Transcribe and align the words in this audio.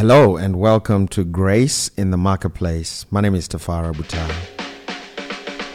Hello 0.00 0.38
and 0.38 0.56
welcome 0.58 1.06
to 1.08 1.24
Grace 1.24 1.88
in 1.98 2.10
the 2.10 2.16
Marketplace. 2.16 3.04
My 3.10 3.20
name 3.20 3.34
is 3.34 3.46
Tafara 3.46 3.92
Butai. 3.92 4.32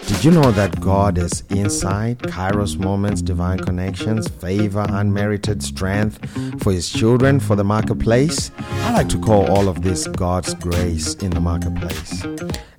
Did 0.08 0.24
you 0.24 0.32
know 0.32 0.51
that 0.54 0.82
God 0.82 1.20
is 1.20 1.44
inside? 1.52 2.18
Kairos 2.18 2.76
moments, 2.76 3.22
divine 3.22 3.60
connections, 3.60 4.28
favor, 4.28 4.84
unmerited 4.90 5.62
strength 5.62 6.28
for 6.64 6.72
His 6.72 6.90
children, 6.90 7.40
for 7.40 7.56
the 7.56 7.64
marketplace. 7.64 8.50
I 8.58 8.94
like 8.94 9.10
to 9.10 9.20
call 9.20 9.46
all 9.46 9.70
of 9.70 9.84
this 9.84 10.07
God's 10.07 10.55
grace 10.55 11.14
in 11.14 11.30
the 11.30 11.39
marketplace. 11.39 12.23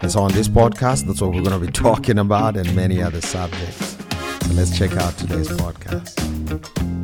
And 0.00 0.10
so 0.10 0.22
on 0.22 0.32
this 0.32 0.48
podcast, 0.48 1.06
that's 1.06 1.20
what 1.20 1.32
we're 1.32 1.42
going 1.42 1.60
to 1.60 1.64
be 1.64 1.70
talking 1.86 2.18
about 2.18 2.56
and 2.56 2.74
many 2.74 3.00
other 3.00 3.20
subjects. 3.20 3.96
So 4.46 4.52
let's 4.54 4.76
check 4.76 4.96
out 4.96 5.16
today's 5.16 5.50
podcast. 5.50 6.95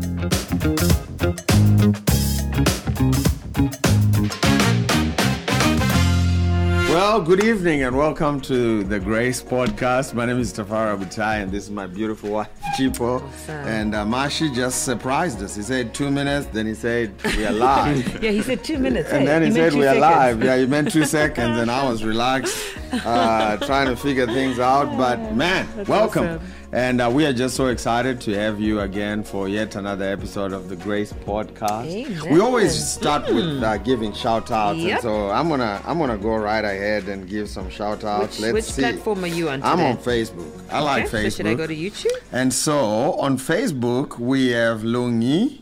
Well, 7.12 7.20
good 7.20 7.44
evening 7.44 7.82
and 7.82 7.94
welcome 7.94 8.40
to 8.40 8.84
the 8.84 8.98
Grace 8.98 9.42
Podcast. 9.42 10.14
My 10.14 10.24
name 10.24 10.38
is 10.38 10.50
Tafara 10.50 10.96
Butai 10.96 11.42
and 11.42 11.52
this 11.52 11.64
is 11.64 11.70
my 11.70 11.86
beautiful 11.86 12.30
wife, 12.30 12.48
Chipo. 12.74 13.22
And 13.66 13.94
uh, 13.94 14.06
Mashi 14.06 14.54
just 14.54 14.86
surprised 14.86 15.42
us. 15.42 15.54
He 15.54 15.60
said 15.60 15.92
two 15.92 16.10
minutes, 16.10 16.46
then 16.46 16.64
he 16.64 16.72
said 16.72 17.12
we 17.36 17.44
are 17.44 17.52
live. 17.52 18.22
Yeah, 18.22 18.30
he 18.30 18.40
said 18.40 18.64
two 18.64 18.78
minutes. 18.78 19.10
and 19.10 19.20
hey, 19.20 19.26
then 19.26 19.42
he, 19.42 19.50
said 19.50 19.74
we 19.74 19.86
are 19.86 19.94
live. 19.94 20.42
Yeah, 20.42 20.56
he 20.56 20.64
meant 20.64 20.90
two 20.90 21.04
seconds 21.18 21.58
and 21.58 21.70
I 21.70 21.86
was 21.86 22.02
relaxed, 22.02 22.56
uh, 23.04 23.58
trying 23.58 23.88
to 23.88 23.96
figure 23.96 24.24
things 24.24 24.58
out. 24.58 24.96
But 24.96 25.34
man, 25.34 25.68
That's 25.76 25.90
welcome. 25.90 26.24
awesome. 26.24 26.40
And 26.74 27.02
uh, 27.02 27.10
we 27.12 27.26
are 27.26 27.34
just 27.34 27.54
so 27.54 27.66
excited 27.66 28.18
to 28.22 28.32
have 28.32 28.58
you 28.58 28.80
again 28.80 29.24
for 29.24 29.46
yet 29.46 29.76
another 29.76 30.06
episode 30.06 30.54
of 30.54 30.70
the 30.70 30.76
Grace 30.76 31.12
Podcast. 31.12 31.84
Amen. 31.86 32.32
We 32.32 32.40
always 32.40 32.72
start 32.72 33.26
with 33.26 33.62
uh, 33.62 33.76
giving 33.76 34.14
shout 34.14 34.50
outs. 34.50 34.80
And 34.80 34.98
so 35.02 35.28
I'm 35.28 35.50
gonna 35.50 35.82
I'm 35.84 35.98
gonna 35.98 36.16
go 36.16 36.34
right 36.34 36.64
ahead 36.64 37.08
and 37.08 37.28
give 37.28 37.50
some 37.50 37.68
shout 37.68 38.04
outs. 38.04 38.38
Which, 38.38 38.40
Let's 38.40 38.54
which 38.54 38.64
see. 38.64 38.82
platform 38.82 39.22
are 39.24 39.26
you 39.26 39.50
on 39.50 39.58
today? 39.58 39.68
I'm 39.68 39.80
on 39.80 39.98
Facebook. 39.98 40.72
I 40.72 40.80
like 40.80 41.10
Facebook. 41.10 41.22
So 41.24 41.28
should 41.30 41.46
I 41.48 41.54
go 41.54 41.66
to 41.66 41.76
YouTube? 41.76 42.16
And 42.32 42.54
so 42.54 42.78
on 43.20 43.36
Facebook 43.36 44.18
we 44.18 44.48
have 44.48 44.80
Lungi. 44.80 45.61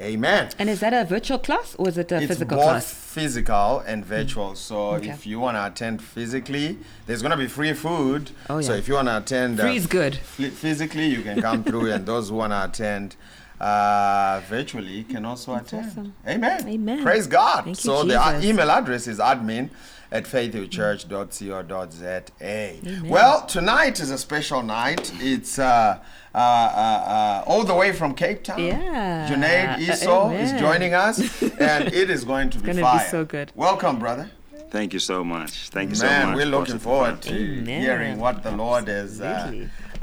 Amen. 0.00 0.48
and 0.58 0.70
is 0.70 0.80
that 0.80 0.92
a 0.92 1.04
virtual 1.04 1.38
class 1.38 1.74
or 1.78 1.88
is 1.88 1.98
it 1.98 2.10
a 2.12 2.20
physical 2.26 2.58
class? 2.58 2.84
It's 2.84 2.94
physical 2.94 2.94
both 2.94 2.94
class? 2.94 2.94
physical 2.94 3.78
and 3.86 4.04
virtual. 4.04 4.54
So 4.54 4.76
Okay. 4.94 5.10
if 5.10 5.26
you 5.26 5.40
want 5.40 5.56
to 5.56 5.66
attend 5.66 6.02
physically, 6.02 6.78
there's 7.06 7.22
going 7.22 7.30
to 7.32 7.36
be 7.36 7.46
free 7.48 7.72
food. 7.72 8.30
Oh, 8.50 8.58
yeah. 8.58 8.66
So 8.68 8.74
if 8.74 8.88
you 8.88 8.94
want 8.94 9.08
to 9.08 9.16
attend 9.18 9.60
Free 9.60 9.76
is 9.76 9.86
good. 9.86 10.16
phy- 10.16 10.50
physically, 10.50 11.06
you 11.06 11.22
can 11.22 11.40
come 11.40 11.62
through, 11.64 11.92
and 11.92 12.04
those 12.06 12.28
who 12.30 12.36
want 12.36 12.52
to 12.52 12.64
attend 12.64 13.16
uh, 13.60 14.40
virtually 14.48 15.04
can 15.04 15.24
also 15.24 15.54
attend. 15.54 15.86
awesome. 15.86 16.14
Amen. 16.26 16.68
Amen. 16.68 17.02
Praise 17.02 17.26
God. 17.28 17.64
Thank 17.64 17.84
you, 17.84 17.92
so 17.92 18.04
the 18.04 18.20
uh, 18.20 18.40
email 18.42 18.70
address 18.70 19.06
is 19.06 19.18
admin 19.18 19.70
at 20.14 20.24
faithhillchurch.co.za. 20.24 23.02
Well, 23.10 23.46
tonight 23.46 23.98
is 23.98 24.12
a 24.12 24.18
special 24.18 24.62
night. 24.62 25.12
It's 25.16 25.58
uh, 25.58 25.98
uh, 26.32 26.38
uh, 26.38 26.40
uh, 26.40 27.42
all 27.48 27.64
the 27.64 27.74
way 27.74 27.90
from 27.92 28.14
Cape 28.14 28.44
Town. 28.44 28.60
Yeah. 28.60 29.28
Junaid 29.28 29.80
Esau 29.80 30.30
is 30.30 30.52
joining 30.60 30.94
us, 30.94 31.42
and 31.42 31.92
it 31.92 32.10
is 32.10 32.22
going 32.24 32.50
to 32.50 32.58
be 32.58 32.66
gonna 32.66 32.76
be 32.76 32.82
fire. 32.82 33.08
so 33.10 33.24
good. 33.24 33.50
Welcome, 33.56 33.98
brother. 33.98 34.30
Thank 34.70 34.92
you 34.92 35.00
so 35.00 35.24
much. 35.24 35.70
Thank 35.70 35.90
you 35.90 35.96
so 35.96 36.06
much. 36.06 36.12
Man, 36.12 36.36
we're 36.36 36.46
looking 36.46 36.78
forward 36.78 37.20
to 37.22 37.34
Amen. 37.34 37.82
hearing 37.82 38.20
what 38.20 38.44
the 38.44 38.52
Lord 38.52 38.86
has 38.88 39.20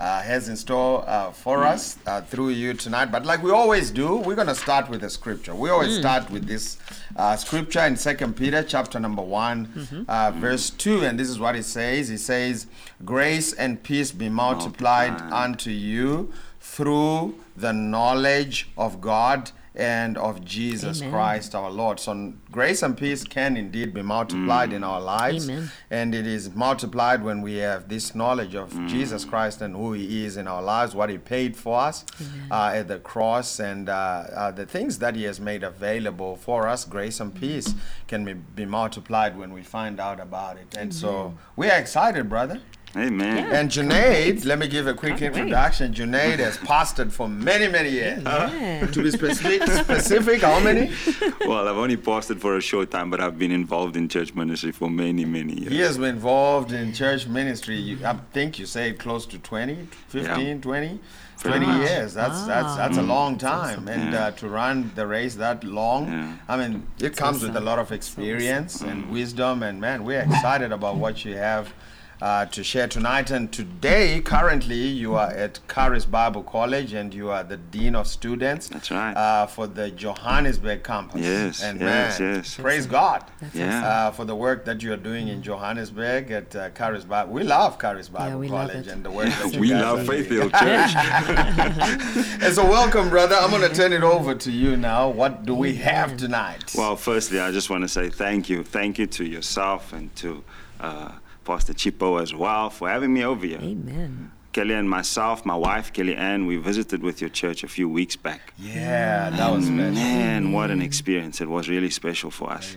uh, 0.02 0.20
has 0.24 0.50
in 0.50 0.58
store 0.58 1.08
uh, 1.08 1.32
for 1.32 1.64
us 1.64 2.00
uh, 2.08 2.22
through 2.22 2.50
you 2.50 2.74
tonight. 2.74 3.12
But 3.12 3.24
like 3.24 3.44
we 3.44 3.52
always 3.52 3.92
do, 3.92 4.16
we're 4.16 4.36
going 4.36 4.48
to 4.48 4.56
start 4.56 4.90
with 4.90 5.04
a 5.04 5.10
scripture. 5.12 5.54
We 5.54 5.70
always 5.70 6.00
start 6.00 6.32
with 6.32 6.48
this 6.48 6.80
uh, 7.16 7.36
scripture 7.36 7.82
in 7.82 7.96
Second 7.96 8.36
Peter, 8.36 8.64
chapter 8.64 9.00
number 9.00 9.22
one, 9.22 10.06
uh, 10.10 10.32
verse 10.32 10.72
two, 10.72 11.02
and 11.06 11.20
this 11.20 11.30
is 11.30 11.40
what 11.40 11.56
it 11.56 11.66
says. 11.66 12.10
It 12.10 12.18
says, 12.18 12.66
"Grace 13.06 13.54
and 13.54 13.84
peace 13.84 14.12
be 14.12 14.28
multiplied 14.28 15.12
Multiplied. 15.12 15.44
unto 15.46 15.70
you 15.70 16.34
through 16.60 17.36
the 17.56 17.72
knowledge 17.72 18.70
of 18.76 19.02
God." 19.02 19.52
And 19.82 20.18
of 20.18 20.46
Jesus 20.46 21.02
Amen. 21.02 21.12
Christ 21.12 21.56
our 21.56 21.70
Lord. 21.72 22.00
So, 22.00 22.34
grace 22.52 22.84
and 22.84 22.98
peace 22.98 23.24
can 23.24 23.58
indeed 23.58 23.94
be 23.94 24.02
multiplied 24.02 24.72
in 24.74 24.84
our 24.84 25.02
lives. 25.02 25.50
Amen. 25.50 25.72
And 25.90 26.14
it 26.16 26.28
is 26.28 26.54
multiplied 26.54 27.24
when 27.24 27.42
we 27.42 27.56
have 27.58 27.90
this 27.90 28.14
knowledge 28.16 28.56
of 28.56 28.72
Mm. 28.72 28.88
Jesus 28.88 29.26
Christ 29.26 29.62
and 29.62 29.76
who 29.76 29.94
He 29.94 30.26
is 30.26 30.38
in 30.38 30.48
our 30.48 30.62
lives, 30.62 30.94
what 30.96 31.10
He 31.10 31.18
paid 31.18 31.58
for 31.58 31.80
us 31.80 32.06
uh, 32.52 32.72
at 32.76 32.88
the 32.88 33.00
cross, 33.00 33.60
and 33.60 33.90
uh, 33.90 33.94
uh, 33.94 34.52
the 34.52 34.66
things 34.66 35.00
that 35.00 35.16
He 35.16 35.24
has 35.24 35.40
made 35.40 35.64
available 35.64 36.36
for 36.36 36.68
us. 36.68 36.86
Grace 36.86 37.20
and 37.20 37.34
peace 37.34 37.74
can 38.08 38.24
be, 38.26 38.34
be 38.34 38.66
multiplied 38.66 39.38
when 39.38 39.52
we 39.54 39.64
find 39.64 40.00
out 40.00 40.20
about 40.20 40.58
it. 40.58 40.76
And 40.78 40.94
so 40.94 41.34
we 41.56 41.70
are 41.70 41.78
excited, 41.80 42.30
brother. 42.30 42.62
Amen. 42.96 43.38
Yeah. 43.38 43.60
And 43.60 43.70
Junaid, 43.70 44.46
let 44.46 44.60
me 44.60 44.68
give 44.68 44.86
a 44.88 44.94
quick 44.94 45.18
Can't 45.18 45.34
wait. 45.34 45.42
introduction. 45.42 45.94
Junaid 45.94 46.40
has 46.40 46.58
pastored 46.58 47.12
for 47.12 47.28
many, 47.30 47.68
many 47.68 47.90
years. 47.90 48.26
Amen. 48.26 48.84
Uh-huh. 48.84 48.92
to 48.92 49.04
be 49.04 49.12
specific, 49.12 49.64
specific, 49.68 50.42
how 50.42 50.60
many? 50.60 50.92
Well, 51.48 51.68
I've 51.68 51.78
only 51.78 51.98
pastored 51.98 52.40
for 52.40 52.56
a 52.58 52.62
short 52.62 52.92
time, 52.92 53.10
but 53.10 53.20
I've 53.20 53.38
been 53.38 53.52
involved 53.52 53.96
in 53.96 54.08
church 54.10 54.34
ministry 54.36 54.72
for 54.72 54.90
many, 54.90 55.26
many 55.26 55.54
years. 55.54 55.72
He 55.72 55.80
has 55.80 55.98
been 55.98 56.16
involved 56.16 56.72
in 56.72 56.94
church 56.94 57.28
ministry. 57.28 57.78
You, 57.78 58.06
I 58.06 58.14
think 58.34 58.60
you 58.60 58.66
say 58.66 58.94
close 58.94 59.26
to 59.28 59.40
20, 59.40 59.88
15, 60.10 60.46
Yeah. 60.46 60.62
20, 60.62 61.00
Pretty 61.40 61.66
20 61.66 61.66
much. 61.66 61.90
years. 61.90 62.14
That's 62.14 62.44
that's 62.44 62.76
that's 62.76 62.98
a 62.98 63.02
mm. 63.02 63.08
long 63.08 63.38
time, 63.38 63.88
and 63.88 64.14
Yeah. 64.14 64.26
uh, 64.26 64.32
to 64.32 64.48
run 64.48 64.92
the 64.94 65.08
race 65.08 65.36
that 65.36 65.64
long, 65.64 66.08
Yeah. 66.08 66.34
I 66.48 66.58
mean, 66.58 66.86
it 67.00 67.18
comes 67.18 67.42
with 67.42 67.56
a 67.56 67.60
lot 67.60 67.80
of 67.80 67.92
experience 67.92 68.82
and 68.82 69.06
mm. 69.06 69.10
wisdom. 69.12 69.64
And 69.64 69.82
man, 69.82 70.04
we're 70.04 70.22
excited 70.22 70.72
about 70.72 70.98
what 70.98 71.26
you 71.26 71.36
have. 71.38 71.74
Uh, 72.22 72.46
to 72.46 72.64
share 72.64 72.88
tonight 72.88 73.32
and 73.32 73.52
today 73.52 74.22
currently 74.22 74.76
you 74.76 75.16
are 75.16 75.32
at 75.32 75.60
Charis 75.68 76.06
Bible 76.06 76.44
College 76.44 76.94
and 76.94 77.12
you 77.16 77.32
are 77.32 77.44
the 77.44 77.58
Dean 77.58 77.96
of 77.96 78.06
Students 78.06 78.70
That's 78.70 78.92
right. 78.92 79.14
uh, 79.18 79.48
for 79.48 79.66
the 79.66 79.90
Johannesburg 79.90 80.84
campus 80.84 81.20
Yes, 81.22 81.64
and 81.64 81.80
yes, 81.82 82.20
man 82.20 82.36
yes. 82.36 82.56
praise 82.58 82.86
God 82.86 83.26
Yeah. 83.56 83.84
uh, 83.88 84.12
for 84.12 84.26
the 84.26 84.36
work 84.36 84.66
that 84.66 84.84
you 84.84 84.94
are 84.94 84.98
doing 84.98 85.30
in 85.30 85.42
Johannesburg 85.42 86.30
at 86.30 86.56
uh, 86.56 86.70
Charis 86.78 87.06
Bible. 87.06 87.34
We 87.34 87.42
love 87.42 87.82
Charis 87.82 88.08
Bible 88.08 88.38
we 88.38 88.50
love 88.50 88.70
College 88.70 88.86
and 88.86 89.04
the 89.04 89.10
work 89.10 89.26
that 89.30 89.54
you 89.56 89.60
we 89.60 89.70
guys 89.70 89.82
love 89.82 90.00
are 90.02 90.06
Faith. 90.06 90.30
Hill 90.30 90.50
Church. 90.52 90.92
And 92.44 92.54
so, 92.54 92.64
welcome, 92.66 93.10
brother. 93.10 93.36
I'm 93.36 93.50
going 93.50 93.68
to 93.68 93.76
turn 93.76 93.94
it 93.94 94.04
over 94.04 94.36
to 94.36 94.52
you 94.52 94.78
now. 94.78 95.10
What 95.10 95.46
do 95.46 95.56
we 95.56 95.74
have 95.76 96.18
tonight? 96.18 96.74
well, 96.78 96.96
firstly, 96.96 97.40
I 97.40 97.52
just 97.52 97.70
want 97.72 97.84
to 97.84 97.88
say 97.88 98.10
thank 98.10 98.48
you. 98.48 98.64
Thank 98.64 99.00
you 99.00 99.08
to 99.08 99.26
yourself 99.26 99.92
and 99.94 100.16
to 100.18 100.44
uh, 100.80 101.12
Pastor 101.44 101.74
Chipo 101.74 102.22
as 102.22 102.34
well 102.34 102.70
for 102.70 102.90
having 102.90 103.14
me 103.14 103.24
over 103.24 103.46
here. 103.46 103.60
Amen. 103.62 104.32
Kelly 104.54 104.74
and 104.74 104.90
myself, 104.90 105.46
my 105.46 105.56
wife, 105.56 105.94
Kelly 105.94 106.14
Ann, 106.14 106.46
we 106.46 106.58
visited 106.58 107.02
with 107.02 107.22
your 107.22 107.30
church 107.30 107.64
a 107.64 107.70
few 107.70 107.88
weeks 107.88 108.18
back. 108.18 108.54
yeah, 108.60 109.30
that 109.30 109.50
was 109.50 109.66
special. 109.68 109.94
Man, 109.94 110.52
what 110.52 110.70
an 110.72 110.82
experience. 110.82 111.40
It 111.40 111.48
was 111.50 111.70
really 111.70 111.90
special 111.90 112.32
for 112.32 112.52
us. 112.52 112.76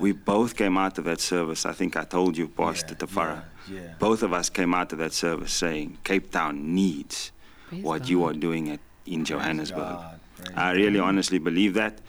We 0.00 0.10
both 0.12 0.56
came 0.56 0.76
out 0.76 0.98
of 0.98 1.04
that 1.04 1.20
service. 1.20 1.64
I 1.64 1.72
think 1.72 1.96
I 1.96 2.02
told 2.02 2.36
you, 2.36 2.48
Pastor 2.48 2.96
Yeah, 2.98 3.06
Tafara. 3.06 3.44
yeah, 3.70 3.80
yeah. 3.80 3.94
Both 4.00 4.24
of 4.24 4.32
us 4.32 4.50
came 4.50 4.74
out 4.74 4.92
of 4.92 4.98
that 4.98 5.12
service 5.12 5.52
saying 5.52 5.98
Cape 6.02 6.32
Town 6.32 6.74
needs 6.74 7.30
Praise 7.68 7.84
what 7.84 8.08
you 8.08 8.24
are 8.24 8.32
doing 8.32 8.70
at, 8.70 8.80
in 9.06 9.24
Johannesburg. 9.24 9.78
God, 9.78 10.18
I 10.56 10.72
really 10.72 10.98
honestly 10.98 11.38
believe 11.38 11.74
that. 11.74 12.00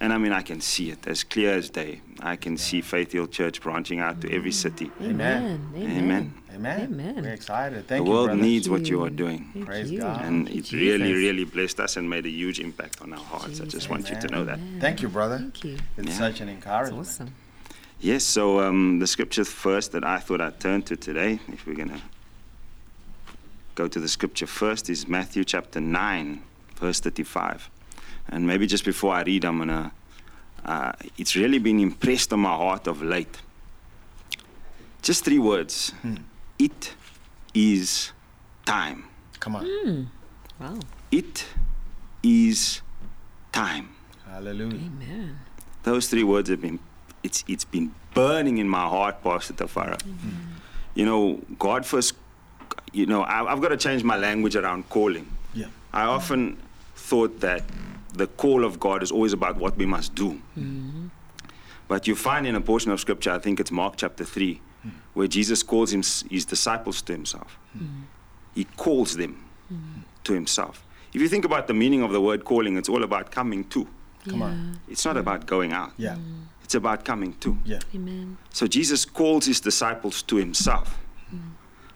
And 0.00 0.14
I 0.14 0.18
mean, 0.18 0.32
I 0.32 0.40
can 0.40 0.62
see 0.62 0.90
it 0.90 1.06
as 1.06 1.22
clear 1.24 1.52
as 1.52 1.68
day. 1.68 2.00
I 2.24 2.36
can 2.36 2.56
see 2.56 2.80
Faith 2.80 3.12
Hill 3.12 3.26
Church 3.26 3.60
branching 3.60 3.98
out 3.98 4.20
to 4.20 4.32
every 4.32 4.52
city. 4.52 4.90
Amen. 5.00 5.68
Amen. 5.74 5.90
Amen. 5.98 6.34
Amen. 6.54 6.80
Amen. 6.82 7.14
We're 7.24 7.32
excited. 7.32 7.78
The 7.78 7.82
Thank 7.82 7.98
you, 8.00 8.04
The 8.04 8.10
world 8.10 8.26
brother. 8.28 8.42
needs 8.42 8.68
what 8.70 8.86
you 8.86 9.02
are 9.02 9.10
doing. 9.10 9.50
Thank 9.52 9.66
Praise 9.66 9.90
you. 9.90 9.98
God. 9.98 10.24
And 10.24 10.48
it 10.48 10.70
you, 10.70 10.78
really, 10.78 11.12
really 11.12 11.44
blessed 11.44 11.80
us 11.80 11.96
and 11.96 12.08
made 12.08 12.24
a 12.24 12.30
huge 12.30 12.60
impact 12.60 13.02
on 13.02 13.12
our 13.12 13.18
hearts. 13.18 13.60
I 13.60 13.64
just 13.64 13.90
want 13.90 14.08
you 14.08 14.20
to 14.20 14.28
know 14.28 14.44
that. 14.44 14.60
Thank 14.78 15.02
you, 15.02 15.08
brother. 15.08 15.38
Thank 15.38 15.64
you. 15.64 15.78
It's 15.98 16.08
Yeah. 16.10 16.18
such 16.18 16.40
an 16.40 16.48
It's 16.48 16.56
encouragement. 16.64 17.00
awesome. 17.00 17.34
Yes, 18.00 18.22
so 18.24 18.60
um, 18.60 18.98
the 19.00 19.06
scripture 19.06 19.44
first 19.44 19.90
that 19.92 20.04
I 20.04 20.18
thought 20.18 20.40
I'd 20.40 20.60
turn 20.60 20.82
to 20.82 20.96
today, 20.96 21.40
if 21.48 21.66
we're 21.66 21.74
going 21.74 21.90
to 21.90 22.00
go 23.74 23.88
to 23.88 23.98
the 24.00 24.08
scripture 24.08 24.46
first, 24.46 24.88
is 24.90 25.08
Matthew 25.08 25.44
chapter 25.44 25.80
9, 25.80 26.42
verse 26.76 27.00
35. 27.00 27.68
And 28.28 28.46
maybe 28.46 28.66
just 28.66 28.84
before 28.84 29.14
I 29.14 29.22
read, 29.22 29.44
I'm 29.44 29.56
going 29.56 29.68
to, 29.68 29.90
uh, 30.64 30.92
it's 31.18 31.34
really 31.36 31.58
been 31.58 31.80
impressed 31.80 32.32
on 32.32 32.40
my 32.40 32.54
heart 32.54 32.86
of 32.86 33.02
late. 33.02 33.38
Just 35.02 35.24
three 35.24 35.38
words 35.38 35.90
hmm. 36.02 36.16
It 36.58 36.94
is 37.54 38.12
time. 38.64 39.04
Come 39.40 39.56
on. 39.56 39.66
Hmm. 39.66 40.02
Wow. 40.60 40.78
It 41.10 41.46
is 42.22 42.82
time. 43.50 43.88
Hallelujah. 44.24 44.76
Amen. 44.76 45.38
Those 45.82 46.06
three 46.06 46.22
words 46.22 46.48
have 46.50 46.60
been, 46.60 46.78
it's, 47.24 47.42
it's 47.48 47.64
been 47.64 47.92
burning 48.14 48.58
in 48.58 48.68
my 48.68 48.86
heart, 48.86 49.22
Pastor 49.24 49.54
Tafara. 49.54 50.00
Hmm. 50.00 50.30
You 50.94 51.04
know, 51.04 51.40
God 51.58 51.84
first, 51.84 52.14
you 52.92 53.06
know, 53.06 53.22
I, 53.22 53.52
I've 53.52 53.60
got 53.60 53.68
to 53.68 53.76
change 53.76 54.04
my 54.04 54.16
language 54.16 54.54
around 54.54 54.88
calling. 54.88 55.26
Yeah. 55.52 55.66
I 55.92 56.04
often 56.04 56.58
thought 56.94 57.40
that 57.40 57.64
the 58.14 58.26
call 58.26 58.64
of 58.64 58.78
God 58.78 59.02
is 59.02 59.10
always 59.10 59.32
about 59.32 59.56
what 59.56 59.76
we 59.76 59.86
must 59.86 60.14
do. 60.14 60.40
But 61.88 62.06
you 62.06 62.14
find 62.16 62.46
in 62.46 62.54
a 62.54 62.60
portion 62.60 62.90
of 62.90 63.00
scripture, 63.00 63.32
I 63.32 63.38
think 63.38 63.60
it's 63.60 63.70
Mark 63.70 63.94
chapter 63.96 64.24
3, 64.24 64.60
where 65.14 65.26
Jesus 65.28 65.62
calls 65.62 65.92
him, 65.92 66.02
his 66.30 66.44
disciples 66.44 67.02
to 67.02 67.12
himself. 67.12 67.58
He 68.54 68.64
calls 68.76 69.16
them 69.16 69.44
to 70.24 70.32
himself. 70.32 70.84
If 71.12 71.20
you 71.20 71.28
think 71.28 71.44
about 71.44 71.66
the 71.66 71.74
meaning 71.74 72.02
of 72.02 72.12
the 72.12 72.20
word 72.20 72.44
calling, 72.44 72.76
it's 72.78 72.88
all 72.88 73.02
about 73.02 73.30
coming 73.30 73.64
to. 73.64 73.86
Come 74.28 74.42
on. 74.42 74.80
It's 74.88 75.04
not 75.04 75.16
about 75.16 75.46
going 75.46 75.72
out, 75.72 75.92
Yeah. 75.98 76.14
Mm. 76.14 76.44
it's 76.62 76.74
about 76.74 77.04
coming 77.04 77.34
to. 77.40 77.58
Yeah. 77.64 77.80
Amen. 77.94 78.38
So 78.50 78.66
Jesus 78.66 79.04
calls 79.04 79.46
his 79.46 79.60
disciples 79.60 80.22
to 80.22 80.36
himself 80.36 80.96
mm. 81.34 81.40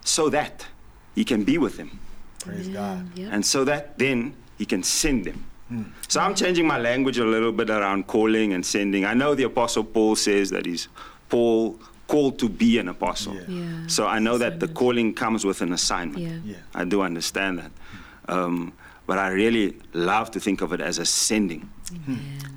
so 0.04 0.28
that 0.30 0.66
he 1.14 1.24
can 1.24 1.44
be 1.44 1.56
with 1.56 1.76
them 1.76 2.00
Praise 2.40 2.68
God. 2.68 3.16
Yep. 3.16 3.32
and 3.32 3.46
so 3.46 3.64
that 3.64 3.96
then 3.98 4.34
he 4.58 4.66
can 4.66 4.82
send 4.82 5.24
them. 5.24 5.44
So 6.08 6.20
I'm 6.20 6.34
changing 6.34 6.66
my 6.66 6.78
language 6.78 7.18
a 7.18 7.24
little 7.24 7.52
bit 7.52 7.70
around 7.70 8.06
calling 8.06 8.52
and 8.52 8.64
sending. 8.64 9.04
I 9.04 9.14
know 9.14 9.34
the 9.34 9.44
apostle 9.44 9.82
Paul 9.84 10.14
says 10.14 10.50
that 10.50 10.64
he's 10.64 10.88
Paul 11.28 11.78
called 12.06 12.38
to 12.38 12.48
be 12.48 12.78
an 12.78 12.88
apostle. 12.88 13.34
Yeah. 13.34 13.42
Yeah. 13.48 13.86
So 13.88 14.06
I 14.06 14.20
know 14.20 14.38
that 14.38 14.60
the 14.60 14.68
calling 14.68 15.12
comes 15.12 15.44
with 15.44 15.60
an 15.62 15.72
assignment. 15.72 16.22
Yeah. 16.22 16.38
Yeah. 16.44 16.56
I 16.74 16.84
do 16.84 17.02
understand 17.02 17.58
that. 17.58 17.72
Um, 18.28 18.72
but 19.06 19.18
I 19.18 19.28
really 19.28 19.76
love 19.92 20.30
to 20.32 20.40
think 20.40 20.60
of 20.62 20.72
it 20.72 20.80
as 20.80 20.98
a 20.98 21.04
sending. 21.06 21.68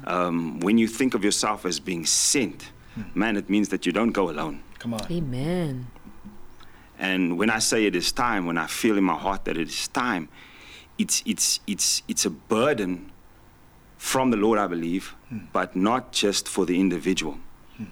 Um, 0.06 0.60
when 0.60 0.78
you 0.78 0.88
think 0.88 1.14
of 1.14 1.24
yourself 1.24 1.66
as 1.66 1.80
being 1.80 2.06
sent, 2.06 2.72
man, 3.14 3.38
it 3.38 3.50
means 3.50 3.70
that 3.70 3.86
you 3.86 3.92
don't 3.92 4.12
go 4.12 4.30
alone. 4.30 4.62
Come 4.80 4.94
on. 4.94 5.12
Amen. 5.12 5.88
And 6.98 7.38
when 7.38 7.50
I 7.50 7.60
say 7.60 7.86
it 7.86 7.96
is 7.96 8.12
time, 8.12 8.46
when 8.46 8.58
I 8.58 8.68
feel 8.68 8.98
in 8.98 9.04
my 9.04 9.16
heart 9.16 9.46
that 9.46 9.58
it 9.58 9.70
is 9.70 9.88
time, 9.88 10.28
it's, 11.00 11.24
it's, 11.26 11.62
it's, 11.66 12.04
it's 12.08 12.26
a 12.26 12.30
burden 12.30 13.12
from 13.98 14.30
the 14.32 14.38
Lord, 14.38 14.60
I 14.60 14.68
believe, 14.68 15.16
hmm. 15.30 15.40
but 15.52 15.76
not 15.76 16.12
just 16.12 16.48
for 16.48 16.66
the 16.66 16.80
individual. 16.80 17.38
Hmm. 17.78 17.86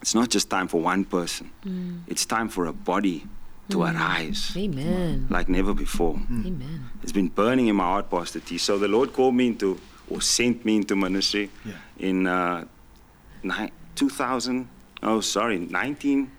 It's 0.00 0.14
not 0.14 0.30
just 0.30 0.48
time 0.48 0.68
for 0.68 0.80
one 0.80 1.04
person, 1.04 1.50
hmm. 1.62 1.98
it's 2.06 2.24
time 2.24 2.48
for 2.48 2.66
a 2.66 2.72
body 2.72 3.26
to 3.70 3.82
arise 3.82 4.52
Amen. 4.56 5.26
like 5.30 5.48
never 5.48 5.72
before. 5.74 6.16
Amen. 6.30 6.90
It's 7.02 7.12
been 7.12 7.28
burning 7.28 7.68
in 7.68 7.76
my 7.76 7.84
heart, 7.84 8.10
Pastor 8.10 8.40
T. 8.40 8.58
So 8.58 8.78
the 8.78 8.88
Lord 8.88 9.12
called 9.12 9.34
me 9.34 9.48
into, 9.48 9.80
or 10.10 10.20
sent 10.20 10.64
me 10.64 10.76
into 10.76 10.94
ministry 10.96 11.50
Yeah. 11.64 11.72
in 11.98 12.26
uh, 12.26 12.66
ni- 13.42 13.72
2000. 13.94 14.68
Oh, 15.02 15.20
sorry, 15.20 15.58
19. 15.58 16.30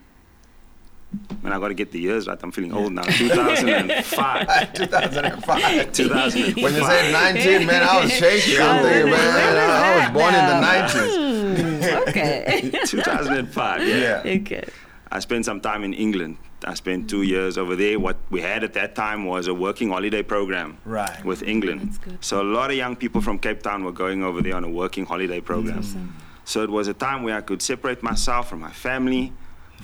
Man, 1.43 1.53
I 1.53 1.59
got 1.59 1.67
to 1.69 1.73
get 1.73 1.91
the 1.91 1.99
years 1.99 2.27
right. 2.27 2.37
I'm 2.41 2.51
feeling 2.51 2.73
old 2.73 2.91
now. 2.93 3.03
2005. 3.03 4.73
2005. 4.73 5.91
2005. 5.93 6.63
When 6.63 6.73
you 6.73 6.83
said 6.83 7.11
19, 7.11 7.67
man, 7.67 7.83
I 7.83 8.01
was 8.03 8.11
shaking. 8.11 8.59
I'm 8.61 8.83
thinking, 8.83 9.11
man, 9.11 9.57
I, 9.57 9.93
I 9.93 9.97
was 9.99 10.13
born 10.13 10.33
in 10.33 10.45
the 10.45 10.57
90s. 10.67 12.01
Hmm, 12.03 12.09
okay. 12.09 12.71
2005. 12.85 13.87
Yeah. 13.87 14.21
Yeah. 14.25 14.39
okay. 14.41 14.63
I 15.11 15.19
spent 15.19 15.45
some 15.45 15.61
time 15.61 15.83
in 15.83 15.93
England. 15.93 16.37
I 16.65 16.73
spent 16.73 17.09
two 17.09 17.21
years 17.21 17.57
over 17.57 17.75
there. 17.75 17.99
What 17.99 18.17
we 18.31 18.41
had 18.41 18.63
at 18.63 18.73
that 18.73 18.95
time 18.95 19.25
was 19.25 19.47
a 19.47 19.53
working 19.53 19.89
holiday 19.91 20.23
program 20.23 20.77
Right. 20.83 21.23
with 21.23 21.43
England. 21.43 21.81
That's 21.81 21.97
good. 21.99 22.23
So 22.25 22.41
a 22.41 22.43
lot 22.43 22.71
of 22.71 22.75
young 22.77 22.95
people 22.95 23.21
from 23.21 23.37
Cape 23.37 23.61
Town 23.61 23.83
were 23.83 23.91
going 23.91 24.23
over 24.23 24.41
there 24.41 24.55
on 24.55 24.63
a 24.63 24.69
working 24.69 25.05
holiday 25.05 25.39
program. 25.41 25.79
Awesome. 25.79 26.15
So 26.43 26.63
it 26.63 26.69
was 26.69 26.87
a 26.87 26.93
time 26.93 27.21
where 27.23 27.35
I 27.37 27.41
could 27.41 27.61
separate 27.61 28.01
myself 28.03 28.49
from 28.49 28.61
my 28.61 28.71
family, 28.71 29.31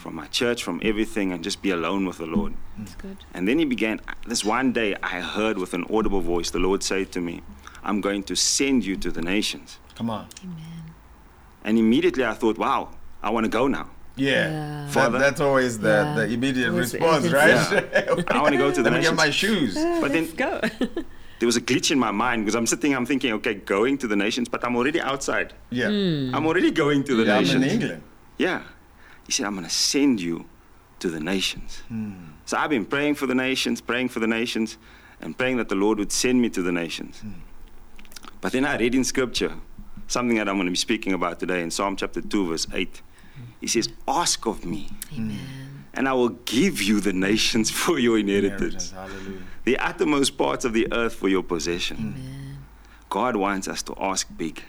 from 0.02 0.16
my 0.16 0.26
church, 0.28 0.64
from 0.64 0.82
everything, 0.84 1.32
and 1.32 1.44
just 1.44 1.62
be 1.62 1.70
alone 1.70 2.06
with 2.06 2.18
the 2.18 2.26
Lord. 2.26 2.54
That's 2.78 2.96
good. 2.96 3.18
And 3.36 3.48
then 3.48 3.60
he 3.60 3.66
began, 3.66 4.02
this 4.28 4.44
one 4.44 4.74
day 4.74 4.96
I 5.04 5.22
heard 5.22 5.58
with 5.58 5.74
an 5.74 5.86
audible 5.94 6.22
voice 6.22 6.50
the 6.50 6.60
Lord 6.60 6.82
say 6.84 7.06
to 7.06 7.22
me, 7.22 7.42
I'm 7.84 8.02
going 8.02 8.24
to 8.24 8.36
send 8.36 8.84
you 8.84 8.96
to 8.98 9.12
the 9.12 9.22
nations. 9.22 9.78
Come 9.96 10.10
on. 10.10 10.28
Amen. 10.44 10.84
And 11.64 11.78
immediately 11.78 12.26
I 12.26 12.34
thought, 12.34 12.58
wow, 12.58 12.90
I 13.22 13.30
want 13.30 13.46
to 13.46 13.50
go 13.50 13.68
now. 13.68 13.88
Yeah. 14.16 14.32
Yeah. 14.32 14.86
That- 14.86 14.92
Father? 14.94 15.20
that's 15.20 15.40
always 15.42 15.78
the, 15.80 15.90
Yeah. 15.90 16.16
the 16.16 16.34
immediate 16.34 16.70
Always 16.70 16.92
the 16.92 17.00
response, 17.00 17.26
urgency. 17.26 17.76
right? 17.76 18.32
I 18.36 18.42
want 18.42 18.54
to 18.54 18.58
go 18.58 18.72
to 18.74 18.82
the 18.84 18.90
nations. 18.90 18.94
Let 18.94 18.98
me 18.98 19.02
get 19.04 19.16
my 19.16 19.30
shoes. 19.30 19.76
But 20.02 20.12
then 20.16 20.24
Let's 20.24 20.34
go. 20.34 20.60
there 21.40 21.46
was 21.52 21.58
a 21.58 21.62
glitch 21.62 21.92
in 21.92 22.00
my 22.00 22.12
mind 22.12 22.44
because 22.44 22.56
I'm 22.56 22.66
sitting, 22.68 22.96
I'm 22.96 23.06
thinking, 23.06 23.34
okay, 23.34 23.54
going 23.56 23.98
to 24.00 24.08
the 24.08 24.16
nations, 24.16 24.50
but 24.50 24.66
I'm 24.66 24.76
already 24.76 25.00
outside. 25.00 25.54
Yeah. 25.70 25.90
Hmm. 25.90 26.34
I'm 26.36 26.46
already 26.48 26.72
going 26.72 27.04
to 27.06 27.16
the 27.16 27.24
Yeah, 27.26 27.38
I'm 27.38 27.44
nations. 27.44 27.64
in 27.64 27.70
England. 27.70 28.04
Yeah. 28.38 28.64
He 29.32 29.36
said, 29.36 29.46
I'm 29.46 29.54
going 29.56 29.64
to 29.66 29.74
send 29.74 30.20
you 30.20 30.44
to 31.00 31.10
the 31.10 31.22
nations. 31.22 31.84
So 32.44 32.58
I've 32.58 32.70
been 32.70 32.84
praying 32.84 33.16
for 33.16 33.28
the 33.28 33.34
nations, 33.34 33.80
praying 33.80 34.10
for 34.10 34.20
the 34.20 34.28
nations, 34.28 34.78
and 35.22 35.38
praying 35.38 35.56
that 35.56 35.70
the 35.70 35.76
Lord 35.76 36.00
would 36.00 36.12
send 36.12 36.42
me 36.42 36.50
to 36.50 36.62
the 36.62 36.74
nations. 36.74 37.24
But 38.42 38.52
then 38.52 38.66
I 38.66 38.76
read 38.76 38.94
in 38.94 39.06
scripture 39.06 39.54
something 40.08 40.36
that 40.36 40.50
I'm 40.50 40.58
going 40.58 40.66
to 40.66 40.72
be 40.72 40.76
speaking 40.76 41.14
about 41.14 41.40
today 41.40 41.62
in 41.64 41.72
Psalm 41.72 41.96
chapter 41.96 42.20
2, 42.20 42.50
verse 42.50 42.68
8. 42.74 43.02
He 43.62 43.68
says, 43.68 43.88
Ask 44.06 44.46
of 44.48 44.66
me, 44.66 44.90
Amen. 45.14 45.40
and 45.94 46.10
I 46.10 46.14
will 46.14 46.36
give 46.44 46.82
you 46.82 47.00
the 47.00 47.14
nations 47.14 47.72
for 47.82 48.00
your 48.00 48.20
inheritance, 48.20 48.92
Hallelujah. 48.92 49.44
the 49.64 49.78
uttermost 49.78 50.38
parts 50.38 50.66
of 50.66 50.74
the 50.74 50.92
earth 50.92 51.14
for 51.14 51.30
your 51.30 51.44
possession. 51.44 51.98
Amen. 51.98 52.58
God 53.08 53.38
wants 53.38 53.70
us 53.70 53.82
to 53.84 53.96
ask 53.98 54.28
big. 54.38 54.62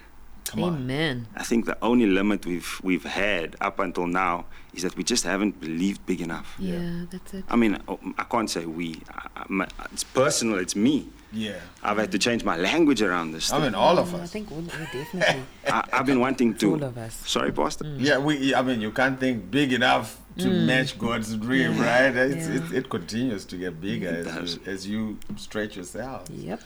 Come 0.45 0.63
on. 0.63 0.75
Amen. 0.75 1.27
I 1.35 1.43
think 1.43 1.65
the 1.65 1.77
only 1.81 2.05
limit 2.05 2.45
we've 2.45 2.79
we've 2.83 3.03
had 3.05 3.55
up 3.61 3.79
until 3.79 4.07
now 4.07 4.45
is 4.73 4.83
that 4.83 4.95
we 4.97 5.03
just 5.03 5.23
haven't 5.23 5.59
believed 5.59 6.05
big 6.05 6.21
enough. 6.21 6.55
Yeah, 6.59 7.05
that's 7.09 7.33
it. 7.33 7.45
I 7.49 7.55
mean, 7.55 7.79
oh, 7.87 7.99
I 8.17 8.23
can't 8.23 8.49
say 8.49 8.65
we. 8.65 9.01
I, 9.09 9.43
I, 9.49 9.67
it's 9.91 10.03
personal. 10.03 10.59
It's 10.59 10.75
me. 10.75 11.07
Yeah. 11.31 11.59
I've 11.81 11.97
had 11.97 12.11
to 12.11 12.19
change 12.19 12.43
my 12.43 12.57
language 12.57 13.01
around 13.01 13.31
this. 13.31 13.51
I 13.51 13.55
thing. 13.55 13.63
mean, 13.65 13.75
all 13.75 13.97
of 13.97 14.11
Yeah, 14.11 14.21
I 14.21 14.27
think 14.27 14.51
all, 14.51 14.61
yeah, 14.61 14.87
definitely. 14.93 15.43
I, 15.67 15.83
I've 15.91 16.05
been 16.05 16.19
wanting 16.19 16.55
to. 16.55 16.73
all 16.73 16.83
of 16.83 16.97
us. 16.97 17.15
Sorry, 17.25 17.51
mm. 17.51 17.55
Pastor. 17.55 17.85
Yeah, 17.97 18.19
we. 18.19 18.53
I 18.53 18.61
mean, 18.61 18.81
you 18.81 18.91
can't 18.91 19.19
think 19.19 19.49
big 19.49 19.73
enough 19.73 20.19
to 20.37 20.45
mm. 20.45 20.65
match 20.65 20.97
God's 20.97 21.35
dream, 21.35 21.79
right? 21.79 22.15
It's, 22.15 22.47
Yeah. 22.47 22.55
it, 22.55 22.73
it 22.73 22.89
continues 22.89 23.45
to 23.45 23.57
get 23.57 23.81
bigger 23.81 24.25
as 24.27 24.55
you, 24.55 24.61
as 24.65 24.87
you 24.87 25.19
stretch 25.37 25.75
yourself. 25.75 26.29
Yep. 26.29 26.61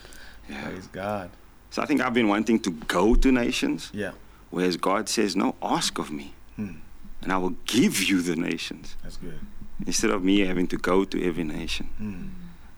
Praise 0.48 0.86
God. 0.88 1.30
So 1.70 1.82
I 1.82 1.86
think 1.86 2.00
I've 2.00 2.14
been 2.14 2.28
wanting 2.28 2.60
to 2.60 2.70
go 2.70 3.14
to 3.14 3.30
nations, 3.32 3.90
Yeah, 3.92 4.12
whereas 4.50 4.76
God 4.76 5.08
says, 5.08 5.36
"No, 5.36 5.54
ask 5.62 5.98
of 5.98 6.10
me, 6.10 6.32
Hmm. 6.56 6.76
and 7.22 7.32
I 7.32 7.36
will 7.38 7.56
give 7.66 8.02
you 8.02 8.22
the 8.22 8.36
nations." 8.36 8.96
that's 9.02 9.16
good. 9.16 9.38
Instead 9.86 10.10
of 10.10 10.22
me 10.24 10.40
having 10.40 10.66
to 10.68 10.76
go 10.76 11.04
to 11.04 11.22
every 11.22 11.44
nation. 11.44 11.88
Mm. 12.02 12.28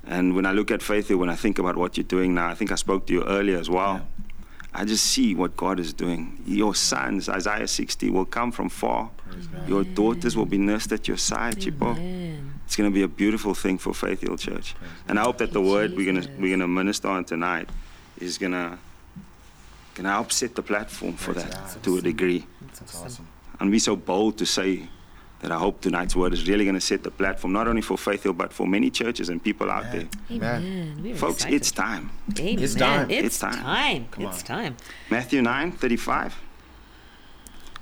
And 0.07 0.35
when 0.37 0.45
I 0.45 0.53
look 0.53 0.71
at 0.71 0.83
Faith, 0.83 1.09
Hill, 1.09 1.17
when 1.19 1.31
I 1.31 1.35
think 1.37 1.59
about 1.59 1.77
what 1.77 1.97
you're 1.97 2.05
doing 2.05 2.35
now, 2.35 2.49
I 2.49 2.55
think 2.55 2.71
I 2.73 2.75
spoke 2.75 3.07
to 3.07 3.13
you 3.13 3.23
earlier 3.25 3.59
as 3.59 3.71
well. 3.71 4.07
I 4.75 4.85
just 4.85 5.05
see 5.07 5.35
what 5.35 5.57
God 5.57 5.81
is 5.81 5.93
doing. 5.95 6.43
Your 6.47 6.75
sons, 6.75 7.29
Isaiah 7.29 7.67
60, 7.67 8.11
will 8.11 8.25
come 8.27 8.53
from 8.53 8.69
far. 8.69 9.11
Your 9.67 9.83
daughters 9.85 10.37
will 10.37 10.47
be 10.47 10.59
nursed 10.59 10.93
at 10.93 11.09
your 11.09 11.17
side, 11.17 11.57
Chipo. 11.57 11.97
It's 12.67 12.77
going 12.77 12.89
to 12.91 12.95
be 12.95 13.03
a 13.03 13.09
beautiful 13.09 13.55
thing 13.55 13.79
for 13.79 13.93
Faith 13.95 14.21
Hill 14.21 14.37
Church. 14.37 14.75
And 15.09 15.19
I 15.19 15.23
hope 15.23 15.39
that 15.39 15.53
the 15.53 15.61
word 15.61 15.97
we're 15.97 16.05
going 16.13 16.23
to 16.23 16.29
we're 16.39 16.49
going 16.57 16.61
to 16.61 16.69
minister 16.69 17.09
on 17.09 17.25
tonight 17.25 17.69
is 18.21 18.39
going 18.39 18.53
to 18.53 18.79
going 19.95 20.05
to 20.05 20.11
upset 20.13 20.55
the 20.55 20.63
platform 20.63 21.15
for 21.15 21.33
that 21.35 21.51
God. 21.53 21.83
to 21.83 21.97
a 21.99 22.01
degree. 22.03 22.47
That's 22.79 22.95
awesome. 23.03 23.27
And 23.59 23.71
be 23.71 23.79
so 23.79 23.97
bold 23.97 24.39
to 24.39 24.47
say 24.47 24.89
that 25.41 25.51
I 25.51 25.59
hope 25.59 25.81
tonight's 25.81 26.15
word 26.15 26.33
is 26.33 26.47
really 26.49 26.65
going 26.65 26.75
to 26.77 26.81
set 26.81 27.03
the 27.03 27.11
platform 27.11 27.53
not 27.53 27.67
only 27.67 27.83
for 27.83 27.97
Faith 27.99 28.23
Hill 28.23 28.33
but 28.35 28.53
for 28.53 28.67
many 28.67 28.91
churches 28.91 29.29
and 29.31 29.43
people 29.43 29.71
out 29.71 29.87
Amen. 29.87 30.09
there. 30.29 30.37
Amen. 30.37 31.01
We're 31.03 31.15
Folks, 31.17 31.37
excited. 31.45 31.57
it's 31.57 31.73
time. 31.73 32.11
Amen. 32.39 32.59
It's 32.63 32.75
time. 32.75 33.11
It's, 33.11 33.27
It's 33.27 33.39
time. 33.39 33.55
time. 33.63 34.07
Come 34.11 34.25
It's 34.27 34.41
on. 34.43 34.47
time. 34.47 34.77
Matthew 35.11 35.43
9 35.43 35.73
35. 35.73 36.37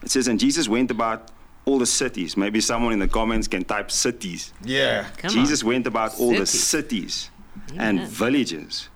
It 0.02 0.11
says, 0.11 0.28
And 0.28 0.38
Jesus 0.40 0.68
went 0.68 0.90
about 0.90 1.30
all 1.64 1.78
the 1.78 1.87
cities. 1.87 2.37
Maybe 2.37 2.61
someone 2.61 2.92
in 2.92 2.99
the 3.00 3.09
comments 3.09 3.49
can 3.49 3.64
type 3.64 3.90
cities. 3.90 4.52
Yeah. 4.64 5.07
Come 5.18 5.30
Jesus 5.30 5.62
on. 5.62 5.68
went 5.68 5.87
about 5.87 6.18
all 6.18 6.30
the 6.33 6.47
Cities. 6.47 6.64
cities 6.64 7.30
and 7.76 7.99
Amen. 7.99 8.07
villages, 8.11 8.88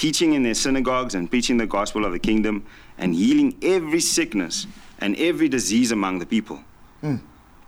teaching 0.00 0.32
in 0.32 0.42
their 0.42 0.54
synagogues 0.54 1.14
and 1.14 1.30
preaching 1.30 1.58
the 1.58 1.66
gospel 1.66 2.06
of 2.06 2.12
the 2.12 2.18
kingdom 2.18 2.64
and 2.96 3.14
healing 3.14 3.54
every 3.60 4.00
sickness 4.00 4.66
and 4.98 5.14
every 5.18 5.46
disease 5.46 5.92
among 5.92 6.18
the 6.18 6.24
people. 6.24 6.58
Hmm. 7.02 7.16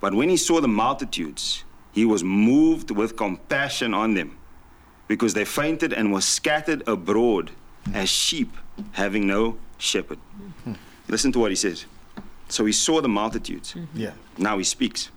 But 0.01 0.15
when 0.15 0.31
he 0.31 0.39
saw 0.39 0.62
the 0.62 0.67
multitudes, 0.67 1.65
he 1.93 2.07
was 2.07 2.25
moved 2.25 2.91
with 2.91 3.17
compassion 3.17 3.93
on 3.93 4.15
them 4.15 4.39
because 5.09 5.35
they 5.35 5.45
fainted 5.45 5.93
and 5.93 6.11
were 6.11 6.23
scattered 6.23 6.83
abroad 6.89 7.51
as 7.93 8.09
sheep 8.09 8.57
having 8.93 9.27
no 9.27 9.59
shepherd. 9.77 10.19
Hmm. 10.65 10.73
Listen 11.09 11.33
to 11.33 11.39
what 11.39 11.51
he 11.51 11.57
says. 11.57 11.85
So 12.49 12.65
he 12.65 12.73
saw 12.73 13.03
the 13.03 13.11
multitudes. 13.11 13.73
Hmm. 13.73 13.85
Yeah. 13.95 14.12
Now 14.39 14.57
he 14.57 14.65
speaks. 14.65 15.11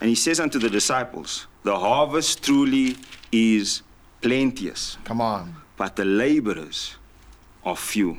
And 0.00 0.08
he 0.08 0.14
says 0.14 0.40
unto 0.40 0.58
the 0.58 0.70
disciples, 0.70 1.46
The 1.62 1.78
harvest 1.78 2.42
truly 2.42 2.96
is 3.30 3.82
plenteous, 4.22 4.96
Come 5.04 5.20
on. 5.20 5.63
But 5.76 5.96
the 5.96 6.04
laborers 6.04 6.96
are 7.64 7.76
few. 7.76 8.18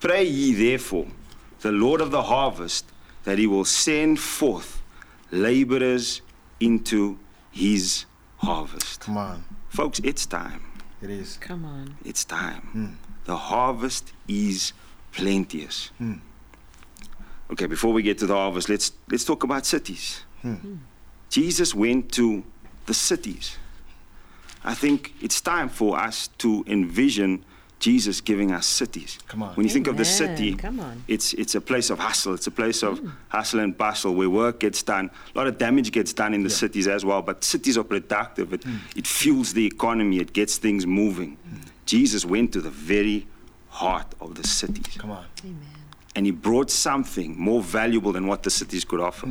Pray 0.00 0.24
ye 0.24 0.52
therefore 0.52 1.06
the 1.60 1.72
Lord 1.72 2.00
of 2.00 2.10
the 2.10 2.22
harvest 2.22 2.84
that 3.24 3.38
he 3.38 3.46
will 3.46 3.64
send 3.64 4.20
forth 4.20 4.82
laborers 5.30 6.20
into 6.60 7.18
his 7.50 8.04
harvest. 8.38 9.00
Come 9.00 9.16
on. 9.16 9.44
Folks, 9.68 10.00
it's 10.04 10.26
time. 10.26 10.62
It 11.02 11.10
is. 11.10 11.38
Come 11.38 11.64
on. 11.64 11.96
It's 12.04 12.24
time. 12.24 12.60
Hmm. 12.72 12.86
The 13.24 13.36
harvest 13.36 14.12
is 14.28 14.72
plenteous. 15.12 15.90
Hmm. 15.98 16.14
Okay, 17.50 17.66
before 17.66 17.92
we 17.92 18.02
get 18.02 18.18
to 18.18 18.26
the 18.26 18.34
harvest, 18.34 18.68
let's 18.68 18.92
let's 19.08 19.24
talk 19.24 19.44
about 19.44 19.66
cities. 19.66 20.24
Hmm. 20.42 20.76
Jesus 21.30 21.74
went 21.74 22.12
to 22.12 22.44
the 22.86 22.94
cities. 22.94 23.58
I 24.64 24.74
think 24.74 25.14
it's 25.20 25.40
time 25.40 25.68
for 25.68 25.98
us 25.98 26.28
to 26.38 26.64
envision 26.66 27.44
Jesus 27.80 28.22
giving 28.22 28.50
us 28.52 28.66
cities. 28.66 29.18
Come 29.28 29.42
on. 29.42 29.54
When 29.56 29.66
you 29.66 29.72
think 29.72 29.88
of 29.88 29.98
the 29.98 30.04
city, 30.06 30.54
Come 30.54 30.80
on. 30.80 31.04
it's 31.06 31.34
it's 31.34 31.54
a 31.54 31.60
place 31.60 31.90
of 31.90 31.98
hustle. 31.98 32.32
It's 32.32 32.46
a 32.46 32.50
place 32.50 32.82
of 32.82 32.98
hmm. 32.98 33.10
hustle 33.28 33.60
and 33.60 33.76
bustle 33.76 34.14
where 34.14 34.30
work 34.30 34.60
gets 34.60 34.82
done. 34.82 35.10
A 35.34 35.38
lot 35.38 35.46
of 35.46 35.58
damage 35.58 35.92
gets 35.92 36.14
done 36.14 36.32
in 36.32 36.42
the 36.42 36.50
cities 36.50 36.88
as 36.88 37.04
well. 37.04 37.20
But 37.20 37.44
cities 37.44 37.76
are 37.76 37.84
productive. 37.84 38.54
It 38.54 38.64
hmm. 38.64 38.76
it 38.96 39.06
fuels 39.06 39.52
the 39.52 39.66
economy. 39.66 40.18
It 40.18 40.32
gets 40.32 40.56
things 40.56 40.86
moving. 40.86 41.36
Hmm. 41.36 41.56
Jesus 41.84 42.24
went 42.24 42.52
to 42.52 42.60
the 42.62 42.70
very 42.70 43.26
heart 43.68 44.14
of 44.20 44.36
the 44.36 44.46
cities, 44.46 44.96
Come 44.96 45.10
on. 45.10 45.26
Amen. 45.44 45.58
and 46.14 46.26
he 46.26 46.32
brought 46.32 46.70
something 46.70 47.36
more 47.36 47.60
valuable 47.60 48.12
than 48.12 48.26
what 48.26 48.44
the 48.44 48.50
cities 48.50 48.84
could 48.84 49.00
offer. 49.00 49.26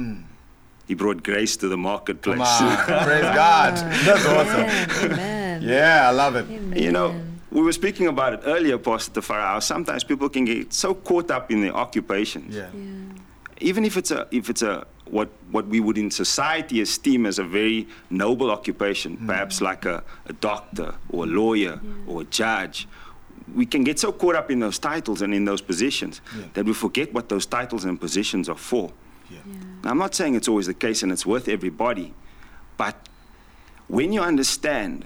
He 0.87 0.95
brought 0.95 1.23
grace 1.23 1.55
to 1.57 1.67
the 1.67 1.77
marketplace. 1.77 2.37
Come 2.37 2.67
on. 2.67 2.77
Praise 3.05 3.21
God. 3.23 3.75
That's 4.05 4.25
awesome. 4.25 5.05
Amen. 5.05 5.11
Amen. 5.13 5.61
Yeah, 5.61 6.09
I 6.09 6.11
love 6.11 6.35
it. 6.35 6.45
You 6.77 6.91
know, 6.91 7.15
we 7.51 7.61
were 7.61 7.71
speaking 7.71 8.07
about 8.07 8.33
it 8.33 8.41
earlier, 8.45 8.77
Pastor 8.77 9.21
Tafara, 9.21 9.43
how 9.47 9.59
sometimes 9.59 10.03
people 10.03 10.27
can 10.27 10.43
get 10.45 10.73
so 10.73 10.93
caught 10.93 11.31
up 11.31 11.51
in 11.51 11.61
their 11.61 11.75
occupations. 11.75 12.55
Yeah. 12.55 12.69
Even 13.61 13.85
if 13.85 13.95
it's 13.95 14.11
a 14.11 14.27
if 14.31 14.49
it's 14.49 14.61
a 14.61 14.85
what 15.05 15.29
what 15.51 15.67
we 15.67 15.79
would 15.79 15.97
in 15.97 16.11
society 16.11 16.81
esteem 16.81 17.25
as 17.25 17.39
a 17.39 17.43
very 17.43 17.87
noble 18.09 18.51
occupation, 18.51 19.17
mm. 19.17 19.27
perhaps 19.27 19.61
like 19.61 19.85
a, 19.85 20.03
a 20.25 20.33
doctor 20.33 20.95
or 21.09 21.23
a 21.25 21.27
lawyer 21.27 21.79
or 22.07 22.21
a 22.21 22.25
judge. 22.25 22.87
We 23.53 23.65
can 23.65 23.83
get 23.83 23.99
so 23.99 24.11
caught 24.11 24.35
up 24.35 24.49
in 24.49 24.59
those 24.59 24.79
titles 24.79 25.21
and 25.21 25.33
in 25.33 25.45
those 25.45 25.61
positions 25.61 26.21
Yeah. 26.35 26.45
that 26.53 26.65
we 26.65 26.73
forget 26.73 27.13
what 27.13 27.29
those 27.29 27.45
titles 27.45 27.85
and 27.85 27.99
positions 27.99 28.49
are 28.49 28.57
for. 28.57 28.91
Yeah. 29.45 29.53
Now, 29.83 29.91
I'm 29.91 29.97
not 29.97 30.15
saying 30.15 30.35
it's 30.35 30.47
always 30.47 30.67
the 30.67 30.73
case 30.73 31.03
and 31.03 31.11
it's 31.11 31.25
worth 31.25 31.47
everybody, 31.47 32.13
but 32.77 32.95
when 33.87 34.13
you 34.13 34.21
understand 34.21 35.05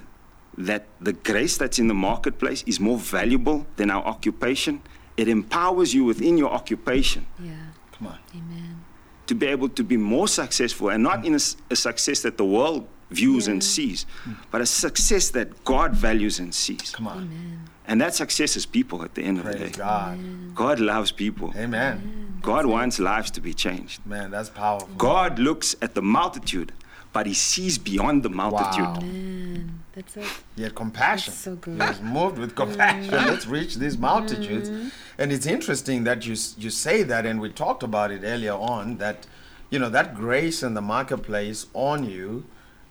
that 0.58 0.86
the 1.00 1.14
grace 1.14 1.58
that's 1.58 1.78
in 1.80 1.88
the 1.88 1.94
marketplace 1.94 2.64
is 2.66 2.80
more 2.80 2.98
valuable 2.98 3.68
than 3.76 3.92
our 3.92 4.04
occupation, 4.04 4.82
it 5.16 5.28
empowers 5.28 5.94
you 5.94 6.04
within 6.04 6.38
your 6.38 6.52
occupation 6.52 7.26
Yeah. 7.40 7.54
Come 7.92 8.08
on. 8.08 8.20
Amen. 8.36 8.84
to 9.26 9.36
be 9.36 9.48
able 9.48 9.70
to 9.70 9.84
be 9.84 9.98
more 9.98 10.28
successful 10.28 10.90
and 10.90 11.04
not 11.04 11.24
mm. 11.24 11.26
in 11.26 11.36
a 11.72 11.76
success 11.76 12.22
that 12.22 12.38
the 12.38 12.46
world 12.46 12.88
views 13.10 13.48
and 13.48 13.64
sees, 13.64 14.06
but 14.52 14.62
a 14.62 14.66
success 14.66 15.30
that 15.30 15.64
God 15.64 15.94
values 15.94 16.40
and 16.40 16.54
sees. 16.54 16.92
Come 16.94 17.08
on. 17.08 17.68
And 17.86 18.02
that 18.02 18.14
success 18.14 18.58
is 18.58 18.66
people 18.66 19.04
at 19.04 19.16
the 19.16 19.24
end 19.24 19.40
of 19.40 19.46
the 19.46 19.56
day. 19.56 19.70
God. 19.70 20.20
God 20.54 20.80
loves 20.80 21.12
people. 21.12 21.54
Amen. 21.56 22.40
God 22.42 22.66
wants 22.66 23.00
lives 23.00 23.32
to 23.32 23.42
be 23.42 23.54
changed. 23.54 24.06
Man, 24.06 24.32
that's 24.32 24.50
powerful. 24.50 24.90
God 24.98 25.40
looks 25.40 25.76
at 25.82 25.96
the 25.96 26.02
multitude, 26.02 26.74
but 27.14 27.26
he 27.26 27.34
sees 27.34 27.78
beyond 27.78 28.24
the 28.24 28.30
multitude. 28.30 28.86
Wow. 28.86 29.00
Man, 29.00 29.80
that's 29.94 30.18
it. 30.18 30.28
He 30.56 30.64
had 30.64 30.76
compassion. 30.76 31.32
That's 31.32 31.44
so 31.44 31.56
good. 31.56 31.82
He 31.82 31.88
was 31.88 32.02
moved 32.02 32.38
with 32.38 32.56
compassion. 32.56 33.12
Let's 33.12 33.48
reach 33.48 33.76
these 33.76 33.98
multitudes. 33.98 34.70
Mm-hmm. 34.70 34.90
And 35.18 35.32
it's 35.32 35.46
interesting 35.46 36.04
that 36.04 36.26
you 36.26 36.36
you 36.58 36.70
say 36.70 37.04
that, 37.04 37.26
and 37.26 37.40
we 37.42 37.50
talked 37.52 37.84
about 37.84 38.12
it 38.12 38.22
earlier 38.24 38.54
on 38.54 38.98
that, 38.98 39.26
you 39.70 39.80
know, 39.80 39.90
that 39.90 40.14
grace 40.14 40.62
in 40.62 40.74
the 40.74 40.82
marketplace 40.82 41.66
on 41.74 42.04
you, 42.04 42.46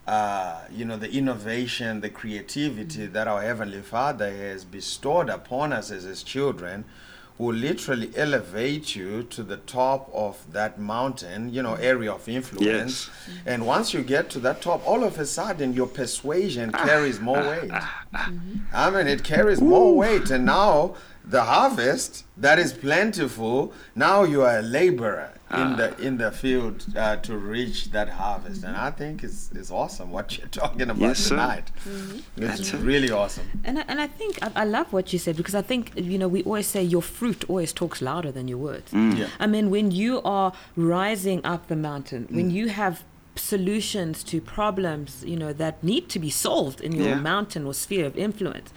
uh, 0.07 0.61
you 0.71 0.85
know, 0.85 0.97
the 0.97 1.11
innovation, 1.11 2.01
the 2.01 2.11
creativity 2.11 3.05
mm-hmm. 3.05 3.13
that 3.13 3.27
our 3.27 3.43
heavenly 3.43 3.83
Father 3.83 4.31
has 4.31 4.65
bestowed 4.65 5.29
upon 5.29 5.73
us 5.73 5.91
as 5.91 6.05
His 6.05 6.23
children. 6.23 6.85
Will 7.39 7.55
literally 7.55 8.11
elevate 8.17 8.97
you 8.97 9.23
to 9.25 9.43
the 9.43 9.59
top 9.59 10.11
of 10.15 10.51
that 10.53 10.81
mountain, 10.81 11.53
you 11.53 11.63
know, 11.63 11.73
mm-hmm. 11.73 11.83
area 11.83 12.13
of 12.13 12.27
influence. 12.31 12.65
Yes. 12.65 13.11
Mm-hmm. 13.11 13.49
And 13.49 13.67
once 13.67 13.93
you 13.93 14.03
get 14.03 14.31
to 14.31 14.39
that 14.39 14.63
top, 14.63 14.87
all 14.87 15.05
of 15.05 15.19
a 15.19 15.27
sudden 15.27 15.75
your 15.75 15.87
persuasion 15.87 16.71
ah, 16.73 16.87
carries 16.87 17.21
more 17.21 17.41
ah, 17.41 17.51
weight. 17.51 17.71
Ah, 17.71 18.07
I 18.73 18.89
mean, 18.89 19.07
it 19.07 19.23
carries 19.23 19.61
more 19.61 19.95
weight. 19.95 20.31
And 20.31 20.47
now 20.47 20.95
the 21.27 21.43
harvest 21.43 22.25
that 22.39 22.59
is 22.59 22.73
plentiful, 22.73 23.75
now 23.95 24.23
you 24.23 24.41
are 24.41 24.61
a 24.61 24.63
laborer 24.63 25.36
in 25.51 25.57
ah. 25.59 25.77
the 25.77 25.99
in 26.07 26.17
the 26.19 26.31
field 26.33 26.85
uh, 26.97 27.17
to 27.17 27.37
reach 27.37 27.93
that 27.93 28.09
harvest. 28.09 28.65
And 28.65 28.77
I 28.77 28.91
think 28.91 29.23
it's, 29.23 29.51
it's 29.55 29.71
awesome 29.71 30.11
what 30.11 30.37
you're 30.37 30.49
talking 30.63 30.83
about 30.83 30.99
Yes, 30.99 31.19
sir. 31.21 31.37
tonight. 31.37 31.71
Mm-hmm. 31.89 32.19
That's 32.37 32.61
It's 32.61 32.73
it. 32.75 32.79
really 32.79 33.11
awesome. 33.11 33.47
And 33.63 33.79
I, 33.79 33.85
and 33.87 34.01
I 34.01 34.09
think 34.09 34.43
I, 34.43 34.51
I 34.57 34.65
love 34.65 34.93
what 34.93 35.13
you 35.13 35.19
said 35.21 35.37
because 35.37 35.55
I 35.55 35.63
think 35.63 35.93
you 35.95 36.19
know 36.19 36.27
we 36.27 36.43
always 36.43 36.67
say 36.67 36.83
your 36.83 37.03
fruit 37.03 37.45
always 37.49 37.73
talks 37.73 38.03
louder 38.03 38.33
than 38.33 38.49
your 38.49 38.59
words. 38.59 38.91
Mm. 38.93 39.19
Yeah. 39.19 39.29
I 39.39 39.47
mean, 39.47 39.71
when 39.71 39.91
you 39.93 40.21
are 40.23 40.53
rising 40.75 41.41
up 41.45 41.69
the 41.69 41.77
mountain, 41.77 42.27
when 42.31 42.51
mm. 42.51 42.55
you 42.55 42.69
have 42.69 43.05
solutions 43.37 44.25
to 44.25 44.41
problems, 44.41 45.23
you 45.25 45.37
know 45.37 45.53
that 45.53 45.83
need 45.85 46.09
to 46.09 46.19
be 46.19 46.31
solved 46.31 46.81
in 46.81 46.91
your 46.93 47.09
Yeah. 47.09 47.21
mountain 47.21 47.67
or 47.67 47.75
sphere 47.75 48.07
of 48.07 48.17
influence. 48.17 48.71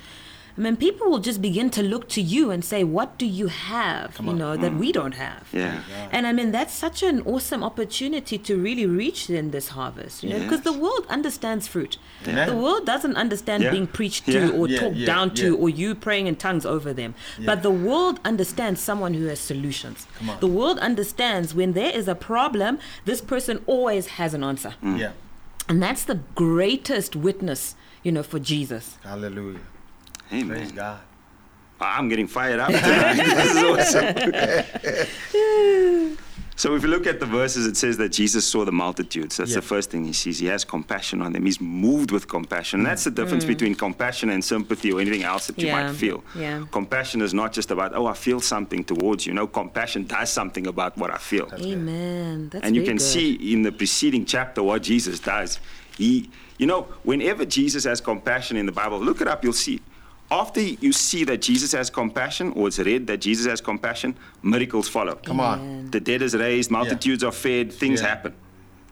I 0.60 0.62
mean, 0.62 0.76
people 0.76 1.10
will 1.10 1.20
just 1.20 1.42
begin 1.42 1.70
to 1.70 1.82
look 1.82 2.10
to 2.10 2.22
you 2.22 2.52
and 2.52 2.66
say, 2.66 2.84
"What 2.84 3.18
do 3.18 3.26
you 3.26 3.48
have? 3.48 4.20
you 4.22 4.34
know 4.34 4.58
that 4.58 4.74
mm. 4.74 4.78
we 4.78 4.92
don't 4.92 5.14
have." 5.14 5.48
Yeah. 5.54 5.84
And 6.12 6.28
I 6.28 6.34
mean, 6.34 6.52
that's 6.52 6.74
such 6.74 7.02
an 7.02 7.22
awesome 7.22 7.64
opportunity 7.64 8.38
to 8.40 8.58
really 8.58 8.86
reach 8.86 9.30
in 9.30 9.52
this 9.52 9.70
harvest, 9.70 10.22
you 10.22 10.32
know, 10.32 10.40
because 10.40 10.64
the 10.64 10.74
world 10.74 11.06
understands 11.08 11.66
fruit. 11.70 11.98
Yeah. 12.26 12.46
The 12.46 12.58
world 12.58 12.86
doesn't 12.86 13.16
understand 13.16 13.64
Yeah. 13.64 13.72
being 13.72 13.88
preached 13.88 14.28
Yeah. 14.28 14.48
to 14.48 14.58
or 14.58 14.68
Yeah, 14.68 14.80
talked 14.82 14.98
yeah, 14.98 15.06
down 15.06 15.34
to 15.36 15.56
or 15.56 15.70
you 15.70 15.96
praying 15.96 16.28
in 16.28 16.36
tongues 16.36 16.66
over 16.66 16.92
them. 16.92 17.16
But 17.50 17.64
the 17.64 17.72
world 17.72 18.20
understands 18.26 18.82
someone 18.82 19.14
who 19.14 19.28
has 19.28 19.40
solutions. 19.40 20.08
Come 20.18 20.30
on. 20.32 20.40
The 20.42 20.48
world 20.60 20.78
understands 20.80 21.56
when 21.56 21.72
there 21.72 21.94
is 22.00 22.10
a 22.10 22.16
problem, 22.16 22.80
this 23.06 23.22
person 23.22 23.62
always 23.66 24.08
has 24.20 24.34
an 24.34 24.44
answer. 24.44 24.74
Mm. 24.84 25.00
Yeah. 25.00 25.12
And 25.70 25.82
that's 25.82 26.04
the 26.04 26.20
greatest 26.36 27.16
witness, 27.16 27.76
you 28.04 28.12
know, 28.12 28.24
for 28.24 28.40
Jesus. 28.40 28.98
Hallelujah. 29.04 29.62
Amen. 30.32 30.48
Praise 30.58 30.72
God. 30.72 31.00
I'm 31.82 32.08
getting 32.10 32.28
fired 32.28 32.60
up 32.60 32.68
tonight. 32.70 33.16
this 33.24 33.56
is 33.56 33.64
awesome. 33.64 34.18
so 36.58 36.76
if 36.76 36.84
you 36.84 36.90
look 36.90 37.08
at 37.08 37.22
the 37.22 37.26
verses, 37.26 37.66
it 37.66 37.78
says 37.78 37.96
that 37.98 38.10
Jesus 38.10 38.46
saw 38.46 38.66
the 38.66 38.72
multitudes. 38.74 39.38
That's 39.38 39.52
Yeah. 39.52 39.56
the 39.58 39.62
first 39.62 39.90
thing 39.90 40.04
he 40.04 40.12
sees. 40.12 40.40
He 40.40 40.48
has 40.48 40.66
compassion 40.66 41.22
on 41.22 41.32
them. 41.32 41.46
He's 41.46 41.62
moved 41.62 42.12
with 42.12 42.28
compassion. 42.28 42.82
And 42.82 42.88
that's 42.88 43.06
the 43.06 43.12
difference 43.12 43.46
between 43.46 43.76
compassion 43.76 44.30
and 44.30 44.44
sympathy 44.44 44.92
or 44.92 45.00
anything 45.00 45.24
else 45.24 45.48
that 45.48 45.58
you 45.58 45.68
Mm. 45.70 45.72
Might 45.88 45.94
feel. 45.96 46.22
yeah. 46.36 46.66
Compassion 46.70 47.22
is 47.22 47.34
not 47.34 47.54
just 47.54 47.72
about, 47.72 47.96
oh, 47.96 48.08
I 48.08 48.14
feel 48.14 48.42
something 48.42 48.84
towards 48.84 49.26
you. 49.26 49.32
No, 49.34 49.48
compassion 49.48 50.06
does 50.06 50.30
something 50.34 50.68
about 50.68 50.98
what 50.98 51.12
I 51.12 51.18
feel. 51.18 51.48
Amen. 51.58 52.50
That's 52.52 52.66
and 52.66 52.76
you 52.76 52.84
can 52.84 52.98
good. 52.98 53.06
see 53.06 53.54
in 53.54 53.62
the 53.62 53.72
preceding 53.72 54.26
chapter 54.26 54.62
what 54.62 54.84
Jesus 54.84 55.20
does. 55.22 55.60
He, 55.98 56.30
you 56.58 56.66
know, 56.68 56.88
whenever 57.04 57.46
Jesus 57.46 57.86
has 57.86 58.02
compassion 58.02 58.58
in 58.58 58.66
the 58.66 58.74
Bible, 58.74 59.00
look 59.00 59.22
it 59.22 59.30
up, 59.30 59.46
you'll 59.46 59.54
see. 59.54 59.80
After 60.32 60.62
you 60.62 60.92
see 60.94 61.24
that 61.24 61.42
Jesus 61.42 61.72
has 61.72 61.90
compassion, 61.90 62.54
or 62.56 62.68
it's 62.68 62.78
read 62.80 63.08
that 63.08 63.18
Jesus 63.18 63.48
has 63.48 63.62
compassion, 63.62 64.16
miracles 64.44 64.88
follow. 64.88 65.16
Come 65.16 65.40
on. 65.40 65.90
The 65.90 66.00
dead 66.00 66.22
is 66.22 66.36
raised, 66.36 66.70
multitudes 66.70 67.24
are 67.24 67.32
fed, 67.32 67.74
things 67.74 68.02
Yeah. 68.02 68.08
happen. 68.10 68.34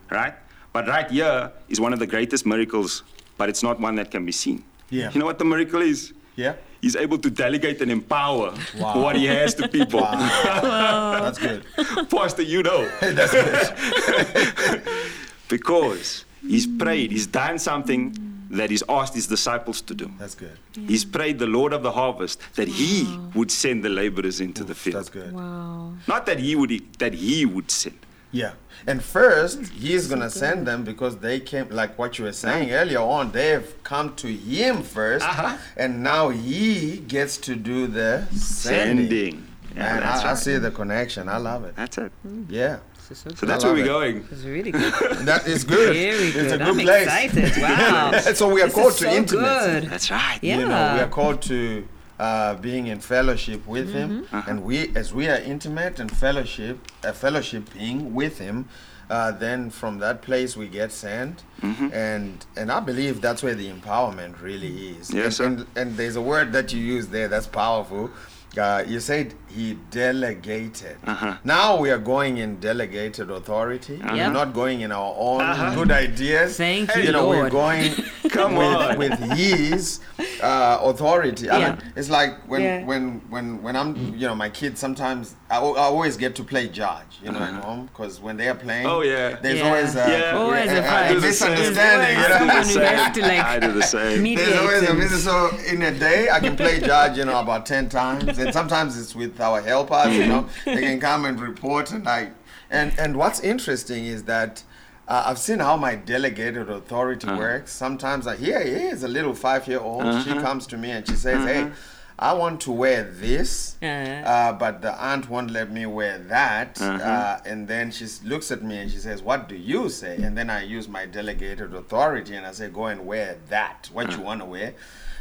Right? 0.10 0.34
But 0.74 0.88
right 0.88 1.10
here 1.12 1.52
is 1.70 1.80
one 1.80 1.94
of 1.94 2.00
the 2.00 2.08
greatest 2.08 2.46
miracles, 2.46 3.04
but 3.38 3.50
it's 3.50 3.62
not 3.62 3.80
one 3.80 3.96
that 3.96 4.10
can 4.10 4.26
be 4.26 4.32
seen. 4.32 4.64
Yeah. 4.90 5.12
You 5.14 5.20
know 5.20 5.26
what 5.26 5.38
the 5.38 5.46
miracle 5.46 5.82
is? 5.82 6.14
Yeah. 6.36 6.54
He's 6.82 6.96
able 6.96 7.18
to 7.20 7.30
delegate 7.30 7.82
and 7.82 7.92
empower 7.92 8.54
Wow. 8.78 9.00
what 9.02 9.16
he 9.16 9.26
has 9.26 9.54
to 9.56 9.68
people. 9.68 10.00
Wow, 10.02 11.20
That's 11.22 11.38
good. 11.40 11.64
Pastor, 12.10 12.44
you 12.44 12.64
know. 12.64 12.88
That's 13.02 13.32
good. 13.32 14.82
because 15.50 16.26
he's 16.42 16.68
prayed, 16.68 17.12
he's 17.12 17.28
done 17.28 17.58
something 17.60 18.16
that 18.50 18.70
he's 18.70 18.84
asked 18.90 19.14
his 19.14 19.28
disciples 19.28 19.82
to 19.82 19.94
do. 19.94 20.12
That's 20.20 20.36
good. 20.36 20.58
He's 20.74 21.04
prayed 21.06 21.40
the 21.40 21.48
Lord 21.48 21.74
of 21.74 21.84
the 21.84 21.92
harvest 21.92 22.40
that 22.56 22.68
he 22.68 23.20
would 23.34 23.52
send 23.52 23.84
the 23.84 23.90
laborers 23.90 24.40
into 24.40 24.64
the 24.64 24.76
field. 24.76 24.96
That's 24.98 25.10
good. 25.10 25.34
Wow. 25.34 25.94
Not 26.08 26.26
that 26.26 26.40
he 26.40 26.56
would 26.56 26.72
that 27.00 27.14
he 27.14 27.46
would 27.46 27.72
send. 27.72 28.00
Yeah. 28.32 28.54
And 28.86 29.02
first, 29.04 29.68
he's 29.70 30.08
going 30.08 30.22
to 30.22 30.30
send 30.30 30.68
them 30.68 30.84
because 30.84 31.18
they 31.18 31.40
came, 31.40 31.70
like 31.70 31.98
what 31.98 32.20
you 32.20 32.26
were 32.26 32.34
saying 32.34 32.72
earlier 32.72 33.00
on, 33.00 33.32
they've 33.32 33.74
come 33.84 34.16
to 34.18 34.28
him 34.28 34.78
1st 34.84 35.22
Uh-huh. 35.22 35.58
And 35.76 36.04
now 36.04 36.30
he 36.30 36.98
gets 36.98 37.38
to 37.38 37.56
do 37.56 37.88
the 37.88 38.28
sending. 38.34 39.08
Sending. 39.10 39.48
Man, 39.76 40.00
that's 40.02 40.24
I, 40.24 40.32
I 40.32 40.34
see 40.36 40.58
the 40.58 40.72
connection. 40.72 41.28
I 41.30 41.38
love 41.38 41.64
it. 41.64 41.76
That's 41.76 41.98
it. 41.98 42.12
Yeah. 42.50 42.78
This 43.10 43.18
is 43.20 43.24
so 43.24 43.30
So 43.36 43.46
that's 43.46 43.64
where 43.64 43.74
we're 43.74 43.84
it. 43.84 43.88
going. 43.88 44.24
This 44.30 44.40
is 44.40 44.46
really 44.46 44.72
good. 44.72 44.94
That 45.26 45.48
is 45.48 45.64
good. 45.64 45.94
Very 45.94 46.28
It's 46.28 46.34
good. 46.36 46.46
a 46.54 46.58
good 46.58 46.68
I'm 46.68 46.80
place. 46.80 47.08
excited. 47.08 47.54
Wow. 47.62 48.12
so 48.34 48.54
we 48.54 48.62
are 48.62 48.66
This 48.66 48.76
called 48.76 48.94
is 48.94 48.98
to 49.00 49.04
so 49.06 49.12
intimacy. 49.12 49.72
good. 49.82 49.90
That's 49.90 50.12
right. 50.12 50.40
Yeah. 50.42 50.58
You 50.60 50.68
know, 50.68 50.94
we 50.96 51.00
are 51.02 51.08
called 51.10 51.42
to 51.44 51.88
uh, 52.20 52.56
being 52.56 52.88
in 52.88 53.00
fellowship 53.00 53.66
with 53.68 53.94
Him, 53.94 54.10
Mm-hmm. 54.24 54.36
Uh-huh. 54.36 54.50
and 54.50 54.64
we, 54.64 54.92
as 54.96 55.14
we 55.14 55.28
are 55.30 55.38
intimate 55.38 56.00
and 56.00 56.10
fellowship, 56.12 56.80
uh, 57.04 57.12
fellowshipping 57.12 58.12
with 58.12 58.40
Him, 58.40 58.68
uh, 59.10 59.32
then 59.32 59.70
from 59.70 60.00
that 60.00 60.22
place 60.22 60.58
we 60.58 60.68
get 60.68 60.92
sent, 60.92 61.44
Mm-hmm. 61.62 61.90
and 61.94 62.46
and 62.56 62.72
I 62.72 62.80
believe 62.82 63.22
that's 63.22 63.42
where 63.44 63.56
the 63.56 63.70
empowerment 63.72 64.42
really 64.42 64.90
is. 64.98 65.14
Yes, 65.14 65.26
and, 65.26 65.34
sir. 65.34 65.46
and 65.46 65.68
and 65.78 65.98
there's 65.98 66.16
a 66.18 66.22
word 66.22 66.52
that 66.54 66.74
you 66.74 66.82
use 66.82 67.08
there 67.08 67.28
that's 67.28 67.48
powerful. 67.48 68.10
Uh, 68.58 68.84
you 68.88 69.00
said 69.00 69.34
he 69.50 69.78
delegated. 69.92 70.98
Uh-huh. 71.06 71.38
Now 71.44 71.78
we 71.78 71.92
are 71.92 72.00
going 72.00 72.38
in 72.38 72.60
delegated 72.60 73.30
authority. 73.30 73.98
Yep. 73.98 74.12
We're 74.14 74.32
not 74.32 74.54
going 74.54 74.82
in 74.82 74.92
our 74.92 75.14
own 75.18 75.42
Uh-huh. 75.42 75.76
good 75.76 75.92
ideas. 75.92 76.58
Thank 76.58 76.96
you 76.96 77.04
you, 77.04 77.12
know, 77.12 77.28
we're 77.28 77.50
Lord. 77.50 77.52
going 77.52 77.92
Come 78.30 78.56
with, 78.56 78.68
on. 78.76 78.98
with 78.98 79.20
his 79.38 80.00
uh, 80.42 80.80
authority. 80.82 81.50
I 81.50 81.58
Yeah. 81.60 81.70
mean, 81.72 81.82
it's 81.96 82.10
like 82.10 82.32
when 82.48 82.62
Yeah. 82.62 82.84
when 82.86 83.22
when 83.30 83.62
when 83.64 83.76
I'm 83.76 83.96
you 84.16 84.28
know 84.28 84.36
my 84.36 84.50
kids 84.50 84.80
sometimes 84.80 85.36
I, 85.50 85.58
I 85.58 85.60
always 85.60 86.18
get 86.18 86.36
to 86.36 86.44
play 86.44 86.68
judge 86.68 87.20
you 87.24 87.32
know 87.32 87.40
at 87.40 87.54
home 87.64 87.88
because 87.88 88.20
when 88.20 88.38
they 88.38 88.48
are 88.48 88.56
playing 88.56 88.86
Uh-huh. 88.86 88.98
Oh, 88.98 89.02
yeah. 89.02 89.38
there's 89.42 89.60
Yeah. 89.60 89.66
always 89.68 89.96
a, 89.96 90.06
Yeah. 90.10 90.38
Always 90.38 90.72
a 90.72 90.76
a, 90.78 91.10
a 91.10 91.14
do 91.14 91.20
the 91.20 91.32
same. 91.34 91.52
misunderstanding. 91.52 92.18
You 92.18 92.24
There's 92.24 92.40
know? 92.40 92.50
always 92.50 92.74
someone 92.74 92.92
who 92.92 92.98
has 93.04 93.16
to 93.16 93.22
like 93.22 93.40
I 93.46 93.60
do 93.60 93.72
the 93.72 93.84
same. 93.84 94.36
There's 94.36 94.58
always 94.58 94.84
a 94.84 94.90
and- 94.92 95.00
visit. 95.00 95.20
So 95.28 95.50
in 95.72 95.82
a 95.82 95.92
day, 95.92 96.30
I 96.30 96.40
can 96.40 96.56
play 96.56 96.80
judge, 96.80 97.18
you 97.18 97.26
know, 97.26 97.40
about 97.40 97.66
ten 97.66 97.90
times, 97.90 98.38
and 98.38 98.54
sometimes 98.54 98.98
it's 99.02 99.16
with 99.16 99.40
our 99.42 99.62
helpers. 99.62 100.14
You 100.16 100.28
know, 100.28 100.50
they 100.66 100.82
can 100.82 101.00
come 101.00 101.26
and 101.26 101.40
report, 101.40 101.92
and 101.92 102.08
I, 102.08 102.30
and 102.70 102.94
and 103.00 103.18
what's 103.18 103.40
interesting 103.40 104.06
is 104.06 104.24
that. 104.24 104.64
Uh, 105.08 105.24
I've 105.28 105.40
seen 105.40 105.60
how 105.60 105.78
my 105.78 105.96
delegated 105.96 106.70
authority 106.70 107.28
works. 107.28 107.72
Sometimes 107.72 108.28
I 108.28 108.36
here 108.36 108.60
here's 108.60 109.04
a 109.04 109.08
little 109.08 109.34
five-year-old. 109.34 110.24
She 110.24 110.32
comes 110.34 110.68
to 110.68 110.78
me 110.78 110.92
and 110.92 111.08
she 111.08 111.16
says, 111.16 111.46
"Hey, 111.46 111.72
I 112.20 112.34
want 112.34 112.60
to 112.62 112.72
wear 112.74 113.04
this, 113.04 113.78
Uh-huh. 113.82 113.88
uh, 113.88 114.54
but 114.54 114.82
the 114.82 114.92
aunt 115.02 115.30
won't 115.30 115.52
let 115.52 115.72
me 115.72 115.86
wear 115.86 116.18
that." 116.28 116.82
Uh-huh. 116.82 117.02
Uh, 117.02 117.40
and 117.46 117.70
then 117.70 117.90
she 117.92 118.06
looks 118.26 118.52
at 118.52 118.62
me 118.64 118.80
and 118.80 118.92
she 118.92 118.98
says, 118.98 119.22
"What 119.22 119.48
do 119.48 119.56
you 119.56 119.88
say?" 119.88 120.18
And 120.18 120.38
then 120.38 120.50
I 120.50 120.64
use 120.64 120.90
my 120.90 121.06
delegated 121.06 121.74
authority 121.74 122.36
and 122.36 122.46
I 122.46 122.52
say, 122.52 122.68
"Go 122.68 122.88
and 122.88 123.06
wear 123.06 123.38
that. 123.50 123.90
What 123.94 124.08
Uh-huh. 124.08 124.18
you 124.18 124.24
want 124.26 124.42
to 124.42 124.46
wear." 124.46 124.74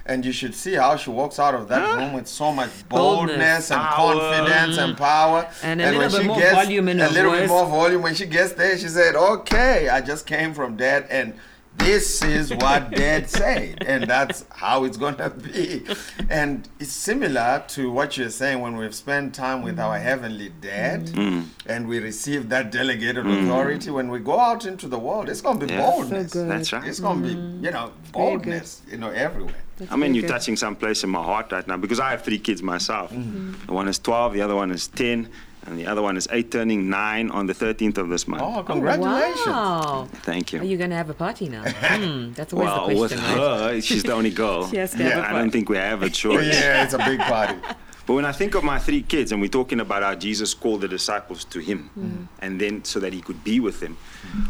And 0.08 0.24
you 0.24 0.30
should 0.32 0.54
see 0.54 0.74
how 0.74 0.96
she 0.96 1.10
walks 1.10 1.38
out 1.40 1.54
of 1.54 1.66
that 1.68 1.96
room 1.96 2.12
with 2.12 2.28
so 2.28 2.52
much 2.52 2.70
boldness, 2.88 3.36
Boldness. 3.36 3.70
and 3.72 3.80
Power. 3.80 4.12
confidence 4.14 4.78
and 4.78 4.96
power. 4.96 5.50
And 5.64 5.80
a 5.82 5.84
when 5.86 5.98
little 5.98 6.18
bit 6.18 6.26
more 6.28 6.38
gets 6.38 6.52
volume 6.54 6.88
in 6.88 7.00
a 7.00 7.08
little 7.10 7.32
bit 7.32 7.48
more 7.48 7.66
volume. 7.66 8.02
When 8.02 8.14
she 8.14 8.26
gets 8.26 8.52
there, 8.52 8.78
she 8.78 8.86
said, 8.88 9.16
"Okay, 9.16 9.88
I 9.88 10.00
just 10.00 10.24
came 10.26 10.54
from 10.54 10.76
that 10.76 11.08
and 11.10 11.34
this 11.78 12.22
is 12.22 12.52
what 12.54 12.90
dad 12.90 13.28
said, 13.28 13.84
and 13.86 14.04
that's 14.04 14.44
how 14.50 14.84
it's 14.84 14.96
gonna 14.96 15.30
be." 15.30 15.84
And 16.28 16.68
it's 16.80 16.92
similar 16.92 17.64
to 17.68 17.90
what 17.90 18.16
you're 18.16 18.30
saying 18.30 18.60
when 18.60 18.76
we've 18.76 18.94
spent 18.94 19.34
time 19.34 19.62
with 19.62 19.78
our 19.78 19.98
heavenly 19.98 20.52
dad, 20.60 21.06
mm. 21.06 21.44
and 21.66 21.88
we 21.88 21.98
receive 21.98 22.48
that 22.48 22.72
delegated 22.72 23.24
mm. 23.24 23.44
authority. 23.44 23.90
When 23.90 24.10
we 24.10 24.18
go 24.18 24.38
out 24.38 24.66
into 24.66 24.88
the 24.88 24.98
world, 24.98 25.28
it's 25.28 25.40
gonna 25.40 25.64
be 25.64 25.72
Yeah. 25.72 25.82
boldness. 25.82 26.32
So. 26.32 26.46
That's 26.46 26.72
right. 26.72 26.84
It's 26.84 27.00
gonna 27.00 27.22
be, 27.22 27.34
you 27.64 27.70
know, 27.70 27.92
boldness, 28.12 28.82
you 28.90 28.98
know, 28.98 29.10
everywhere. 29.10 29.54
That's 29.78 29.92
I 29.92 29.96
mean, 29.96 30.14
you're 30.14 30.22
good. 30.22 30.30
touching 30.30 30.56
some 30.56 30.74
place 30.74 31.04
in 31.04 31.10
my 31.10 31.22
heart 31.22 31.52
right 31.52 31.66
now 31.66 31.76
because 31.76 32.00
I 32.00 32.10
have 32.10 32.22
three 32.22 32.38
kids 32.38 32.62
myself. 32.62 33.12
Mm-hmm. 33.12 33.66
The 33.66 33.72
one 33.72 33.88
is 33.88 33.98
12, 33.98 34.32
the 34.32 34.40
other 34.40 34.54
one 34.54 34.70
is 34.70 34.88
10, 34.88 35.28
and 35.66 35.79
the 35.79 35.87
other 35.87 36.00
one 36.02 36.16
is 36.16 36.29
8, 36.31 36.50
turning 36.50 36.88
9 36.88 37.31
on 37.31 37.46
the 37.46 37.52
13th 37.55 37.98
of 37.98 38.09
this 38.09 38.26
month. 38.29 38.42
Oh, 38.42 38.62
congratulations! 38.62 39.46
Wow. 39.46 40.09
Thank 40.22 40.52
you. 40.52 40.61
Are 40.61 40.64
you 40.64 40.76
going 40.76 40.90
to 40.90 40.96
have 40.96 41.11
a 41.11 41.14
party 41.14 41.48
now? 41.48 41.64
Hmm, 41.96 42.33
that's 42.33 42.52
always 42.52 42.66
well, 42.68 42.88
the 42.88 42.94
with 43.00 43.11
question, 43.12 43.38
right? 43.38 43.72
her, 43.74 43.81
she's 43.81 44.02
the 44.02 44.12
only 44.12 44.31
girl. 44.31 44.68
She 44.70 44.76
has 44.76 44.92
to 44.92 44.98
have 44.98 45.07
Yeah. 45.07 45.18
a 45.18 45.20
I 45.20 45.24
party. 45.26 45.38
don't 45.38 45.50
think 45.50 45.68
we 45.68 45.76
have 45.76 46.02
a 46.02 46.11
choice. 46.11 46.46
Yeah, 46.55 46.85
it's 46.85 46.94
a 46.94 46.98
big 46.98 47.18
party. 47.20 47.59
But 48.07 48.14
when 48.14 48.24
I 48.24 48.31
think 48.31 48.55
of 48.55 48.62
my 48.62 48.79
three 48.79 49.02
kids, 49.02 49.33
and 49.33 49.40
we're 49.42 49.48
talking 49.61 49.81
about 49.81 50.02
how 50.05 50.14
Jesus 50.14 50.55
called 50.55 50.81
the 50.83 50.88
disciples 50.88 51.44
to 51.46 51.59
him, 51.59 51.90
Mm. 51.98 52.29
and 52.40 52.61
then 52.61 52.85
so 52.85 53.00
that 53.00 53.12
he 53.12 53.20
could 53.20 53.42
be 53.42 53.59
with 53.59 53.81
them. 53.81 53.96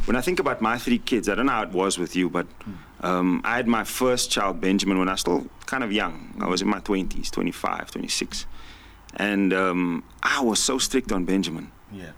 When 0.05 0.15
I 0.17 0.21
think 0.21 0.39
about 0.41 0.61
my 0.61 0.77
three 0.79 0.99
kids, 0.99 1.29
I 1.31 1.35
don't 1.35 1.47
know 1.47 1.53
how 1.53 1.63
it 1.63 1.73
was 1.73 1.99
with 1.99 2.15
you, 2.15 2.29
but 2.29 2.47
um, 3.01 3.41
I 3.45 3.57
had 3.57 3.67
my 3.67 3.85
first 3.85 4.31
child, 4.31 4.61
Benjamin, 4.61 4.99
when 4.99 5.09
I 5.09 5.13
was 5.13 5.21
still 5.21 5.47
kind 5.65 5.83
of 5.83 5.91
young. 5.93 6.35
I 6.41 6.47
was 6.49 6.61
in 6.61 6.69
my 6.69 6.81
20s, 6.81 7.31
25, 7.31 7.91
26. 7.93 8.45
And 9.17 9.53
um, 9.53 10.05
I 10.23 10.41
was 10.41 10.59
so 10.63 10.79
strict 10.79 11.11
on 11.13 11.25
Benjamin. 11.25 11.71
Yeah. 11.93 12.11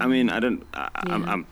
I 0.00 0.06
mean, 0.06 0.28
I 0.30 0.40
don't. 0.40 0.66
I, 0.74 0.88
I'm, 0.94 1.24
I'm, 1.28 1.46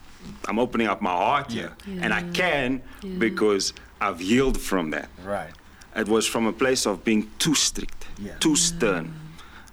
I'm 0.49 0.59
opening 0.59 0.89
up 0.89 1.01
my 1.01 1.11
heart 1.11 1.53
here, 1.53 1.73
and 1.87 2.13
I 2.13 2.23
can 2.33 2.83
because 3.19 3.73
I've 4.01 4.19
healed 4.21 4.61
from 4.61 4.91
that. 4.91 5.09
Right. 5.25 5.51
It 5.95 6.09
was 6.09 6.27
from 6.27 6.47
a 6.47 6.53
place 6.53 6.87
of 6.87 7.05
being 7.05 7.31
too 7.39 7.55
strict, 7.55 8.07
Yeah. 8.19 8.35
too 8.41 8.57
stern. 8.57 9.15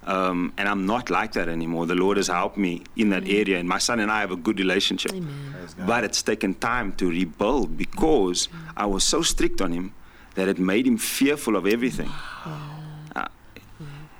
Um, 0.04 0.52
and 0.56 0.68
I'm 0.68 0.86
not 0.86 1.10
like 1.10 1.32
that 1.32 1.48
anymore. 1.48 1.86
The 1.86 1.94
Lord 1.94 2.16
has 2.16 2.28
helped 2.28 2.56
me 2.56 2.82
in 2.96 3.10
that 3.10 3.28
area, 3.28 3.58
and 3.58 3.68
my 3.68 3.78
son 3.78 4.00
and 4.00 4.10
I 4.10 4.20
have 4.20 4.30
a 4.30 4.36
good 4.36 4.58
relationship. 4.58 5.10
Praise 5.12 5.74
But 5.86 6.04
it's 6.04 6.22
taken 6.22 6.54
time 6.54 6.92
to 6.94 7.08
rebuild 7.10 7.76
because 7.76 8.48
I 8.76 8.86
was 8.86 9.02
so 9.04 9.22
strict 9.22 9.60
on 9.60 9.72
him 9.72 9.92
that 10.34 10.48
it 10.48 10.58
made 10.58 10.86
him 10.86 10.96
fearful 10.98 11.56
of 11.56 11.66
everything. 11.66 12.08
Uh, 12.44 12.58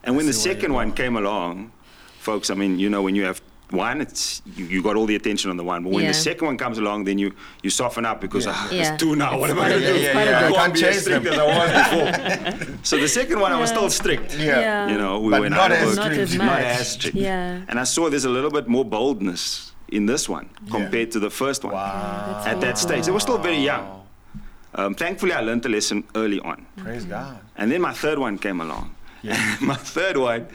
and 0.04 0.16
when 0.16 0.26
the 0.26 0.32
second 0.32 0.72
one 0.72 0.92
came 0.92 1.16
along, 1.16 1.72
folks, 2.18 2.50
I 2.50 2.54
mean, 2.54 2.78
you 2.78 2.88
know, 2.90 3.02
when 3.02 3.14
you 3.14 3.24
have 3.24 3.40
one, 3.70 4.00
it's 4.00 4.42
you, 4.56 4.64
you 4.64 4.82
got 4.82 4.96
all 4.96 5.06
the 5.06 5.14
attention 5.14 5.48
on 5.50 5.56
the 5.56 5.62
one. 5.62 5.84
But 5.84 5.92
when 5.92 6.02
Yeah. 6.04 6.10
the 6.10 6.14
second 6.14 6.44
one 6.46 6.56
comes 6.58 6.78
along, 6.78 7.04
then 7.04 7.18
you 7.18 7.32
you 7.62 7.70
soften 7.70 8.04
up 8.04 8.20
because 8.20 8.44
Yeah. 8.46 8.52
ah, 8.54 8.68
Yeah. 8.72 8.80
it's 8.94 9.02
two 9.02 9.14
now. 9.14 9.38
What 9.38 9.48
am 9.50 9.60
I 9.60 9.68
going 9.68 9.80
to 9.82 9.86
do? 9.86 9.94
it's 9.94 10.10
quite 10.12 10.24
yeah, 10.26 10.48
bit. 10.48 10.48
I 10.48 10.52
can't 10.52 10.56
can't 10.56 10.74
be 10.74 10.84
as 10.84 11.00
strict 11.02 11.24
them. 11.24 11.32
as 11.34 11.38
I 11.38 11.46
was 11.60 11.70
before. 11.78 12.78
so 12.82 12.96
the 12.96 13.08
second 13.08 13.38
one, 13.40 13.52
I 13.52 13.60
was 13.60 13.70
still 13.70 13.88
strict. 13.90 14.36
Yeah. 14.36 14.60
Yeah. 14.60 14.88
You 14.90 14.98
know, 14.98 15.20
we 15.20 15.30
But 15.30 15.40
went 15.42 15.54
not 15.54 15.70
out 15.70 15.72
of 15.72 15.78
as 15.78 15.86
work. 15.88 15.96
Not 15.96 16.12
as 16.12 16.28
strict. 16.30 16.44
Not 16.44 16.60
as 16.62 16.92
strict. 16.92 17.16
Yeah. 17.16 17.60
And 17.68 17.78
I 17.78 17.84
saw 17.84 18.10
there's 18.10 18.24
a 18.24 18.34
little 18.38 18.50
bit 18.50 18.66
more 18.66 18.84
boldness 18.84 19.72
in 19.88 20.06
this 20.06 20.28
one 20.28 20.46
Yeah. 20.64 20.70
compared 20.76 21.10
to 21.12 21.20
the 21.20 21.30
first 21.30 21.62
one. 21.64 21.74
Wow. 21.74 22.42
At 22.44 22.60
that 22.62 22.76
stage, 22.78 23.04
they 23.06 23.12
were 23.12 23.20
still 23.20 23.38
very 23.38 23.58
young. 23.70 23.86
Um, 24.74 24.94
thankfully, 24.94 25.32
I 25.32 25.40
learned 25.42 25.62
the 25.62 25.68
lesson 25.68 26.04
early 26.16 26.40
on. 26.40 26.66
Praise 26.76 27.04
God. 27.04 27.38
And 27.56 27.70
then 27.70 27.80
my 27.80 27.92
third 27.92 28.18
one 28.18 28.36
came 28.38 28.60
along. 28.60 28.94
Yeah. 29.22 29.56
my 29.60 29.74
third 29.76 30.16
one, 30.16 30.48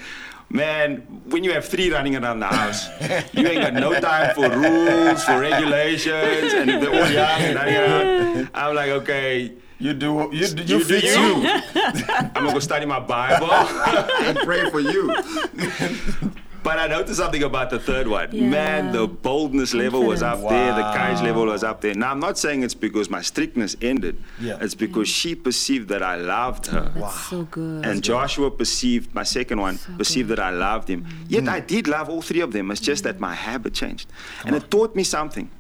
man, 0.50 0.98
when 1.30 1.44
you 1.44 1.52
have 1.54 1.66
three 1.66 1.92
running 1.92 2.16
around 2.16 2.40
the 2.40 2.48
house, 2.48 2.88
you 3.34 3.48
ain't 3.48 3.62
got 3.62 3.74
no 3.74 4.00
time 4.00 4.34
for 4.36 4.50
rules, 4.50 5.24
for 5.24 5.40
regulations, 5.40 6.54
and 6.54 6.70
if 6.70 6.82
they're 6.82 6.90
all 6.90 7.10
young 7.12 7.42
and 7.42 7.56
running 7.56 7.76
around, 7.76 8.50
I'm 8.54 8.76
like, 8.76 8.90
okay, 8.90 9.52
You 9.78 9.94
do 9.94 10.30
you 10.32 10.48
do 10.48 10.64
you 10.64 10.78
you, 10.80 10.86
do 10.86 11.00
you. 11.00 11.50
I'm 11.76 12.32
gonna 12.34 12.54
go 12.54 12.60
study 12.60 12.86
my 12.86 13.00
Bible. 13.00 13.52
and 14.24 14.38
pray 14.40 14.70
for 14.72 14.80
you. 14.80 15.12
But 16.66 16.80
I 16.80 16.88
noticed 16.88 17.18
something 17.20 17.44
about 17.44 17.70
the 17.70 17.78
third 17.78 18.08
one. 18.08 18.30
Yeah. 18.32 18.50
Man, 18.50 18.92
the 18.92 19.08
boldness 19.08 19.76
level 19.76 20.02
was 20.04 20.24
up 20.24 20.40
there, 20.50 20.74
the 20.74 20.82
courage 20.98 21.22
level 21.22 21.46
was 21.46 21.64
up 21.64 21.80
there. 21.82 21.94
Now, 21.94 22.10
I'm 22.10 22.20
not 22.20 22.40
saying 22.40 22.64
it's 22.64 22.74
because 22.74 23.08
my 23.08 23.22
strictness 23.22 23.76
ended. 23.84 24.16
Yeah. 24.42 24.58
It's 24.60 24.74
because 24.74 25.08
she 25.08 25.36
perceived 25.36 25.90
that 25.90 26.02
I 26.02 26.16
loved 26.16 26.66
her. 26.74 26.92
That's 26.96 27.20
so 27.30 27.44
good. 27.44 27.86
And 27.86 28.04
Joshua 28.04 28.50
perceived, 28.50 29.14
my 29.14 29.22
second 29.22 29.62
one, 29.62 29.78
perceived 30.00 30.30
that 30.30 30.40
I 30.40 30.50
loved 30.50 30.88
him. 30.90 31.06
Yet 31.28 31.48
I 31.48 31.60
did 31.60 31.88
love 31.88 32.10
all 32.10 32.24
three 32.24 32.42
of 32.42 32.52
them. 32.52 32.72
It's 32.72 32.82
just 32.82 33.04
that 33.04 33.20
my 33.20 33.36
habit 33.36 33.76
changed. 33.76 34.10
and 34.44 34.56
it 34.56 34.72
taught 34.72 34.96
me 34.96 35.04
something. 35.04 35.52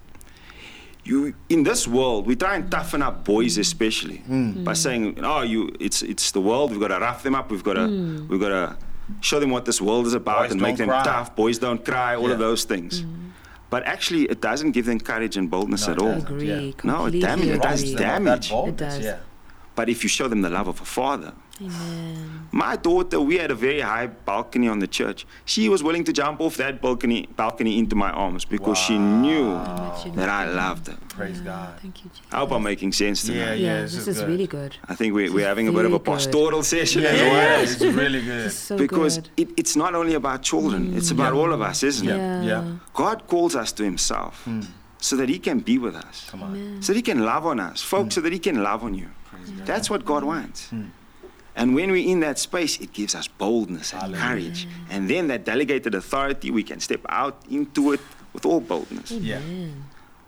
You 1.03 1.35
in 1.49 1.61
this 1.61 1.87
world, 1.87 2.25
we 2.25 2.35
try 2.35 2.55
and 2.55 2.71
toughen 2.71 3.03
up 3.03 3.23
boys 3.23 3.59
especially 3.59 4.23
by 4.67 4.73
saying, 4.73 5.19
"Oh, 5.23 5.43
you, 5.43 5.69
it's 5.79 6.01
it's 6.01 6.31
the 6.31 6.41
world. 6.41 6.71
We've 6.71 6.79
got 6.79 6.87
to 6.87 6.99
rough 6.99 7.21
them 7.21 7.35
up. 7.35 7.51
We've 7.51 7.63
got 7.63 7.73
to 7.75 7.85
we've 8.27 8.39
got 8.39 8.49
to 8.49 8.77
show 9.21 9.39
them 9.39 9.49
what 9.51 9.65
this 9.65 9.79
world 9.81 10.05
is 10.07 10.13
about 10.13 10.43
Boys 10.43 10.51
and 10.51 10.61
make 10.61 10.77
them 10.77 10.89
cry. 10.89 11.03
tough. 11.03 11.35
Boys 11.35 11.57
don't 11.59 11.83
cry. 11.83 12.15
All 12.15 12.31
of 12.31 12.39
those 12.39 12.63
things." 12.63 13.01
Mm-hmm. 13.01 13.21
But 13.69 13.83
actually, 13.85 14.23
it 14.23 14.41
doesn't 14.41 14.71
give 14.71 14.85
them 14.85 14.99
courage 14.99 15.35
and 15.37 15.49
boldness 15.49 15.87
No, 15.87 15.93
at 15.93 15.99
all. 15.99 16.11
agree. 16.11 16.47
Yeah. 16.47 16.71
No, 16.83 17.05
it 17.07 17.19
damage- 17.19 17.47
it 17.47 17.61
does 17.61 17.81
agree. 17.81 17.91
Robs 17.93 17.93
them 17.93 17.93
of 17.93 17.99
damage. 17.99 18.49
Boldness, 18.49 18.73
It 18.95 18.97
does. 18.97 19.05
Yeah. 19.05 19.17
But 19.75 19.89
if 19.89 20.03
you 20.03 20.09
show 20.09 20.27
them 20.27 20.41
the 20.41 20.49
love 20.49 20.67
of 20.67 20.79
a 20.79 20.85
father, 20.85 21.33
Amen. 21.61 22.47
My 22.51 22.75
daughter, 22.75 23.19
we 23.21 23.37
had 23.37 23.49
a 23.49 23.55
very 23.55 23.79
high 23.81 24.07
balcony 24.07 24.67
on 24.67 24.79
the 24.79 24.87
church. 24.87 25.25
She 25.45 25.69
was 25.69 25.81
willing 25.83 26.03
to 26.03 26.11
jump 26.13 26.41
off 26.41 26.57
that 26.57 26.81
balcony 26.81 27.27
balcony 27.35 27.79
into 27.79 27.95
my 27.95 28.11
arms 28.11 28.43
because 28.45 28.77
she 28.77 28.97
knew 28.97 29.51
that 30.15 30.27
I 30.29 30.45
loved 30.51 30.87
her. 30.87 30.97
Praise 31.09 31.39
God. 31.39 31.79
Thank 31.81 32.03
you, 32.03 32.09
Jesus. 32.13 32.25
I 32.31 32.37
hope 32.39 32.51
I'm 32.51 32.63
making 32.63 32.91
sense 32.91 33.23
Yeah, 33.27 33.33
tonight. 33.45 33.59
yeah. 33.59 33.67
Yeah, 33.75 33.81
this 33.83 33.93
this 33.93 34.01
is 34.01 34.07
is 34.09 34.19
good. 34.21 34.29
really 34.29 34.47
good. 34.47 34.75
I 34.87 34.95
think 34.95 35.13
we, 35.13 35.23
This 35.25 35.33
we're 35.33 35.47
having 35.47 35.67
a 35.69 35.71
bit 35.71 35.85
of 35.85 35.93
a 35.93 35.99
very 35.99 36.03
good. 36.03 36.05
pastoral 36.13 36.63
session 36.63 37.03
Yeah, 37.03 37.09
as 37.09 37.21
yeah, 37.21 37.31
well. 37.31 37.63
it's 37.63 37.81
really 37.81 38.21
good. 38.21 38.45
This 38.45 38.59
so 38.59 38.77
because 38.77 39.19
good. 39.19 39.29
it, 39.37 39.49
it's 39.57 39.75
not 39.77 39.95
only 39.95 40.13
about 40.15 40.41
children, 40.41 40.91
mm. 40.91 40.97
it's 40.97 41.11
about 41.11 41.33
Yeah. 41.33 41.39
all 41.39 41.53
of 41.53 41.61
us, 41.61 41.83
isn't 41.83 42.07
it? 42.07 42.17
yeah. 42.17 42.41
Yeah. 42.43 42.71
God 42.93 43.27
calls 43.27 43.55
us 43.55 43.71
to 43.73 43.83
Himself 43.83 44.43
hmm. 44.43 44.61
so 44.99 45.15
that 45.15 45.29
He 45.29 45.39
can 45.39 45.59
be 45.59 45.77
with 45.77 45.95
us, 45.95 46.27
Come 46.29 46.43
on. 46.43 46.81
so 46.81 46.91
that 46.91 46.97
He 46.97 47.01
can 47.01 47.23
love 47.25 47.45
on 47.45 47.59
us, 47.61 47.81
folks, 47.81 48.03
hmm. 48.15 48.17
so 48.17 48.21
that 48.21 48.33
He 48.33 48.39
can 48.39 48.61
love 48.61 48.83
on 48.83 48.93
you. 48.93 49.07
Praise 49.31 49.51
That's 49.65 49.89
what 49.89 50.03
God 50.05 50.23
wants. 50.25 50.69
Hmm. 50.69 50.85
And 51.55 51.73
when 51.73 51.89
we're 51.91 52.09
in 52.11 52.19
that 52.19 52.37
space, 52.39 52.79
it 52.81 52.91
gives 52.93 53.15
us 53.15 53.27
boldness 53.27 53.93
and 53.93 54.01
Hallelujah. 54.01 54.27
courage. 54.27 54.67
And 54.89 55.09
then 55.09 55.27
that 55.29 55.45
delegated 55.45 55.95
authority, 55.95 56.51
we 56.51 56.63
can 56.63 56.79
step 56.79 57.01
out 57.09 57.41
into 57.49 57.93
it 57.93 58.01
with 58.33 58.45
all 58.45 58.59
boldness. 58.59 59.11
Yeah. 59.11 59.39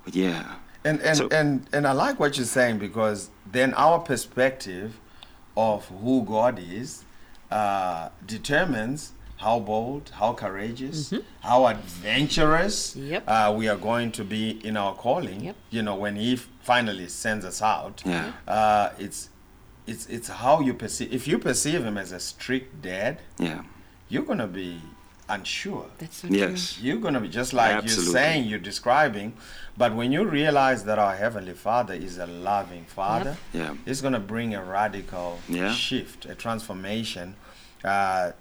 But 0.06 0.16
yeah. 0.16 0.56
And 0.86 1.02
and, 1.02 1.18
So- 1.18 1.28
and 1.32 1.68
and 1.74 1.86
I 1.86 1.92
like 1.92 2.20
what 2.20 2.38
you're 2.38 2.46
saying 2.46 2.78
because 2.80 3.30
then 3.52 3.74
our 3.74 4.00
perspective 4.00 5.00
of 5.58 5.86
who 6.02 6.24
God 6.24 6.60
is 6.60 7.04
uh, 7.52 8.10
determines 8.26 9.14
how 9.38 9.60
bold, 9.60 10.12
how 10.16 10.34
courageous, 10.34 11.14
how 11.42 11.68
adventurous 11.68 12.96
Yep. 12.96 13.24
uh, 13.28 13.54
we 13.56 13.68
are 13.68 13.78
going 13.78 14.12
to 14.14 14.24
be 14.24 14.60
in 14.66 14.78
our 14.78 14.94
calling. 14.96 15.42
Yep. 15.46 15.56
You 15.70 15.82
know, 15.84 15.96
when 15.96 16.16
He 16.16 16.36
finally 16.62 17.08
sends 17.08 17.46
us 17.46 17.62
out, 17.62 18.02
Yeah. 18.06 18.32
uh, 18.48 18.90
it's 18.98 19.30
it's 19.88 20.06
it's 20.08 20.28
how 20.28 20.60
you 20.60 20.74
perceive. 20.74 21.14
If 21.14 21.28
you 21.28 21.38
perceive 21.40 21.84
Him 21.84 21.98
as 21.98 22.12
a 22.12 22.20
strict 22.20 22.82
dad, 22.82 23.20
Yeah. 23.40 23.64
you're 24.10 24.24
gonna 24.26 24.48
be 24.48 24.82
unsure 25.30 25.86
That's 25.98 26.18
so 26.18 26.28
true. 26.30 26.38
Yes. 26.38 26.80
you're 26.80 26.98
going 27.02 27.14
to 27.14 27.20
be 27.20 27.28
just 27.28 27.52
like 27.52 27.72
Absolutely. 27.72 28.06
you're 28.06 28.14
saying, 28.14 28.46
you're 28.48 28.60
describing. 28.60 29.34
But 29.78 29.94
when 29.94 30.14
you 30.14 30.24
realize 30.24 30.86
that 30.86 30.98
our 30.98 31.16
Heavenly 31.18 31.52
Father 31.54 31.94
is 31.94 32.18
a 32.18 32.26
loving 32.28 32.86
Father, 32.86 33.36
Yeah. 33.52 33.76
it's 33.86 34.00
going 34.00 34.14
to 34.14 34.22
bring 34.22 34.56
a 34.56 34.64
radical 34.64 35.40
Yeah. 35.50 35.74
shift, 35.74 36.26
a 36.28 36.34
transformation. 36.34 37.36
Uh, 37.84 38.32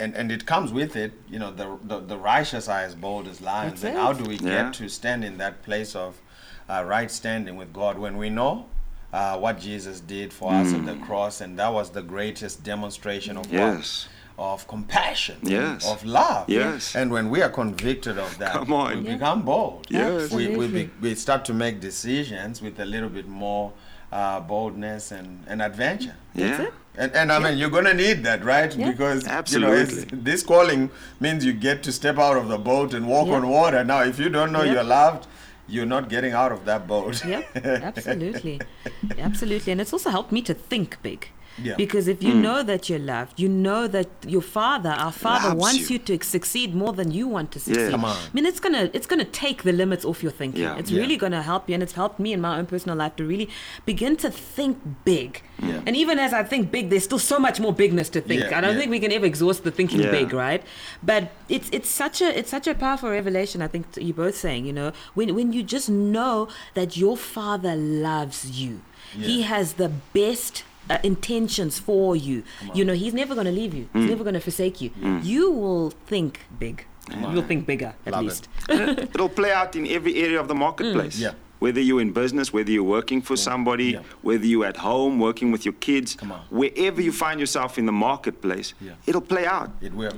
and, 0.00 0.14
and 0.16 0.32
it 0.32 0.46
comes 0.46 0.72
with 0.72 0.96
it, 0.96 1.12
you 1.28 1.38
know, 1.38 1.50
the, 1.52 1.78
the, 1.84 2.00
the 2.00 2.16
righteous 2.16 2.66
are 2.66 2.80
as 2.80 2.94
bold 2.94 3.28
as 3.28 3.42
lions. 3.42 3.82
That's 3.82 3.84
and 3.90 3.98
it. 3.98 4.00
how 4.00 4.14
do 4.14 4.24
we 4.24 4.36
Yeah. 4.36 4.64
get 4.64 4.72
to 4.80 4.88
stand 4.88 5.26
in 5.26 5.36
that 5.36 5.62
place 5.62 5.94
of 5.94 6.18
uh, 6.66 6.82
right 6.86 7.10
standing 7.10 7.56
with 7.56 7.74
God 7.74 7.98
when 7.98 8.16
we 8.16 8.30
know 8.30 8.64
uh, 9.12 9.36
what 9.38 9.60
Jesus 9.60 10.00
did 10.00 10.32
for 10.32 10.52
us 10.52 10.72
at 10.72 10.84
the 10.86 10.94
cross? 10.96 11.40
And 11.40 11.58
that 11.58 11.72
was 11.72 11.90
the 11.90 12.02
greatest 12.02 12.62
demonstration 12.64 13.36
of 13.36 13.46
what? 13.46 13.60
Mm. 13.60 13.76
Yes. 13.78 14.08
of 14.38 14.66
compassion, 14.66 15.36
Yes. 15.42 15.86
of 15.86 16.04
love. 16.06 16.48
Yes. 16.48 16.96
And 16.96 17.12
when 17.12 17.28
we 17.28 17.42
are 17.42 17.50
convicted 17.50 18.18
of 18.18 18.36
that, 18.38 18.52
Come 18.52 18.72
on. 18.72 19.02
we 19.02 19.08
Yeah. 19.08 19.12
become 19.14 19.42
bold. 19.42 19.86
Yes. 19.90 20.32
We, 20.32 20.56
we, 20.56 20.66
be, 20.68 20.90
we 21.02 21.14
start 21.14 21.44
to 21.44 21.54
make 21.54 21.80
decisions 21.80 22.62
with 22.62 22.80
a 22.80 22.84
little 22.86 23.10
bit 23.10 23.28
more 23.28 23.72
uh, 24.10 24.40
boldness 24.40 25.12
and, 25.12 25.44
and 25.46 25.60
adventure. 25.62 26.14
Yeah. 26.34 26.66
And, 26.96 27.12
and 27.14 27.30
I 27.30 27.38
mean, 27.38 27.58
you're 27.58 27.70
going 27.70 27.84
to 27.84 27.94
need 27.94 28.24
that, 28.24 28.42
right? 28.44 28.74
Yeah. 28.74 28.90
Because 28.90 29.22
you 29.22 29.28
know, 29.28 29.34
Absolutely. 29.72 30.18
this 30.18 30.42
calling 30.42 30.90
means 31.20 31.44
you 31.44 31.52
get 31.52 31.82
to 31.84 31.92
step 31.92 32.18
out 32.18 32.36
of 32.38 32.48
the 32.48 32.58
boat 32.58 32.94
and 32.94 33.06
walk 33.06 33.28
Yeah. 33.28 33.34
on 33.34 33.48
water. 33.48 33.84
Now, 33.84 34.02
if 34.02 34.18
you 34.18 34.28
don't 34.30 34.50
know 34.50 34.62
Yeah. 34.62 34.72
you're 34.72 34.84
loved, 34.84 35.26
you're 35.68 35.86
not 35.86 36.08
getting 36.08 36.32
out 36.32 36.52
of 36.52 36.64
that 36.64 36.86
boat. 36.86 37.24
Yep, 37.24 37.56
absolutely. 37.56 38.60
absolutely. 39.18 39.72
And 39.72 39.80
it's 39.80 39.92
also 39.92 40.10
helped 40.10 40.32
me 40.32 40.42
to 40.42 40.54
think 40.54 40.98
big. 41.02 41.28
Yeah. 41.62 41.74
Because 41.76 42.08
if 42.08 42.22
you 42.22 42.32
hmm. 42.32 42.42
know 42.42 42.62
that 42.62 42.88
you're 42.88 42.98
loved, 42.98 43.38
you 43.38 43.48
know 43.48 43.86
that 43.88 44.08
your 44.26 44.42
father, 44.42 44.90
our 44.90 45.12
father, 45.12 45.48
Loves 45.48 45.60
wants 45.60 45.90
you. 45.90 45.98
you. 45.98 46.18
to 46.18 46.24
succeed 46.24 46.74
more 46.74 46.92
than 46.92 47.10
you 47.10 47.28
want 47.28 47.52
to 47.52 47.60
succeed. 47.60 47.90
Come 47.90 48.04
on. 48.04 48.16
I 48.16 48.30
mean, 48.32 48.46
it's 48.46 48.60
gonna 48.60 48.90
it's 48.92 49.06
gonna 49.06 49.24
take 49.24 49.62
the 49.62 49.72
limits 49.72 50.04
off 50.04 50.22
your 50.22 50.32
thinking. 50.32 50.62
Yeah. 50.62 50.76
It's 50.78 50.90
Yeah. 50.90 51.00
really 51.00 51.16
gonna 51.16 51.42
help 51.42 51.68
you, 51.68 51.74
and 51.74 51.82
it's 51.82 51.92
helped 51.92 52.18
me 52.18 52.32
in 52.32 52.40
my 52.40 52.58
own 52.58 52.66
personal 52.66 52.96
life 52.96 53.16
to 53.16 53.24
really 53.24 53.48
begin 53.84 54.16
to 54.18 54.30
think 54.30 54.78
big. 55.04 55.42
Yeah. 55.62 55.80
And 55.86 55.96
even 55.96 56.18
as 56.18 56.32
I 56.32 56.42
think 56.42 56.70
big, 56.70 56.90
there's 56.90 57.04
still 57.04 57.18
so 57.18 57.38
much 57.38 57.60
more 57.60 57.72
bigness 57.72 58.08
to 58.10 58.20
think. 58.20 58.42
Yeah, 58.42 58.58
I 58.58 58.60
don't 58.60 58.74
yeah. 58.74 58.80
think 58.80 58.90
we 58.90 59.00
can 59.00 59.12
ever 59.12 59.26
exhaust 59.26 59.62
the 59.64 59.70
thinking 59.70 60.00
Yeah. 60.00 60.10
big, 60.10 60.32
right? 60.32 60.62
But 61.02 61.30
it's 61.48 61.68
it's 61.72 61.88
such 61.88 62.20
a 62.22 62.36
it's 62.38 62.50
such 62.50 62.66
a 62.66 62.74
powerful 62.74 63.10
revelation. 63.10 63.62
I 63.62 63.68
think 63.68 63.86
you're 63.96 64.14
both 64.14 64.36
saying, 64.36 64.64
you 64.66 64.72
know, 64.72 64.92
when 65.14 65.34
when 65.34 65.52
you 65.52 65.62
just 65.62 65.88
know 65.88 66.48
that 66.74 66.96
your 66.96 67.16
father 67.16 67.76
loves 67.76 68.60
you, 68.60 68.80
he 69.14 69.42
has 69.42 69.74
the 69.74 69.90
best. 70.14 70.64
Uh, 70.90 70.98
intentions 71.04 71.78
for 71.78 72.16
you. 72.16 72.42
You 72.74 72.84
know, 72.84 72.92
he's 72.92 73.14
never 73.14 73.34
going 73.34 73.46
to 73.46 73.52
leave 73.52 73.72
you. 73.72 73.88
Mm. 73.94 74.00
He's 74.00 74.10
never 74.10 74.24
going 74.24 74.34
to 74.34 74.40
forsake 74.40 74.80
you. 74.80 74.90
You 75.22 75.50
will 75.50 75.90
think 76.06 76.40
big. 76.58 76.84
You'll 77.32 77.42
think 77.42 77.66
bigger, 77.66 77.94
at 78.06 78.12
Love 78.12 78.24
least. 78.24 78.48
It'll 78.68 79.28
play 79.28 79.52
out 79.52 79.74
in 79.76 79.86
every 79.86 80.16
area 80.16 80.40
of 80.40 80.48
the 80.48 80.54
marketplace. 80.54 81.18
Yeah. 81.18 81.34
Whether 81.60 81.80
you're 81.80 82.00
in 82.00 82.12
business, 82.12 82.52
whether 82.52 82.70
you're 82.72 82.82
working 82.98 83.22
for 83.22 83.36
somebody, 83.36 83.84
Yeah. 83.92 84.00
whether 84.22 84.44
you're 84.44 84.66
at 84.66 84.76
home 84.78 85.20
working 85.20 85.52
with 85.52 85.64
your 85.64 85.74
kids, 85.74 86.16
Come 86.16 86.32
on. 86.32 86.40
wherever 86.50 87.00
you 87.00 87.12
find 87.12 87.38
yourself 87.38 87.78
in 87.78 87.86
the 87.86 87.92
marketplace, 87.92 88.74
Yeah. 88.80 88.92
it'll 89.06 89.20
play 89.34 89.46
out. 89.46 89.70
It 89.80 89.94
will. 89.94 90.12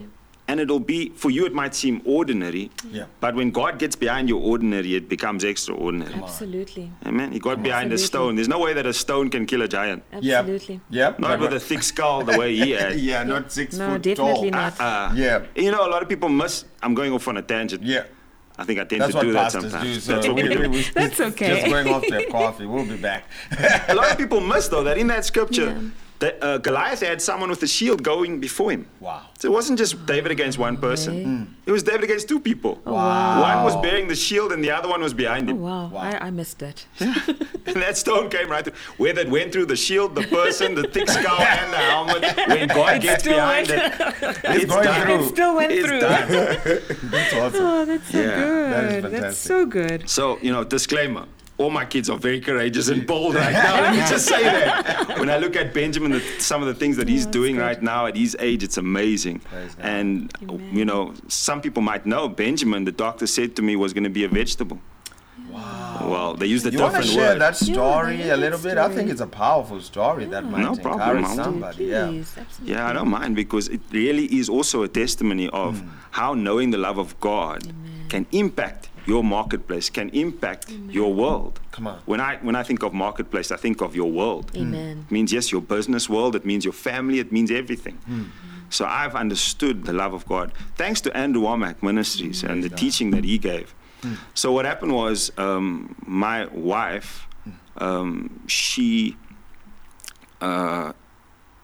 And 0.46 0.60
it'll 0.60 0.78
be, 0.78 1.08
for 1.16 1.30
you, 1.30 1.46
it 1.46 1.54
might 1.54 1.74
seem 1.74 2.02
ordinary, 2.04 2.70
Yeah. 2.90 3.06
but 3.20 3.34
when 3.34 3.50
God 3.50 3.78
gets 3.78 3.96
behind 3.96 4.28
your 4.28 4.42
ordinary, 4.42 4.94
it 4.94 5.08
becomes 5.08 5.42
extraordinary. 5.42 6.12
Absolutely. 6.14 6.90
Amen. 7.06 7.32
He 7.32 7.38
got 7.38 7.62
behind 7.62 7.94
a 7.94 7.98
stone. 7.98 8.36
There's 8.36 8.46
no 8.48 8.58
way 8.58 8.74
that 8.74 8.84
a 8.84 8.92
stone 8.92 9.30
can 9.30 9.46
kill 9.46 9.62
a 9.62 9.68
giant. 9.68 10.02
Yeah. 10.20 10.40
Absolutely. 10.40 10.80
Yep. 10.90 11.18
Not 11.18 11.40
with 11.40 11.54
a 11.54 11.60
thick 11.60 11.82
skull 11.82 12.24
the 12.24 12.38
way 12.38 12.54
he 12.54 12.72
had. 12.72 13.00
yeah, 13.10 13.22
not 13.22 13.50
six 13.52 13.74
No, 13.78 13.92
foot 13.92 14.02
definitely 14.02 14.50
tall. 14.50 14.60
not. 14.60 14.78
Uh, 14.80 15.12
Yeah. 15.14 15.44
You 15.56 15.70
know, 15.70 15.86
a 15.86 15.90
lot 15.94 16.02
of 16.02 16.10
people 16.10 16.28
must. 16.28 16.66
I'm 16.82 16.92
going 16.94 17.12
off 17.14 17.26
on 17.26 17.38
a 17.38 17.42
tangent. 17.42 17.82
Yeah. 17.82 18.04
I 18.58 18.64
think 18.64 18.78
I 18.78 18.84
tend 18.84 19.00
That's 19.00 19.14
to 19.14 19.20
do 19.22 19.32
that 19.32 19.44
pastors 19.44 19.62
sometimes. 19.72 19.94
do. 19.94 20.00
So 20.00 20.12
That's 20.12 20.28
we, 20.28 20.32
okay. 20.44 20.56
we, 20.58 20.68
we, 20.68 20.82
That's 20.94 21.20
okay. 21.20 21.48
Just 21.56 21.66
going 21.72 21.88
off 21.88 22.02
to 22.02 22.14
have 22.20 22.28
coffee. 22.40 22.66
We'll 22.66 22.84
be 22.84 22.98
back. 22.98 23.24
a 23.88 23.94
lot 23.94 24.12
of 24.12 24.18
people 24.18 24.40
miss 24.40 24.68
though 24.68 24.84
that 24.84 24.98
in 24.98 25.06
that 25.08 25.24
scripture, 25.32 25.70
Yeah. 25.70 25.88
That, 26.20 26.38
uh, 26.42 26.58
Goliath 26.58 27.00
had 27.00 27.20
someone 27.20 27.50
with 27.50 27.62
a 27.62 27.66
shield 27.66 28.02
going 28.02 28.40
before 28.40 28.70
him. 28.70 28.86
Wow. 29.00 29.22
So 29.38 29.48
it 29.48 29.52
wasn't 29.52 29.78
just 29.78 30.06
David 30.06 30.30
against 30.32 30.58
one 30.58 30.76
person. 30.76 31.54
It 31.66 31.72
was 31.72 31.82
David 31.82 32.04
against 32.04 32.28
two 32.28 32.40
people. 32.40 32.80
Wow. 32.84 33.40
One 33.42 33.64
was 33.64 33.76
bearing 33.82 34.08
the 34.08 34.14
shield 34.14 34.52
and 34.52 34.62
the 34.62 34.70
other 34.70 34.88
one 34.88 35.02
was 35.02 35.12
behind 35.12 35.48
Oh, 35.48 35.52
him. 35.52 35.60
wow. 35.60 35.86
Wow. 35.88 36.00
I, 36.00 36.26
I 36.26 36.30
missed 36.30 36.62
it. 36.62 36.86
And 37.66 37.76
that 37.82 37.96
stone 37.96 38.28
came 38.28 38.50
right 38.50 38.62
through. 38.62 38.74
Whether 38.98 39.22
it 39.22 39.30
went 39.30 39.50
through 39.50 39.64
the 39.66 39.74
shield, 39.74 40.14
the 40.14 40.22
person, 40.24 40.74
the 40.74 40.82
thick 40.86 41.08
skull, 41.08 41.40
and 41.40 41.72
the 41.72 41.76
helmet, 41.78 42.22
when 42.46 42.68
God 42.68 43.00
gets 43.00 43.22
still 43.24 43.36
behind 43.36 43.68
went- 43.68 43.94
it, 44.22 44.40
it's 44.44 44.64
going 44.66 44.84
done. 44.84 45.02
through. 45.06 45.14
It 45.24 45.28
still 45.28 45.54
went 45.56 45.72
It's 45.72 45.88
through. 45.88 46.00
done. 46.00 46.28
That's 47.10 47.32
awesome. 47.34 47.64
Oh, 47.64 47.84
that's 47.86 48.10
so 48.12 48.18
Yeah, 48.20 48.34
good. 48.36 49.02
that 49.04 49.12
is 49.14 49.20
that's 49.22 49.38
so 49.38 49.64
good. 49.66 50.08
So, 50.10 50.38
you 50.42 50.52
know, 50.52 50.62
disclaimer. 50.62 51.24
All 51.56 51.70
my 51.70 51.84
kids 51.84 52.10
are 52.10 52.18
very 52.18 52.40
courageous 52.40 52.88
and 52.88 53.06
bold 53.06 53.36
right 53.36 53.52
now. 53.52 53.80
Let 53.80 53.92
me 53.92 53.98
just 54.08 54.26
say 54.26 54.42
that. 54.42 55.18
When 55.20 55.30
I 55.30 55.36
look 55.38 55.54
at 55.54 55.72
Benjamin, 55.72 56.10
the, 56.12 56.20
some 56.38 56.60
of 56.62 56.66
the 56.66 56.74
things 56.74 56.96
that 56.96 57.08
he's 57.08 57.26
doing 57.26 57.56
right 57.56 57.80
now 57.80 58.06
at 58.06 58.16
his 58.16 58.36
age, 58.40 58.64
it's 58.64 58.76
amazing. 58.76 59.40
And, 59.78 60.32
Amen. 60.42 60.70
you 60.76 60.84
know, 60.84 61.14
some 61.28 61.60
people 61.60 61.80
might 61.82 62.06
know 62.06 62.28
Benjamin, 62.28 62.84
the 62.84 62.92
doctor 62.92 63.26
said 63.28 63.54
to 63.56 63.62
me, 63.62 63.76
was 63.76 63.92
going 63.92 64.02
to 64.04 64.10
be 64.10 64.24
a 64.24 64.28
vegetable. 64.28 64.80
Wow. 65.48 66.06
Well, 66.10 66.34
they 66.34 66.46
used 66.46 66.66
a 66.66 66.72
You 66.72 66.80
want 66.80 66.94
to 66.96 67.00
different 67.02 67.14
share 67.20 67.32
word. 67.34 67.40
that 67.40 67.56
story 67.56 68.16
Yeah, 68.24 68.34
a 68.34 68.36
little 68.36 68.58
that 68.58 68.68
bit? 68.74 68.78
I 68.78 68.88
think 68.88 69.08
it's 69.08 69.20
a 69.20 69.26
powerful 69.26 69.80
story 69.80 70.24
that 70.24 70.44
might 70.44 70.62
No 70.62 70.74
problem, 70.74 71.18
encourage 71.18 71.24
I'll 71.26 71.34
do 71.36 71.40
it. 71.40 71.44
somebody. 71.44 71.84
Yeah. 71.84 72.06
Please, 72.08 72.34
absolutely. 72.36 72.74
Yeah, 72.74 72.88
I 72.88 72.92
don't 72.92 73.08
mind 73.08 73.36
because 73.36 73.68
it 73.68 73.80
really 73.92 74.24
is 74.36 74.48
also 74.48 74.82
a 74.82 74.88
testimony 74.88 75.48
of 75.50 75.78
Hmm. 75.78 75.88
how 76.10 76.34
knowing 76.34 76.70
the 76.72 76.78
love 76.78 76.98
of 76.98 77.18
God 77.20 77.72
can 78.08 78.26
impact 78.32 78.88
your 79.06 79.22
marketplace, 79.22 79.90
can 79.90 80.08
impact 80.10 80.70
your 80.90 81.12
world. 81.14 81.60
Come 81.72 81.86
on. 81.86 81.98
When 82.06 82.20
I 82.20 82.36
when 82.42 82.56
I 82.56 82.62
think 82.62 82.82
of 82.82 82.92
marketplace, 82.92 83.50
I 83.50 83.56
think 83.56 83.80
of 83.82 83.94
your 83.94 84.10
world. 84.10 84.50
Amen. 84.56 85.04
It 85.08 85.12
means 85.12 85.32
yes, 85.32 85.52
your 85.52 85.60
business 85.60 86.08
world. 86.08 86.34
It 86.36 86.44
means 86.44 86.64
your 86.64 86.72
family. 86.74 87.18
It 87.18 87.30
means 87.32 87.50
everything. 87.50 87.98
So 88.70 88.84
I've 88.86 89.14
understood 89.14 89.84
the 89.84 89.92
love 89.92 90.14
of 90.14 90.26
God 90.26 90.50
thanks 90.76 91.00
to 91.02 91.16
Andrew 91.16 91.42
Wommack 91.42 91.82
Ministries 91.82 92.42
and 92.42 92.64
the 92.64 92.68
teaching 92.70 93.10
that 93.12 93.24
he 93.24 93.38
gave. 93.38 93.74
So 94.34 94.52
what 94.52 94.64
happened 94.64 94.92
was 94.92 95.30
um, 95.38 95.94
my 96.06 96.46
wife, 96.46 97.26
um, 97.78 98.42
she, 98.46 99.16
uh, 100.40 100.92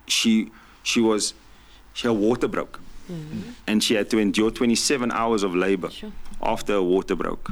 she, 0.07 0.51
she 0.83 1.01
was, 1.01 1.35
she 1.93 2.07
her 2.09 2.15
water 2.15 2.49
broke, 2.49 2.81
and 3.67 3.83
she 3.85 3.95
had 3.95 4.09
to 4.11 4.19
endure 4.19 4.51
27 4.51 5.11
hours 5.11 5.43
of 5.43 5.55
labor 5.55 5.91
Sure. 5.91 6.13
After 6.43 6.75
her 6.75 6.83
water 6.83 7.17
broke, 7.17 7.51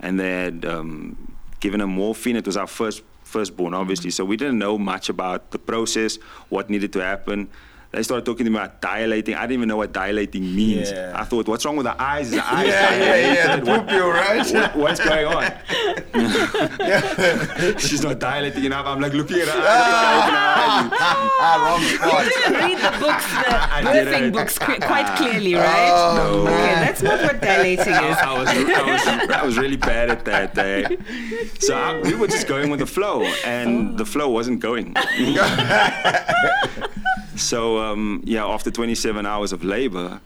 and 0.00 0.18
they 0.18 0.30
had 0.30 0.64
um, 0.64 1.36
given 1.60 1.80
her 1.80 1.86
morphine. 1.86 2.36
It 2.36 2.46
was 2.46 2.56
our 2.56 2.66
first 2.66 3.02
firstborn, 3.24 3.72
obviously, 3.72 4.10
so 4.10 4.24
we 4.24 4.36
didn't 4.36 4.58
know 4.58 4.76
much 4.76 5.08
about 5.08 5.52
the 5.52 5.58
process, 5.58 6.16
what 6.50 6.68
needed 6.68 6.92
to 6.92 7.00
happen. 7.02 7.48
They 7.92 8.02
started 8.02 8.24
talking 8.24 8.44
to 8.46 8.50
me 8.50 8.56
about 8.56 8.80
dilating. 8.80 9.34
I 9.34 9.42
didn't 9.42 9.52
even 9.52 9.68
know 9.68 9.76
what 9.76 9.92
dilating 9.92 10.54
means. 10.56 10.90
Yeah. 10.90 11.12
I 11.14 11.24
thought, 11.24 11.46
what's 11.46 11.62
wrong 11.66 11.76
with 11.76 11.84
the 11.84 12.00
eyes? 12.02 12.28
Is 12.28 12.32
the 12.36 12.42
eyes 12.54 12.66
Yeah, 12.68 12.94
yeah, 12.94 13.04
dilated? 13.04 13.34
yeah. 13.36 13.56
The 13.56 13.64
What- 13.70 13.86
pupil, 13.86 14.08
right? 14.08 14.50
what- 14.54 14.76
what's 14.76 15.00
going 15.04 15.26
on? 15.26 15.44
She's 17.78 18.02
not 18.02 18.18
dilating 18.18 18.64
enough. 18.64 18.86
I'm 18.86 18.98
like 19.00 19.12
looking 19.12 19.40
at 19.40 19.48
her 19.48 19.58
eyes. 19.58 19.64
ah, 20.94 21.60
wrong 21.66 21.82
spot. 21.84 22.24
Read 22.62 22.78
the 22.78 22.90
books, 22.98 23.26
the 23.28 23.72
I 23.74 23.92
did 23.92 24.06
birthing 24.08 24.22
it. 24.28 24.32
books 24.32 24.58
qu- 24.58 24.80
quite 24.80 25.14
clearly, 25.18 25.54
right? 25.54 25.90
Oh, 25.92 26.42
Okay, 26.44 26.74
that's 26.84 27.02
not 27.02 27.20
what 27.22 27.40
dilating 27.42 27.92
is. 27.92 27.92
I 27.98 28.32
was, 28.38 28.48
I 28.48 28.82
was, 28.90 29.30
I 29.30 29.42
was 29.44 29.58
really 29.58 29.76
bad 29.76 30.08
at 30.10 30.24
that 30.24 30.54
day. 30.54 30.96
So 31.60 31.76
I, 31.76 32.00
we 32.00 32.14
were 32.14 32.26
just 32.28 32.46
going 32.48 32.70
with 32.70 32.80
the 32.80 32.86
flow, 32.86 33.22
and 33.44 33.98
the 33.98 34.06
flow 34.06 34.30
wasn't 34.30 34.60
going. 34.60 34.94
so 37.36 37.78
um, 37.78 38.22
yeah, 38.24 38.44
after 38.44 38.70
27 38.70 39.26
hours 39.26 39.52
of 39.52 39.64
labor, 39.64 40.20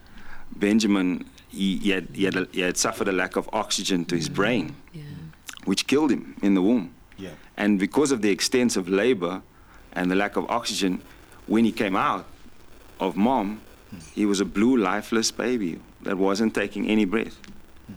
Benjamin 0.55 1.25
he, 1.49 1.77
he, 1.77 1.89
had, 1.89 2.07
he, 2.13 2.23
had 2.25 2.35
a, 2.35 2.47
he 2.51 2.61
had 2.61 2.77
suffered 2.77 3.07
a 3.07 3.11
lack 3.11 3.35
of 3.35 3.49
oxygen 3.53 4.05
to 4.05 4.15
his 4.15 4.29
mm. 4.29 4.35
brain, 4.35 4.75
Yeah. 4.93 5.03
which 5.65 5.87
killed 5.87 6.11
him 6.11 6.35
in 6.41 6.53
the 6.53 6.61
womb. 6.61 6.93
Yeah. 7.17 7.31
And 7.55 7.79
because 7.79 8.11
of 8.11 8.21
the 8.21 8.29
extensive 8.29 8.87
labor 8.87 9.41
and 9.93 10.11
the 10.11 10.15
lack 10.15 10.35
of 10.35 10.49
oxygen, 10.49 11.01
when 11.47 11.65
he 11.65 11.71
came 11.71 11.95
out 11.95 12.25
of 12.99 13.15
mom, 13.15 13.61
he 14.13 14.25
was 14.25 14.39
a 14.41 14.45
blue, 14.45 14.77
lifeless 14.77 15.31
baby 15.31 15.79
that 16.01 16.17
wasn't 16.17 16.53
taking 16.53 16.87
any 16.87 17.05
breath. 17.05 17.37
Hmm. 17.87 17.93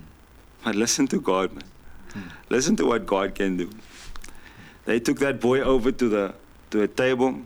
But 0.65 0.77
listen 0.77 1.07
to 1.09 1.21
God, 1.21 1.53
man. 1.53 1.65
Hmm. 2.13 2.21
Listen 2.49 2.77
to 2.77 2.87
what 2.87 3.07
God 3.07 3.35
can 3.35 3.57
do. 3.57 3.71
They 4.85 5.01
took 5.01 5.19
that 5.19 5.41
boy 5.41 5.61
over 5.61 5.93
to 5.93 6.09
the 6.09 6.35
to 6.71 6.83
a 6.83 6.89
table. 6.89 7.41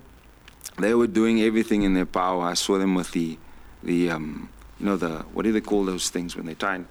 They 0.78 0.94
were 0.94 1.06
doing 1.06 1.40
everything 1.42 1.82
in 1.82 1.94
their 1.94 2.06
power. 2.06 2.42
I 2.44 2.54
saw 2.54 2.78
them 2.78 2.94
with 2.94 3.12
the 3.12 3.38
the 3.82 4.10
um, 4.10 4.48
you 4.80 4.86
know 4.86 4.96
the 4.96 5.18
what 5.32 5.42
do 5.44 5.52
they 5.52 5.60
call 5.60 5.84
those 5.84 6.10
things 6.10 6.36
when 6.36 6.46
they 6.46 6.54
try 6.54 6.74
and 6.76 6.86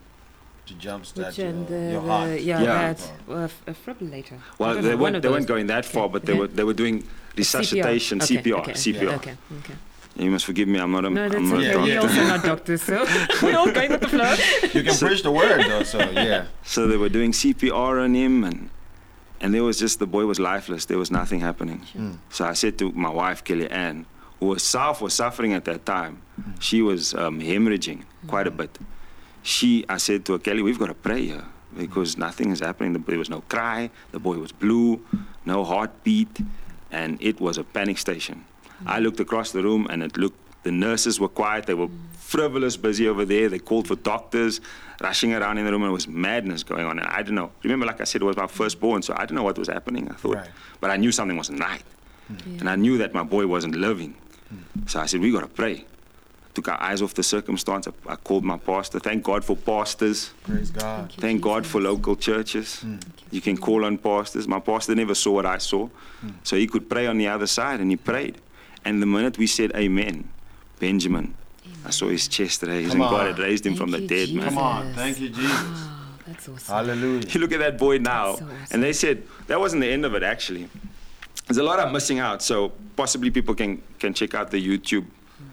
To 0.68 0.74
jumpstart 0.76 1.28
Which 1.28 1.38
your, 1.40 1.48
and 1.50 1.68
the, 1.68 1.82
your 1.92 2.02
the- 2.02 2.08
heart. 2.08 2.42
yeah, 2.42 2.62
Yeah. 2.62 2.94
that 2.94 3.12
uh, 3.30 3.50
f- 3.52 3.62
a 3.68 3.74
fibrillator. 3.74 4.38
Well 4.60 4.76
they 4.76 4.82
know, 4.92 4.98
weren't 5.02 5.22
they 5.22 5.30
weren't 5.30 5.48
going 5.48 5.68
that 5.68 5.86
far, 5.86 6.08
but 6.10 6.22
they 6.26 6.32
Okay. 6.34 6.40
were 6.42 6.48
they 6.58 6.64
were 6.64 6.74
doing 6.84 7.04
resuscitation 7.36 8.22
Okay, 8.22 8.38
CPR 8.38 8.60
okay, 8.62 8.74
CPR. 8.74 9.14
Okay, 9.20 9.36
okay. 9.60 9.76
You 10.16 10.30
must 10.32 10.46
forgive 10.46 10.68
me. 10.70 10.78
I'm 10.80 10.92
not 10.92 11.04
a 11.06 11.10
No, 11.10 11.24
that's 11.28 11.36
I'm 11.36 11.50
not 11.50 11.64
a 11.64 11.74
okay. 11.74 11.90
Yeah, 11.90 12.00
We're 12.00 12.08
also 12.08 12.24
not 12.34 12.44
doctors, 12.44 12.82
so 12.84 12.98
we're 13.44 13.58
all 13.58 13.72
going 13.80 13.92
with 13.92 14.02
the 14.06 14.12
flow. 14.16 14.34
You 14.76 14.84
can 14.88 14.96
preach 14.96 15.24
the 15.24 15.32
word 15.32 15.60
though, 15.70 15.84
so 15.84 15.98
yeah. 16.12 16.46
So 16.64 16.88
they 16.88 16.98
were 17.04 17.10
doing 17.10 17.32
CPR 17.34 17.94
on 18.06 18.14
him, 18.14 18.44
and 18.48 18.70
and 19.44 19.54
there 19.54 19.64
was 19.64 19.78
just 19.78 20.00
the 20.00 20.08
boy 20.08 20.26
was 20.26 20.40
lifeless. 20.40 20.86
There 20.86 20.98
was 20.98 21.12
nothing 21.12 21.42
happening. 21.42 21.80
Hmm. 21.92 22.14
So 22.30 22.46
I 22.46 22.54
said 22.54 22.78
to 22.80 22.92
my 22.94 23.10
wife 23.10 23.44
Kelly 23.44 23.70
Ann, 23.70 24.06
who 24.40 24.54
herself 24.54 25.02
was 25.02 25.14
suffering 25.14 25.52
at 25.54 25.66
that 25.66 25.86
time, 25.86 26.22
hmm. 26.38 26.52
she 26.60 26.82
was 26.82 27.14
um, 27.14 27.42
hemorrhaging 27.42 28.04
quite 28.26 28.48
a 28.48 28.52
hmm. 28.52 28.58
bit. 28.58 28.80
She, 29.44 29.84
I 29.90 29.98
said 29.98 30.24
to 30.26 30.34
her, 30.34 30.40
Kelly, 30.40 30.62
we've 30.62 30.80
got 30.80 30.88
to 30.88 30.94
pray 30.94 31.26
here 31.26 31.46
because 31.78 32.18
nothing 32.18 32.52
is 32.52 32.62
happening. 32.62 32.94
There 32.94 33.20
was 33.20 33.30
no 33.30 33.42
cry. 33.42 33.90
The 34.12 34.20
boy 34.20 34.38
was 34.38 34.54
blue, 34.54 35.02
no 35.46 35.66
heartbeat, 35.66 36.40
and 36.90 37.22
it 37.22 37.42
was 37.42 37.58
a 37.58 37.66
panic 37.66 37.98
station. 37.98 38.46
I 38.86 39.00
looked 39.00 39.20
across 39.20 39.52
the 39.52 39.62
room, 39.62 39.88
and 39.90 40.02
it 40.04 40.16
looked. 40.16 40.40
The 40.64 40.72
nurses 40.72 41.20
were 41.20 41.28
quiet. 41.28 41.66
They 41.66 41.74
were 41.74 41.90
frivolous, 42.34 42.76
busy 42.78 43.08
over 43.08 43.26
there. 43.26 43.48
They 43.48 43.60
called 43.60 43.88
for 43.88 43.96
doctors, 43.96 44.60
rushing 45.02 45.34
around 45.36 45.60
in 45.60 45.66
the 45.66 45.72
room, 45.72 45.84
and 45.84 45.92
it 45.92 45.94
was 45.94 46.08
madness 46.08 46.64
going 46.64 46.86
on. 46.86 46.98
And 46.98 47.08
I 47.08 47.18
didn't 47.18 47.36
know. 47.36 47.52
Remember, 47.64 47.86
like 47.86 48.02
I 48.02 48.06
said, 48.06 48.22
it 48.24 48.26
was 48.26 48.36
my 48.38 48.48
firstborn, 48.48 49.04
so 49.04 49.14
I 49.16 49.22
didn't 49.22 49.36
know 49.36 49.44
what 49.44 49.58
was 49.58 49.68
happening. 49.68 50.10
I 50.10 50.16
thought, 50.16 50.36
Right. 50.36 50.50
but 50.82 50.90
I 50.90 50.98
knew 50.98 51.12
something 51.12 51.38
wasn't 51.38 51.60
right, 51.60 51.84
and 52.60 52.68
I 52.68 52.76
knew 52.76 52.98
that 52.98 53.14
my 53.14 53.24
boy 53.24 53.46
wasn't 53.46 53.76
living. 53.76 54.16
Hmm. 54.50 54.88
So 54.88 55.00
I 55.00 55.06
said, 55.06 55.20
we 55.22 55.32
got 55.32 55.42
to 55.42 55.48
pray. 55.48 55.86
Took 56.56 56.68
our 56.68 56.82
eyes 56.82 57.02
off 57.04 57.14
the 57.16 57.24
circumstance. 57.24 57.88
I, 57.88 58.14
I 58.14 58.16
called 58.16 58.44
my 58.44 58.58
pastor. 58.58 59.00
Thank 59.00 59.24
God 59.24 59.44
for 59.44 59.56
pastors. 59.56 60.32
Praise 60.44 60.70
God. 60.72 61.12
you, 61.16 61.22
Thank 61.22 61.42
God 61.42 61.66
for 61.66 61.82
local 61.82 62.16
churches. 62.16 62.80
Hmm. 62.82 62.98
You 63.32 63.42
can 63.42 63.58
call 63.58 63.86
on 63.86 63.98
pastors. 63.98 64.48
My 64.48 64.60
pastor 64.60 64.94
never 64.96 65.16
saw 65.16 65.32
what 65.34 65.46
I 65.46 65.60
saw. 65.60 65.84
Hmm. 66.22 66.30
So 66.44 66.56
he 66.56 66.66
could 66.68 66.90
pray 66.90 67.06
on 67.08 67.18
the 67.20 67.28
other 67.28 67.48
side, 67.48 67.80
and 67.80 67.90
he 67.92 67.98
prayed. 67.98 68.36
And 68.86 69.02
the 69.02 69.06
minute 69.08 69.38
we 69.38 69.48
said 69.48 69.72
amen, 69.76 70.30
Benjamin, 70.80 71.36
I 71.86 71.90
saw 71.92 72.08
his 72.10 72.28
chest 72.28 72.64
raised, 72.64 72.92
Come 72.92 73.02
and 73.02 73.10
God 73.10 73.22
on. 73.22 73.28
had 73.28 73.40
raised 73.40 73.66
him 73.66 73.74
Thank 73.74 73.82
from 73.82 73.92
the 73.92 74.02
you, 74.02 74.08
dead, 74.08 74.34
man. 74.34 74.46
Come 74.46 74.58
on. 74.58 74.94
Thank 74.94 75.20
you, 75.20 75.30
Jesus. 75.30 75.52
Oh, 75.52 76.10
that's 76.26 76.50
awesome. 76.50 76.76
Hallelujah. 76.76 77.28
You 77.30 77.40
look 77.42 77.52
at 77.52 77.60
that 77.60 77.78
boy 77.78 77.98
now, 77.98 78.36
so 78.36 78.46
awesome. 78.46 78.58
and 78.72 78.84
they 78.84 78.94
said 78.94 79.24
that 79.48 79.60
wasn't 79.60 79.82
the 79.82 79.90
end 79.90 80.06
of 80.06 80.14
it. 80.16 80.24
Actually, 80.24 80.70
there's 81.48 81.58
a 81.58 81.64
lot 81.64 81.80
I'm 81.80 81.92
missing 81.92 82.20
out. 82.20 82.42
So 82.42 82.72
possibly 82.96 83.30
people 83.32 83.56
can 83.56 83.82
can 84.00 84.14
check 84.14 84.34
out 84.34 84.52
the 84.52 84.66
YouTube 84.66 85.06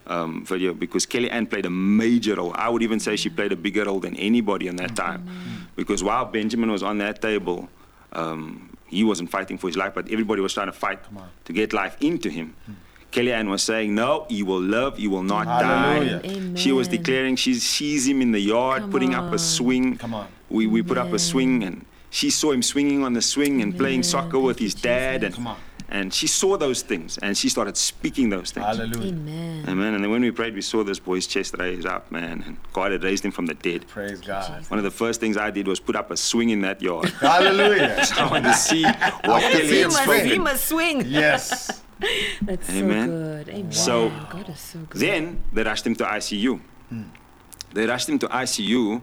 um, 0.07 0.45
video 0.45 0.73
because 0.75 1.07
Kelly 1.07 1.31
Ann 1.31 1.47
played 1.47 1.66
a 1.66 1.71
major 1.71 2.37
role. 2.37 2.53
I 2.55 2.69
would 2.69 2.83
even 2.83 3.01
say 3.01 3.16
she 3.16 3.29
played 3.31 3.53
a 3.53 3.57
bigger 3.57 3.85
role 3.85 4.01
than 4.01 4.14
anybody 4.16 4.69
in 4.69 4.77
that 4.77 4.95
time, 4.95 5.29
because 5.77 6.03
while 6.05 6.25
Benjamin 6.27 6.71
was 6.71 6.83
on 6.83 6.99
that 6.99 7.21
table. 7.21 7.69
Um, 8.12 8.66
he 8.88 9.05
wasn't 9.05 9.31
fighting 9.31 9.57
for 9.57 9.69
his 9.69 9.77
life, 9.77 9.95
but 9.95 10.11
everybody 10.11 10.40
was 10.43 10.53
trying 10.53 10.66
to 10.66 10.73
fight 10.73 10.99
to 11.45 11.53
get 11.53 11.73
life 11.73 11.97
into 12.01 12.29
him. 12.29 12.57
Kellyanne 13.12 13.49
was 13.49 13.62
saying, 13.62 13.94
No, 13.94 14.27
he 14.29 14.42
will 14.42 14.61
live, 14.61 14.96
he 14.96 15.09
will 15.09 15.23
not 15.23 15.46
Hallelujah. 15.46 16.20
die. 16.20 16.55
She 16.55 16.73
was 16.73 16.88
declaring 16.88 17.37
she 17.37 17.55
sees 17.55 18.07
him 18.09 18.23
in 18.23 18.33
the 18.33 18.40
yard 18.40 18.83
Come 18.83 18.90
putting 18.90 19.14
up 19.14 19.33
a 19.33 19.38
swing. 19.38 19.96
Come 19.96 20.14
on. 20.14 20.29
We, 20.49 20.66
we 20.66 20.83
put 20.83 20.99
up 20.99 21.12
a 21.12 21.18
swing 21.18 21.62
and 21.62 21.85
she 22.11 22.31
saw 22.31 22.51
him 22.53 22.62
swinging 22.62 23.05
on 23.05 23.12
the 23.12 23.23
swing 23.23 23.62
and 23.62 23.77
playing 23.77 24.01
Amen. 24.01 24.03
soccer 24.05 24.38
with 24.38 24.59
his 24.59 24.75
you, 24.75 24.81
dad. 24.83 25.23
And, 25.25 25.35
Come 25.35 25.46
on. 25.46 25.57
and 25.88 26.12
she 26.12 26.27
saw 26.27 26.57
those 26.57 26.83
things 26.83 27.18
and 27.18 27.37
she 27.38 27.49
started 27.49 27.77
speaking 27.77 28.31
those 28.31 28.51
things. 28.51 28.66
Hallelujah. 28.66 29.12
Amen. 29.12 29.64
Amen. 29.68 29.94
And 29.94 30.03
then 30.03 30.11
when 30.11 30.20
we 30.23 30.31
prayed, 30.33 30.55
we 30.55 30.61
saw 30.62 30.83
this 30.83 30.99
boy's 30.99 31.29
chest 31.29 31.55
raised 31.59 31.87
up, 31.87 32.11
man. 32.11 32.42
And 32.46 32.57
God 32.73 32.90
had 32.90 33.05
raised 33.05 33.25
him 33.25 33.31
from 33.31 33.46
the 33.46 33.55
dead. 33.55 33.87
Praise 33.87 34.20
God. 34.20 34.64
One 34.68 34.79
of 34.79 34.85
the 34.85 34.90
first 34.90 35.20
things 35.20 35.37
I 35.37 35.51
did 35.53 35.68
was 35.68 35.79
put 35.79 35.94
up 35.94 36.11
a 36.11 36.16
swing 36.16 36.51
in 36.51 36.62
that 36.62 36.83
yard. 36.83 37.09
Hallelujah. 37.11 38.05
I 38.18 38.27
wanted 38.29 38.49
to 38.49 38.55
see 38.55 38.83
what 38.85 39.29
wanna 39.29 39.51
Kelly 39.51 39.68
see 39.68 39.75
He 39.75 39.81
had 39.81 39.85
him 39.85 39.92
must, 39.92 40.05
swing. 40.05 40.25
he 40.27 40.38
must 40.38 40.64
swing. 40.68 41.05
yes. 41.07 41.83
That's 42.43 42.71
Amen. 42.71 43.07
so 43.07 43.13
good. 43.13 43.49
Amen. 43.49 43.73
So, 43.73 44.09
God 44.31 44.49
is 44.49 44.59
so 44.61 44.79
good. 44.81 45.01
Then 45.01 45.43
they 45.53 45.63
rushed 45.63 45.87
him 45.87 45.95
to 45.97 46.05
ICU. 46.05 46.61
Hmm. 46.89 47.03
They 47.73 47.87
rushed 47.87 48.09
him 48.09 48.19
to 48.19 48.29
ICU 48.29 49.01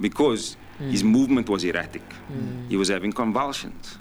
because 0.00 0.56
hmm. 0.78 0.90
his 0.90 1.02
movement 1.02 1.48
was 1.48 1.64
erratic. 1.64 2.02
Hmm. 2.12 2.68
He 2.68 2.76
was 2.76 2.88
having 2.88 3.12
convulsions. 3.12 3.98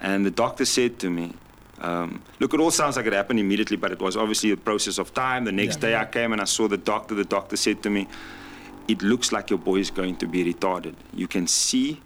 And 0.00 0.24
the 0.24 0.30
doctor 0.30 0.64
said 0.64 0.98
to 1.00 1.10
me, 1.10 1.34
um, 1.80 2.22
Look, 2.38 2.54
it 2.54 2.60
all 2.60 2.70
sounds 2.70 2.96
like 2.96 3.06
it 3.06 3.12
happened 3.12 3.38
immediately, 3.38 3.76
but 3.76 3.92
it 3.92 4.00
was 4.00 4.16
obviously 4.16 4.50
a 4.50 4.56
process 4.56 4.98
of 4.98 5.12
time. 5.12 5.44
The 5.44 5.52
next 5.52 5.76
Yeah. 5.76 5.88
day 5.90 5.96
I 5.96 6.04
came 6.06 6.32
and 6.32 6.40
I 6.40 6.46
saw 6.46 6.68
the 6.68 6.78
doctor. 6.78 7.14
The 7.14 7.24
doctor 7.24 7.56
said 7.56 7.82
to 7.82 7.90
me, 7.90 8.08
It 8.88 9.02
looks 9.02 9.30
like 9.30 9.50
your 9.50 9.58
boy 9.58 9.76
is 9.76 9.90
going 9.90 10.16
to 10.16 10.26
be 10.26 10.42
retarded. 10.42 10.94
You 11.14 11.28
can 11.28 11.46
see 11.46 12.00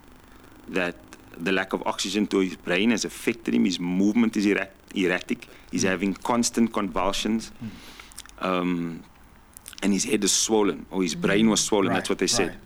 that 0.69 0.97
the 1.39 1.53
lack 1.53 1.73
of 1.73 1.83
oxygen 1.87 2.27
to 2.29 2.39
his 2.41 2.57
brain 2.57 2.91
has 2.91 3.05
affected 3.05 3.55
him. 3.55 3.65
His 3.65 3.81
movement 3.81 4.37
is 4.37 4.47
erratic. 4.47 4.73
erratic. 4.95 5.49
He's 5.71 5.83
hmm. 5.83 5.89
having 5.89 6.15
constant 6.15 6.73
convulsions. 6.73 7.49
Hmm. 7.49 8.47
Um, 8.47 9.05
and 9.83 9.93
his 9.93 10.05
head 10.05 10.25
is 10.25 10.33
swollen, 10.33 10.87
or 10.91 11.03
his 11.03 11.15
brain 11.15 11.49
was 11.49 11.61
hmm. 11.61 11.69
swollen. 11.69 11.93
That's 11.93 12.09
what 12.09 12.19
they 12.19 12.27
said. 12.27 12.49
right. 12.49 12.59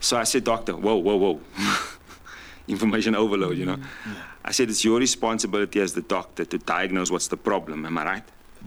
So 0.00 0.16
I 0.16 0.24
said, 0.24 0.44
Doctor, 0.44 0.76
whoa, 0.76 0.96
whoa, 0.96 1.16
whoa. 1.16 1.40
Information 2.68 3.14
overload, 3.14 3.56
you 3.56 3.66
know. 3.66 3.78
I 4.44 4.52
said, 4.52 4.68
It's 4.70 4.84
your 4.84 4.98
responsibility 4.98 5.80
as 5.80 5.94
the 5.94 6.02
doctor 6.02 6.44
to 6.44 6.58
diagnose 6.58 7.10
what's 7.10 7.28
the 7.28 7.36
problem. 7.36 7.84
Am 7.86 7.98
I 7.98 8.04
right? 8.04 8.24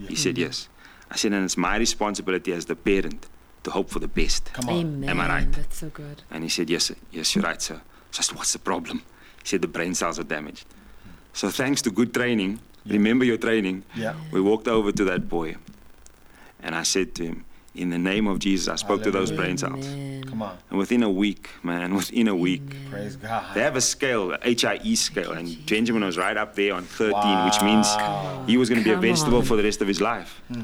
He 0.08 0.16
said, 0.16 0.38
Yes. 0.38 0.70
I 1.12 1.16
said, 1.16 1.34
And 1.34 1.46
it's 1.46 1.58
my 1.58 1.78
responsibility 1.78 2.52
as 2.52 2.66
the 2.66 2.76
parent 2.76 3.28
to 3.64 3.72
hope 3.72 3.90
for 3.90 4.00
the 4.00 4.08
best. 4.08 4.52
Come 4.54 4.70
on. 4.70 4.80
Amen. 4.80 5.10
Am 5.10 5.20
I 5.20 5.28
right? 5.28 5.52
That's 5.52 5.78
so 5.78 5.90
good. 5.90 6.24
And 6.32 6.44
he 6.44 6.50
said, 6.50 6.70
Yes, 6.70 6.86
sir. 6.86 6.96
Yes, 7.12 7.36
you're 7.36 7.44
right, 7.44 7.62
sir. 7.62 7.82
So 8.12 8.20
I 8.20 8.24
said, 8.24 8.36
What's 8.38 8.54
the 8.54 8.60
problem? 8.60 9.00
He 9.44 9.48
said, 9.50 9.62
The 9.62 9.68
brain 9.68 9.94
cells 9.96 10.20
are 10.20 10.24
damaged. 10.24 10.66
So 11.34 11.50
thanks 11.50 11.82
to 11.84 11.92
good 11.92 12.14
training, 12.14 12.60
remember 12.86 13.24
your 13.26 13.38
training, 13.38 13.84
Yeah. 13.96 14.16
we 14.32 14.42
walked 14.42 14.68
over 14.68 14.92
to 14.92 15.04
that 15.06 15.30
boy. 15.30 15.56
And 16.62 16.76
I 16.76 16.84
said 16.84 17.16
to 17.16 17.24
him, 17.26 17.46
In 17.76 17.90
the 17.92 17.98
name 18.00 18.28
of 18.28 18.40
Jesus, 18.40 18.68
I 18.68 18.76
spoke 18.76 19.04
to 19.04 19.12
those 19.12 19.32
brain 19.32 19.58
cells. 19.58 19.86
Amen. 19.88 20.24
Come 20.24 20.42
on. 20.42 20.58
And 20.70 20.78
within 20.80 21.04
a 21.04 21.10
week, 21.10 21.50
man, 21.64 21.94
within 21.96 22.28
a 22.28 22.36
week, 22.36 22.64
Praise 22.90 23.16
God. 23.16 23.54
they 23.56 23.62
have 23.62 23.76
a 23.76 23.82
scale, 23.82 24.34
a 24.34 24.54
HIE 24.56 24.96
scale, 24.96 25.32
and 25.32 25.48
Benjamin 25.66 26.04
was 26.04 26.18
right 26.18 26.36
up 26.38 26.56
there 26.56 26.74
on 26.74 26.84
13, 26.84 27.46
which 27.46 27.62
means 27.62 27.88
he 28.48 28.58
was 28.58 28.70
going 28.70 28.80
to 28.84 28.86
be 28.86 28.92
a 28.92 28.98
vegetable 28.98 29.38
on. 29.40 29.46
for 29.46 29.56
the 29.56 29.64
rest 29.64 29.82
of 29.82 29.88
his 29.88 30.02
life. 30.02 30.42
Hmm. 30.52 30.64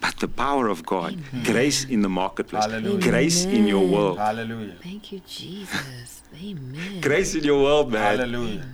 But 0.00 0.16
the 0.18 0.28
power 0.28 0.68
of 0.68 0.84
God, 0.86 1.18
grace 1.44 1.84
in 1.84 2.02
the 2.02 2.08
marketplace, 2.08 2.64
Hallelujah. 2.64 3.00
grace 3.00 3.44
in 3.44 3.66
your 3.66 3.86
world, 3.86 4.18
Hallelujah. 4.18 4.74
Thank 4.82 5.12
you, 5.12 5.20
Jesus. 5.26 6.19
Amen. 6.42 7.00
grace 7.00 7.34
in 7.34 7.44
your 7.44 7.62
world, 7.62 7.92
man. 7.92 8.18
Hallelujah. 8.18 8.66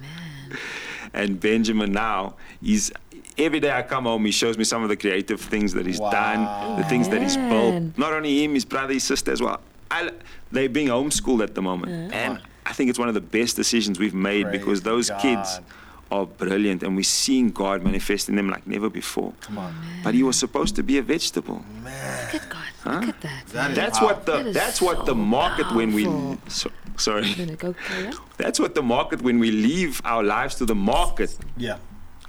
And 1.12 1.40
Benjamin 1.40 1.92
now, 1.92 2.34
he's 2.60 2.92
every 3.38 3.60
day 3.60 3.70
I 3.70 3.82
come 3.82 4.04
home, 4.04 4.24
he 4.24 4.32
shows 4.32 4.56
me 4.58 4.64
some 4.64 4.82
of 4.82 4.88
the 4.88 4.96
creative 4.96 5.40
things 5.40 5.72
that 5.74 5.86
he's 5.86 6.00
Wow. 6.00 6.10
done, 6.10 6.78
the 6.80 6.84
things 6.88 7.08
that 7.08 7.22
he's 7.22 7.36
built. 7.36 7.96
Not 7.98 8.12
only 8.12 8.44
him, 8.44 8.54
his 8.54 8.64
brother, 8.64 8.92
his 8.94 9.04
sister 9.04 9.32
as 9.32 9.40
well. 9.40 9.60
I, 9.90 10.10
they're 10.52 10.68
being 10.68 10.88
homeschooled 10.88 11.42
at 11.42 11.54
the 11.54 11.62
moment, 11.62 12.12
and 12.12 12.40
I 12.66 12.72
think 12.72 12.90
it's 12.90 12.98
one 12.98 13.08
of 13.08 13.14
the 13.14 13.20
best 13.20 13.56
decisions 13.56 13.98
we've 13.98 14.14
made 14.14 14.44
Praise 14.46 14.58
because 14.58 14.82
those 14.82 15.10
kids 15.20 15.58
God. 15.58 15.64
Are 16.10 16.26
brilliant, 16.26 16.82
and 16.82 16.94
we're 16.96 17.02
seeing 17.02 17.50
God 17.50 17.82
manifest 17.82 18.28
in 18.28 18.36
them 18.36 18.48
like 18.48 18.66
never 18.66 18.88
before. 18.88 19.32
Come 19.40 19.58
on. 19.58 19.74
But 20.04 20.14
he 20.14 20.22
was 20.22 20.36
supposed 20.38 20.76
to 20.76 20.82
be 20.82 20.98
a 20.98 21.02
vegetable. 21.02 21.64
Man. 21.82 22.32
Look 22.32 22.42
at 22.42 22.48
God. 22.48 22.62
Look 22.94 23.08
at 23.14 23.20
that. 23.22 23.46
That 23.48 23.70
is 23.70 23.76
That's 23.76 23.98
powerful. 23.98 24.16
what 24.16 24.26
the 24.26 24.32
That 24.32 24.46
is 24.46 24.54
that's 24.54 24.80
what 24.82 24.98
the 25.06 25.12
so 25.12 25.14
market 25.14 25.66
when 25.74 25.92
we 25.92 26.04
so, 26.48 26.70
sorry. 26.96 27.34
Go? 27.58 27.74
That's 28.36 28.60
what 28.60 28.74
the 28.74 28.82
market 28.82 29.22
when 29.22 29.38
we 29.40 29.50
leave 29.50 30.00
our 30.04 30.22
lives 30.22 30.54
to 30.56 30.64
the 30.66 30.74
market 30.74 31.36
Yeah. 31.56 31.78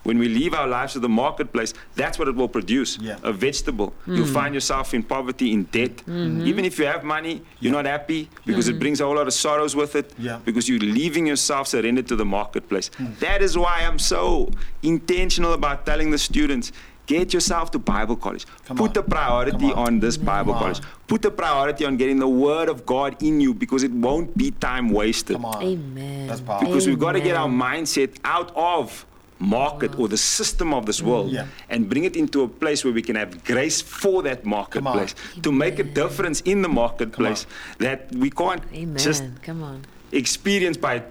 When 0.08 0.18
we 0.20 0.30
leave 0.30 0.54
our 0.54 0.68
lives 0.68 0.94
to 0.94 1.00
the 1.00 1.10
marketplace, 1.10 1.74
that's 1.96 2.18
what 2.18 2.30
it 2.30 2.36
will 2.36 2.48
produce. 2.48 2.98
Yeah. 2.98 3.18
A 3.24 3.34
vegetable. 3.34 3.94
You'll 4.06 4.26
mm. 4.26 4.34
find 4.40 4.54
yourself 4.54 4.94
in 4.94 5.04
poverty, 5.04 5.52
in 5.52 5.64
debt. 5.66 5.98
Mm-hmm. 5.98 6.48
Even 6.48 6.64
if 6.64 6.80
you 6.80 6.86
have 6.86 7.04
money, 7.04 7.42
you're 7.60 7.74
not 7.74 7.86
happy 7.86 8.30
because 8.46 8.70
it 8.70 8.72
mm-hmm. 8.72 8.80
brings 8.80 9.02
a 9.02 9.06
whole 9.06 9.16
lot 9.16 9.28
of 9.28 9.34
sorrows 9.34 9.76
with 9.76 9.98
it. 9.98 10.14
Yeah. 10.18 10.40
Because 10.46 10.70
you're 10.70 10.80
leaving 10.80 11.28
yourself 11.28 11.68
surrendered 11.68 12.08
to 12.08 12.16
the 12.16 12.24
marketplace. 12.24 12.90
Mm. 12.92 13.20
That 13.20 13.42
is 13.42 13.58
why 13.58 13.82
I'm 13.82 14.00
so 14.00 14.50
intentional 14.82 15.52
about 15.52 15.86
telling 15.86 16.12
the 16.12 16.18
students. 16.18 16.72
Get 17.08 17.34
yourself 17.34 17.72
to 17.72 17.80
Bible 17.80 18.18
college. 18.18 18.46
Come 18.66 18.78
Put 18.78 18.90
on. 18.90 18.94
the 18.94 19.04
priority 19.04 19.68
on. 19.68 19.88
on. 19.88 20.00
this 20.00 20.18
Bible 20.18 20.54
on. 20.54 20.60
college. 20.60 20.82
Put 21.08 21.22
the 21.22 21.32
priority 21.32 21.86
on 21.86 21.96
getting 21.96 22.20
the 22.20 22.28
Word 22.28 22.68
of 22.68 22.86
God 22.86 23.22
in 23.24 23.40
you 23.40 23.54
because 23.54 23.84
it 23.84 23.92
won't 23.92 24.38
be 24.38 24.52
time 24.52 24.90
wasted 24.90 25.38
Come 25.38 25.46
on. 25.46 25.64
Amen. 25.64 26.28
That's 26.28 26.42
powerful. 26.42 26.68
because 26.68 26.86
we've 26.86 27.00
got 27.00 27.14
to 27.14 27.22
get 27.22 27.36
our 27.36 27.48
mindset 27.48 28.18
out 28.26 28.52
of 28.56 29.06
market 29.40 29.98
or 30.00 30.08
the 30.08 30.18
system 30.18 30.74
of 30.74 30.86
this 30.86 31.02
world 31.02 31.32
Yeah. 31.32 31.46
and 31.70 31.88
bring 31.90 32.04
it 32.06 32.16
into 32.16 32.42
a 32.44 32.48
place 32.48 32.84
where 32.84 32.94
we 32.94 33.02
can 33.02 33.16
have 33.16 33.44
grace 33.44 33.82
for 33.82 34.24
that 34.24 34.46
marketplace 34.46 35.14
to 35.44 35.52
make 35.52 35.78
a 35.80 35.84
difference 35.84 36.42
in 36.42 36.62
the 36.62 36.70
marketplace 36.70 37.46
that 37.80 38.12
we 38.16 38.30
can't 38.32 38.64
Amen. 38.74 38.98
just 38.98 39.24
Come 39.44 39.62
on. 39.64 39.82
experience 40.12 40.78
by 40.78 41.04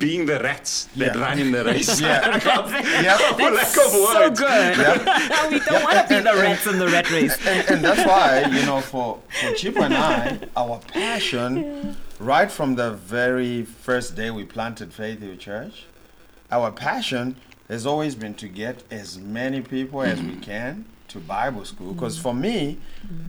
being 0.00 0.26
the 0.26 0.40
rats 0.40 0.88
that 0.96 1.14
Yeah. 1.14 1.22
run 1.22 1.38
in 1.38 1.52
the 1.52 1.64
race. 1.64 2.00
Yeah. 2.08 2.34
Yep. 3.02 3.20
For 3.38 3.50
lack 3.50 3.76
of 3.84 3.90
So 3.92 4.04
words. 4.04 4.40
good. 4.40 4.76
Yep. 4.76 5.50
we 5.52 5.58
don't 5.60 5.84
want 5.84 6.08
to 6.08 6.14
be 6.14 6.20
the 6.20 6.34
rats 6.42 6.66
in 6.66 6.78
the 6.78 6.88
rat 6.88 7.10
race. 7.12 7.36
and, 7.46 7.70
and 7.70 7.84
that's 7.84 8.04
why 8.04 8.40
you 8.50 8.66
know 8.66 8.80
for 8.80 9.20
for 9.40 9.50
Chipo 9.54 9.82
and 9.84 9.94
I, 9.94 10.38
our 10.56 10.80
passion, 10.92 11.96
right 12.18 12.50
from 12.50 12.74
the 12.74 12.90
very 12.90 13.62
first 13.62 14.16
day 14.16 14.30
we 14.32 14.42
planted 14.44 14.92
Faith 14.92 15.20
Hill 15.20 15.36
Church, 15.36 15.84
our 16.50 16.70
passion 16.70 17.36
has 17.68 17.86
always 17.86 18.14
been 18.14 18.34
to 18.34 18.48
get 18.48 18.82
as 18.90 19.18
many 19.18 19.60
people 19.62 20.02
as 20.02 20.20
we 20.20 20.36
can 20.36 20.84
to 21.08 21.18
Bible 21.18 21.64
school. 21.64 21.92
Because 21.92 22.18
for 22.18 22.34
me, 22.34 22.78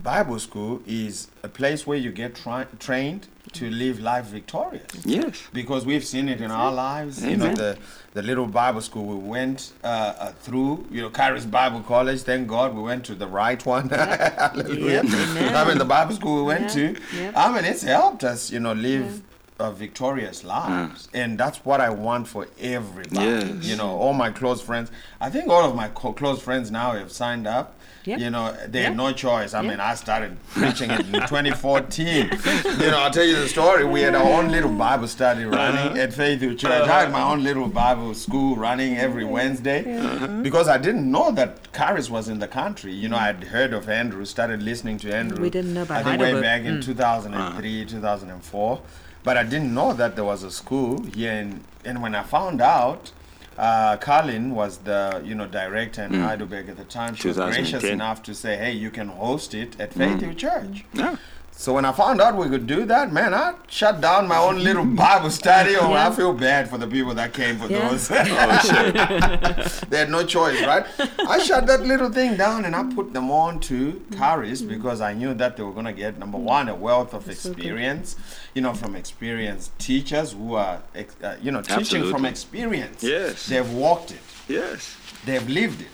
Bible 0.03 0.39
school 0.39 0.81
is 0.85 1.27
a 1.43 1.47
place 1.49 1.85
where 1.87 1.97
you 1.97 2.11
get 2.11 2.35
tri- 2.35 2.67
trained 2.79 3.27
to 3.53 3.69
live 3.69 3.99
life 3.99 4.25
victorious 4.25 4.83
Yes. 5.05 5.43
because 5.53 5.85
we've 5.85 6.03
seen 6.03 6.27
it 6.27 6.41
in 6.41 6.51
our 6.51 6.73
lives. 6.73 7.23
You 7.23 7.37
know, 7.37 7.53
the 7.53 7.77
the 8.13 8.21
little 8.23 8.47
Bible 8.47 8.81
school 8.81 9.05
we 9.05 9.15
went 9.15 9.71
uh, 9.83 9.87
uh, 9.87 10.31
through. 10.33 10.85
You 10.91 11.03
know, 11.03 11.09
Charis 11.11 11.45
Bible 11.45 11.81
College. 11.81 12.21
Thank 12.23 12.47
God 12.47 12.75
we 12.75 12.81
went 12.81 13.05
to 13.05 13.15
the 13.15 13.27
right 13.27 13.63
one. 13.65 13.89
Hallelujah. 13.89 15.03
Yep. 15.03 15.55
I 15.55 15.67
mean, 15.67 15.77
the 15.77 15.85
Bible 15.85 16.15
school 16.15 16.37
we 16.37 16.43
went 16.43 16.63
Yeah, 16.75 16.93
to. 16.93 17.01
yep. 17.15 17.33
I 17.37 17.53
mean, 17.55 17.65
it's 17.65 17.83
helped 17.83 18.23
us. 18.23 18.51
You 18.51 18.59
know, 18.59 18.73
live. 18.73 19.21
Uh, 19.57 19.71
victorious 19.71 20.43
lives, 20.43 21.07
mm. 21.07 21.09
and 21.13 21.37
that's 21.37 21.63
what 21.63 21.79
I 21.79 21.89
want 21.89 22.27
for 22.27 22.45
everybody. 22.59 23.25
Yes. 23.25 23.63
You 23.63 23.77
know, 23.77 23.87
all 23.87 24.11
my 24.11 24.29
close 24.29 24.61
friends. 24.61 24.91
I 25.21 25.29
think 25.29 25.47
all 25.47 25.63
of 25.63 25.73
my 25.77 25.87
co- 25.87 26.11
close 26.11 26.41
friends 26.41 26.71
now 26.71 26.91
have 26.91 27.09
signed 27.09 27.47
up. 27.47 27.73
Yep. 28.05 28.19
You 28.19 28.29
know, 28.29 28.55
they 28.67 28.81
Yep. 28.81 28.87
had 28.89 28.97
no 28.97 29.11
choice. 29.13 29.53
I 29.53 29.61
Yep. 29.61 29.69
mean, 29.71 29.79
I 29.79 29.95
started 29.95 30.37
preaching 30.49 30.91
it 30.91 31.05
in 31.11 31.25
2014. 31.27 32.29
you 32.79 32.91
know, 32.91 32.99
I'll 32.99 33.11
tell 33.11 33.23
you 33.23 33.37
the 33.37 33.47
story. 33.47 33.85
We 33.85 34.01
had 34.01 34.13
our 34.13 34.23
own 34.23 34.51
little 34.51 34.71
Bible 34.71 35.07
study 35.07 35.45
uh-huh. 35.45 35.55
running 35.55 35.97
at 35.97 36.13
Faith 36.13 36.41
Hill 36.41 36.55
Church. 36.55 36.87
I 36.89 37.03
had 37.03 37.11
my 37.11 37.21
own 37.21 37.43
little 37.43 37.67
Bible 37.67 38.13
school 38.13 38.55
running 38.55 38.97
every 38.97 39.25
Wednesday 39.25 39.97
uh-huh. 39.97 40.27
because 40.43 40.67
I 40.67 40.77
didn't 40.77 41.09
know 41.09 41.31
that 41.31 41.71
Charis 41.73 42.09
was 42.09 42.27
in 42.27 42.39
the 42.39 42.47
country. 42.47 42.93
You 42.93 43.09
know, 43.09 43.17
I'd 43.17 43.45
heard 43.45 43.73
of 43.73 43.89
Andrew, 43.89 44.25
started 44.25 44.61
listening 44.61 44.97
to 44.99 45.15
Andrew. 45.15 45.41
We 45.41 45.49
didn't 45.49 45.73
know 45.73 45.83
about 45.83 46.05
I 46.05 46.17
think 46.17 46.21
way 46.21 46.41
back 46.41 46.63
in 46.63 46.79
mm. 46.79 46.83
2003, 46.83 47.81
uh-huh. 47.81 47.89
2004. 47.89 48.81
But 49.25 49.37
I 49.37 49.43
didn't 49.43 49.73
know 49.73 49.91
that 49.93 50.15
there 50.15 50.23
was 50.23 50.43
a 50.43 50.51
school 50.51 51.03
here. 51.03 51.33
In, 51.33 51.61
and 51.83 52.01
when 52.01 52.13
I 52.15 52.23
found 52.23 52.61
out, 52.61 53.11
uh, 53.57 53.97
Carlin 53.97 54.53
was 54.53 54.77
the 54.77 55.21
you 55.25 55.33
know 55.33 55.47
director 55.47 56.03
in 56.03 56.13
Heidelberg 56.13 56.69
at 56.69 56.77
the 56.77 56.83
time. 56.83 57.15
She 57.15 57.27
was 57.29 57.37
gracious 57.37 57.83
enough 57.83 58.21
to 58.23 58.35
say, 58.35 58.55
"Hey, 58.55 58.73
you 58.73 58.91
can 58.91 59.07
host 59.07 59.53
it 59.53 59.79
at 59.79 59.93
Faith 59.93 60.21
Hill 60.21 60.35
Church." 60.35 60.85
Yeah. 60.93 61.15
So 61.57 61.73
when 61.73 61.85
I 61.85 61.93
found 61.93 62.21
out 62.21 62.35
we 62.35 62.47
could 62.49 62.67
do 62.67 62.85
that, 62.85 63.11
man, 63.13 63.33
I 63.33 63.55
shut 63.67 64.01
down 64.01 64.27
my 64.27 64.37
own 64.37 64.61
little 64.63 64.85
Bible 65.03 65.29
study. 65.31 65.75
Or 65.75 65.89
Yeah. 65.89 66.09
I 66.09 66.11
feel 66.11 66.33
bad 66.33 66.69
for 66.69 66.77
the 66.77 66.85
people 66.85 67.13
that 67.15 67.33
came 67.33 67.57
for 67.57 67.67
Yeah. 67.67 67.89
those. 67.89 68.07
they 69.89 69.97
had 69.97 70.09
no 70.11 70.23
choice, 70.25 70.61
right? 70.63 70.85
I 71.27 71.39
shut 71.39 71.65
that 71.67 71.81
little 71.81 72.11
thing 72.11 72.35
down 72.35 72.65
and 72.65 72.75
I 72.75 72.83
put 72.93 73.13
them 73.13 73.31
on 73.31 73.59
to 73.61 74.01
Charis 74.15 74.61
because 74.61 75.01
I 75.01 75.13
knew 75.13 75.33
that 75.35 75.55
they 75.57 75.63
were 75.63 75.71
going 75.71 75.85
to 75.85 75.93
get 75.93 76.19
number 76.19 76.37
one 76.37 76.67
a 76.69 76.75
wealth 76.75 77.13
of 77.13 77.29
experience, 77.29 78.15
you 78.53 78.61
know, 78.61 78.73
from 78.73 78.95
experienced 78.95 79.77
teachers 79.79 80.33
who 80.33 80.55
are, 80.55 80.81
uh, 81.23 81.35
you 81.41 81.51
know, 81.51 81.61
teaching 81.61 82.11
from 82.11 82.25
experience. 82.25 83.01
Yes. 83.01 83.47
they've 83.47 83.71
walked 83.71 84.11
it 84.11 84.19
Yes. 84.47 84.95
They've 85.25 85.47
lived 85.49 85.81
it. 85.81 85.87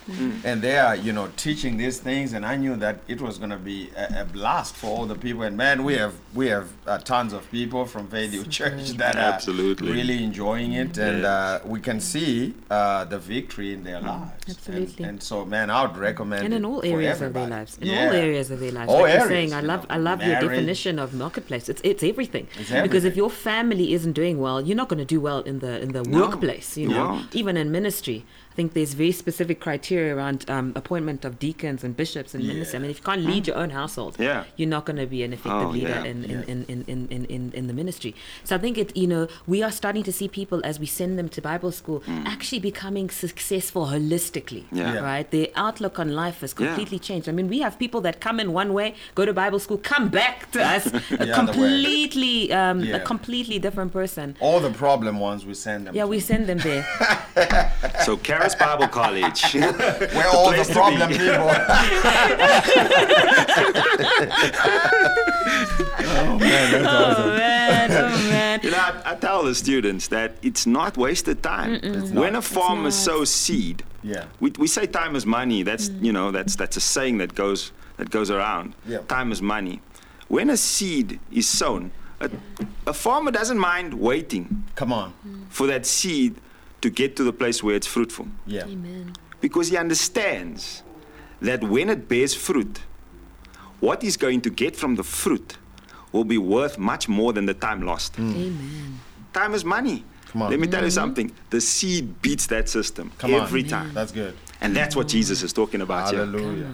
And 0.44 0.62
they 0.62 0.78
are 0.78 0.96
you 0.96 1.14
know 1.14 1.28
teaching 1.38 1.78
these 1.78 1.98
things 2.00 2.34
and 2.34 2.46
i 2.46 2.56
knew 2.56 2.76
that 2.86 2.96
it 3.08 3.20
was 3.22 3.38
going 3.38 3.50
to 3.60 3.64
be 3.74 3.90
a, 3.96 4.22
a 4.22 4.26
blast 4.26 4.76
for 4.76 4.88
all 4.88 5.06
the 5.06 5.16
people. 5.26 5.44
And 5.44 5.56
man 5.58 5.84
we 5.84 5.94
have 6.04 6.14
we 6.34 6.48
have 6.56 6.68
uh, 6.88 6.98
tons 7.14 7.32
of 7.34 7.50
people 7.52 7.86
from 7.86 8.08
Faith 8.08 8.32
church 8.50 8.90
that 9.04 9.16
are 9.16 9.34
Absolutely. 9.34 9.92
really 9.92 10.24
enjoying 10.24 10.74
it. 10.74 10.98
And 10.98 11.26
uh, 11.26 11.60
we 11.74 11.80
can 11.80 12.00
see 12.00 12.54
uh, 12.70 13.06
the 13.06 13.20
victory 13.20 13.74
in 13.74 13.84
their 13.84 14.02
lives. 14.02 14.32
And- 14.48 14.58
Absolutely. 14.58 15.06
and, 15.06 15.18
so 15.30 15.46
man 15.46 15.70
i 15.70 15.80
would 15.86 15.98
recommend 16.10 16.44
and 16.46 16.54
in 16.54 16.64
all 16.70 16.82
areas 16.84 17.22
of 17.22 17.34
their 17.34 17.48
lives. 17.58 17.72
In 17.82 17.88
Yeah. 17.88 18.02
all 18.08 18.14
areas 18.28 18.48
of 18.54 18.60
their 18.64 18.72
lives. 18.80 18.90
All 18.92 19.02
like 19.02 19.14
you're 19.14 19.22
areas, 19.22 19.30
saying 19.36 19.54
i 19.54 19.62
you 19.62 19.68
love 19.72 19.82
know, 19.90 19.96
i 19.96 19.98
love 20.10 20.20
your 20.28 20.40
definition 20.48 20.96
of 21.04 21.08
marketplace. 21.24 21.66
It's 21.70 21.82
it's 21.92 22.04
everything. 22.12 22.46
It's 22.60 22.72
because 22.88 23.06
if 23.12 23.16
your 23.22 23.30
family 23.50 23.88
isn't 23.98 24.14
doing 24.22 24.36
well 24.46 24.58
you're 24.66 24.82
not 24.84 24.90
going 24.92 25.04
to 25.08 25.12
do 25.16 25.20
well 25.30 25.42
in 25.52 25.60
the 25.66 25.74
in 25.86 25.90
the 25.98 26.04
No, 26.04 26.20
workplace 26.22 26.70
you 26.78 26.88
you 26.90 26.96
know 26.96 27.08
won't. 27.10 27.36
even 27.42 27.54
in 27.64 27.68
ministry. 27.80 28.20
I 28.51 28.51
think 28.62 28.74
there's 28.74 28.93
very 28.93 29.12
specific 29.12 29.59
criteria 29.59 30.16
around 30.16 30.39
um, 30.49 30.72
appointment 30.76 31.26
of 31.26 31.39
deacons 31.39 31.84
and 31.84 31.97
bishops 31.97 32.36
and 32.36 32.41
ministers. 32.47 32.76
I 32.76 32.80
mean, 32.80 32.91
if 32.91 32.97
you 32.99 33.03
can't 33.03 33.26
lead 33.32 33.47
your 33.47 33.57
own 33.64 33.72
household, 33.72 34.14
Yeah. 34.20 34.43
you're 34.57 34.70
not 34.78 34.86
going 34.86 34.97
to 34.97 35.07
be 35.07 35.24
an 35.24 35.34
effective 35.34 35.68
Oh, 35.70 35.78
leader 35.78 35.89
yeah. 35.89 36.12
in, 36.12 36.18
in, 36.26 36.30
Yeah. 36.32 36.53
in, 36.53 36.59
in, 36.74 36.80
in, 36.93 37.07
in, 37.16 37.26
in, 37.26 37.43
in 37.59 37.64
the 37.68 37.74
ministry. 37.82 38.14
So 38.43 38.55
I 38.57 38.59
think 38.59 38.78
it, 38.78 38.95
you 38.95 39.07
know, 39.14 39.24
we 39.47 39.64
are 39.64 39.72
starting 39.82 40.03
to 40.09 40.14
see 40.20 40.28
people 40.28 40.59
as 40.64 40.80
we 40.80 40.86
send 40.86 41.18
them 41.20 41.28
to 41.30 41.41
Bible 41.41 41.72
school 41.72 42.03
actually 42.36 42.59
becoming 42.59 43.09
successful 43.09 43.84
holistically. 43.88 44.64
Mm. 44.70 44.78
Yeah. 44.80 44.93
Yeah. 44.93 44.99
Right? 45.12 45.28
Their 45.32 45.47
outlook 45.55 45.97
on 46.03 46.07
life 46.24 46.41
has 46.41 46.51
Yeah. 46.53 46.68
completely 46.68 46.99
changed. 46.99 47.28
I 47.28 47.32
mean, 47.32 47.47
we 47.55 47.59
have 47.66 47.74
people 47.80 48.01
that 48.07 48.16
come 48.28 48.38
in 48.43 48.47
one 48.53 48.72
way, 48.80 48.88
go 49.16 49.26
to 49.26 49.34
Bible 49.34 49.59
school, 49.66 49.80
come 49.93 50.05
back 50.09 50.51
to 50.51 50.59
us, 50.76 50.84
a 51.26 51.28
completely, 51.41 52.53
um, 52.62 52.78
Yeah. 52.82 52.97
a 52.97 52.99
completely 52.99 53.57
different 53.66 53.91
person. 54.01 54.28
all 54.39 54.59
the 54.70 54.74
problem 54.86 55.20
ones 55.20 55.45
we 55.51 55.55
send 55.68 55.80
them 55.88 55.93
Yeah, 55.95 56.03
to. 56.03 56.09
we 56.16 56.20
send 56.32 56.43
them 56.51 56.59
there. 56.70 56.84
So 58.05 58.18
Charis 58.52 58.78
Bible 58.80 58.88
College. 58.88 59.54
we're 59.54 60.28
all 60.28 60.49
the 60.49 60.56
place 60.56 60.68
to 60.68 60.74
problem 60.74 61.10
people 61.10 61.49
oh 66.04 66.38
man 66.39 66.72
that's 66.72 66.88
oh, 66.88 67.06
awesome 67.06 67.24
oh 67.24 67.38
man, 67.38 67.91
oh 67.91 68.30
man. 68.30 68.60
You 68.64 68.72
know, 68.72 68.78
I, 68.78 69.02
I 69.12 69.16
tell 69.16 69.43
the 69.43 69.56
students 69.56 70.08
that 70.10 70.36
it's 70.41 70.66
not 70.66 70.97
wasted 70.97 71.41
time. 71.43 71.80
when 72.14 72.36
a 72.36 72.41
farmer 72.41 72.91
sows 72.91 73.30
seed, 73.30 73.84
Yeah. 74.04 74.26
we, 74.39 74.52
we 74.58 74.68
say 74.68 74.86
time 74.86 75.16
is 75.16 75.26
money. 75.26 75.64
That's 75.64 75.89
mm. 75.89 76.04
you 76.04 76.14
know 76.14 76.32
that's 76.32 76.56
that's 76.56 76.78
a 76.78 76.82
saying 76.82 77.20
that 77.20 77.36
goes 77.36 77.72
that 77.97 78.10
goes 78.10 78.30
around. 78.32 78.74
Yeah. 78.88 78.99
Time 79.08 79.32
is 79.32 79.41
money. 79.41 79.82
When 80.28 80.49
a 80.49 80.58
seed 80.58 81.20
is 81.32 81.47
sown, 81.47 81.91
a, 82.20 82.30
a 82.88 82.93
farmer 82.93 83.32
doesn't 83.32 83.60
mind 83.60 83.93
waiting 83.93 84.64
come 84.76 84.93
on 84.93 85.14
for 85.49 85.68
that 85.68 85.86
seed 85.86 86.36
to 86.82 86.90
get 86.90 87.16
to 87.16 87.24
the 87.24 87.34
place 87.34 87.64
where 87.64 87.76
it's 87.76 87.88
fruitful 87.88 88.28
yeah 88.46 88.66
Amen. 88.66 89.14
because 89.40 89.70
he 89.70 89.78
understands 89.78 90.84
that 91.42 91.64
when 91.64 91.90
it 91.90 92.08
bears 92.08 92.34
fruit, 92.34 92.82
what 93.80 94.02
he's 94.02 94.18
going 94.18 94.42
to 94.42 94.50
get 94.50 94.76
from 94.76 94.96
the 94.96 95.04
fruit 95.04 95.58
will 96.12 96.24
be 96.24 96.38
worth 96.38 96.78
much 96.78 97.10
more 97.10 97.34
than 97.34 97.46
the 97.46 97.54
time 97.54 97.82
lost. 97.82 98.14
Mm. 98.14 98.36
Amen. 98.36 99.00
Time 99.34 99.54
is 99.54 99.66
money. 99.66 100.04
Come 100.28 100.44
on. 100.44 100.52
Let 100.52 100.60
me 100.60 100.68
tell 100.68 100.82
you 100.82 100.88
mm-hmm. 100.88 100.94
something. 100.94 101.32
The 101.50 101.60
seed 101.60 102.22
beats 102.22 102.48
that 102.48 102.70
system 102.70 103.12
Come 103.18 103.34
on. 103.34 103.42
every 103.42 103.64
time. 103.64 103.94
that's 103.94 104.12
good 104.12 104.38
And 104.62 104.76
that's 104.76 104.96
what 104.96 105.08
Jesus 105.08 105.44
is 105.44 105.52
talking 105.52 105.82
about 105.82 106.12
here. 106.12 106.26
hallelujah 106.26 106.72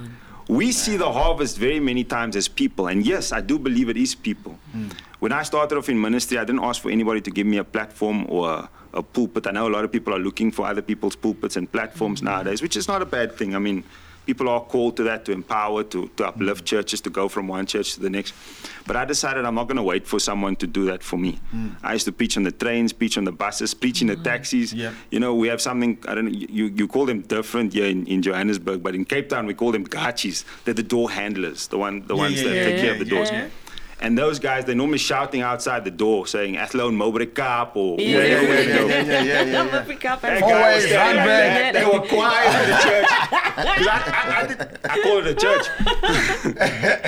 We 0.47 0.71
see 0.71 0.97
the 0.97 1.11
harvest 1.11 1.57
very 1.57 1.79
many 1.79 2.03
times 2.03 2.35
as 2.35 2.47
people. 2.47 2.87
And 2.87 3.05
yes, 3.05 3.31
I 3.31 3.41
do 3.41 3.57
believe 3.57 3.89
it 3.89 3.97
is 3.97 4.13
people. 4.15 4.59
Mm. 4.75 4.91
When 5.19 5.31
I 5.31 5.43
started 5.43 5.77
off 5.77 5.89
in 5.89 5.99
ministry, 5.99 6.37
I 6.37 6.45
didn't 6.45 6.63
ask 6.63 6.81
for 6.81 6.91
anybody 6.91 7.21
to 7.21 7.31
give 7.31 7.47
me 7.47 7.57
a 7.57 7.63
platform 7.63 8.25
or 8.29 8.49
a, 8.49 8.69
a 8.97 9.03
pulpit. 9.03 9.47
I 9.47 9.51
know 9.51 9.67
a 9.67 9.73
lot 9.77 9.85
of 9.85 9.91
people 9.91 10.13
are 10.13 10.19
looking 10.19 10.51
for 10.51 10.65
other 10.65 10.81
people's 10.81 11.15
pulpits 11.15 11.55
and 11.55 11.71
platforms 11.71 12.19
mm-hmm. 12.19 12.33
nowadays, 12.33 12.61
which 12.61 12.75
is 12.75 12.87
not 12.87 13.01
a 13.01 13.05
bad 13.05 13.37
thing. 13.37 13.55
I 13.55 13.59
mean, 13.59 13.83
people 14.25 14.49
are 14.49 14.59
called 14.59 14.97
to 14.97 15.03
that, 15.03 15.23
to 15.25 15.31
empower, 15.31 15.83
to, 15.83 16.09
to 16.17 16.27
uplift 16.27 16.65
mm-hmm. 16.65 16.65
churches, 16.65 16.99
to 17.01 17.09
go 17.09 17.29
from 17.29 17.47
one 17.47 17.65
church 17.65 17.93
to 17.93 18.01
the 18.01 18.09
next. 18.09 18.33
But 18.85 18.95
I 18.95 19.05
decided 19.05 19.45
I'm 19.45 19.55
not 19.55 19.67
going 19.67 19.77
to 19.77 19.83
wait 19.83 20.05
for 20.07 20.19
someone 20.19 20.55
to 20.57 20.67
do 20.67 20.85
that 20.85 21.01
for 21.03 21.17
me. 21.17 21.39
Mm. 21.55 21.75
I 21.83 21.93
used 21.93 22.05
to 22.05 22.11
preach 22.11 22.35
on 22.37 22.43
the 22.43 22.51
trains, 22.51 22.91
preach 22.93 23.17
on 23.17 23.23
the 23.23 23.31
buses, 23.31 23.73
preach 23.73 24.01
in 24.01 24.07
the 24.07 24.15
mm. 24.15 24.23
taxis. 24.23 24.73
Yep. 24.73 24.93
You 25.11 25.19
know, 25.19 25.33
we 25.35 25.47
have 25.47 25.61
something, 25.61 25.97
I 26.07 26.15
don't 26.15 26.25
know, 26.25 26.31
you, 26.31 26.65
you 26.65 26.87
call 26.87 27.05
them 27.05 27.21
different 27.21 27.73
here 27.73 27.87
in, 27.87 28.05
in 28.07 28.21
Johannesburg, 28.21 28.83
but 28.83 28.95
in 28.95 29.05
Cape 29.05 29.29
Town 29.29 29.45
we 29.45 29.53
call 29.53 29.71
them 29.71 29.85
gaatjies. 29.85 30.43
They're 30.63 30.73
the 30.73 30.83
door 30.83 31.09
handlers, 31.11 31.67
the 31.67 31.77
one 31.77 32.05
the 32.07 32.15
Yeah, 32.15 32.21
ones 32.21 32.41
yeah, 32.41 32.49
that 32.49 32.55
yeah, 32.55 32.65
take 32.65 32.81
care 32.81 32.93
of 32.93 32.99
the 32.99 33.05
yeah, 33.05 33.11
doors. 33.11 33.51
Yeah. 33.99 34.05
And 34.05 34.17
those 34.17 34.39
guys, 34.39 34.65
they're 34.65 34.75
normally 34.75 34.97
shouting 34.99 35.41
outside 35.41 35.83
the 35.83 35.91
door 35.91 36.27
saying, 36.27 36.55
Athlone 36.57 36.95
Mowbray 36.95 37.27
Cup 37.27 37.75
or 37.75 37.99
Yeah, 37.99 38.07
yeah, 38.07 38.23
yeah, 38.23 38.41
we 38.41 38.47
yeah, 38.47 38.61
yeah, 38.61 38.85
yeah, 38.85 39.01
yeah, 39.01 39.23
yeah, 39.23 39.43
yeah. 39.43 39.63
That 39.81 39.87
guy 40.41 40.75
was 40.75 40.83
standing 40.85 41.17
like 41.17 41.27
that. 41.27 41.73
They 41.73 41.85
were 41.85 42.05
quiet 42.07 42.63
in 42.63 42.69
the 42.69 42.77
church. 42.83 43.07
'Cause 43.57 43.87
I, 43.87 43.97
I, 44.07 44.41
I, 44.41 44.47
did- 44.47 44.79
I 44.85 45.01
call 45.01 45.17
it 45.17 45.27
a 45.27 45.35
church. 45.35 45.65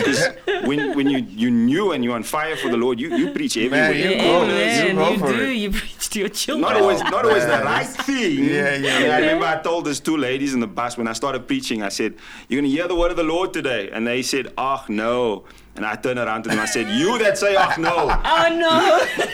'Cause 0.03 0.65
when, 0.67 0.95
when 0.95 1.09
you, 1.09 1.19
you 1.19 1.51
knew 1.51 1.91
and 1.91 2.03
you're 2.03 2.15
on 2.15 2.23
fire 2.23 2.55
for 2.55 2.69
the 2.69 2.77
Lord, 2.77 2.99
you, 2.99 3.15
you 3.15 3.31
preach 3.33 3.55
everywhere. 3.57 3.93
you 3.93 4.09
you 4.09 4.15
go. 4.17 4.23
go. 4.23 4.43
Amen. 4.45 4.97
Amen. 4.97 5.19
go 5.19 5.27
You 5.27 5.33
do. 5.37 5.43
it. 5.43 5.53
You 5.53 5.71
preach 5.71 5.98
to 6.09 6.19
your 6.19 6.29
children. 6.29 6.61
not 6.73 6.81
always 6.81 7.01
not 7.01 7.25
always 7.25 7.45
the 7.45 7.61
right 7.63 7.85
thing. 7.87 8.43
Yeah, 8.43 8.75
yeah, 8.75 8.97
I, 8.97 8.99
yeah. 9.05 9.15
I 9.15 9.19
remember 9.19 9.45
I 9.45 9.61
told 9.61 9.85
these 9.85 9.99
two 9.99 10.17
ladies 10.17 10.53
in 10.53 10.59
the 10.59 10.67
bus 10.67 10.97
when 10.97 11.07
I 11.07 11.13
started 11.13 11.47
preaching, 11.47 11.83
I 11.83 11.89
said, 11.89 12.15
You're 12.47 12.61
gonna 12.61 12.71
hear 12.73 12.87
the 12.87 12.95
word 12.95 13.11
of 13.11 13.17
the 13.17 13.23
Lord 13.23 13.53
today. 13.53 13.89
And 13.91 14.05
they 14.07 14.21
said, 14.21 14.53
Oh 14.57 14.83
no. 14.89 15.45
And 15.75 15.85
I 15.85 15.95
turned 15.95 16.19
around 16.19 16.43
to 16.43 16.49
them, 16.49 16.59
I 16.59 16.65
said, 16.65 16.87
You 16.99 17.17
that 17.19 17.37
say 17.37 17.55
oh 17.59 17.73
no, 17.77 17.95
Oh 18.25 18.47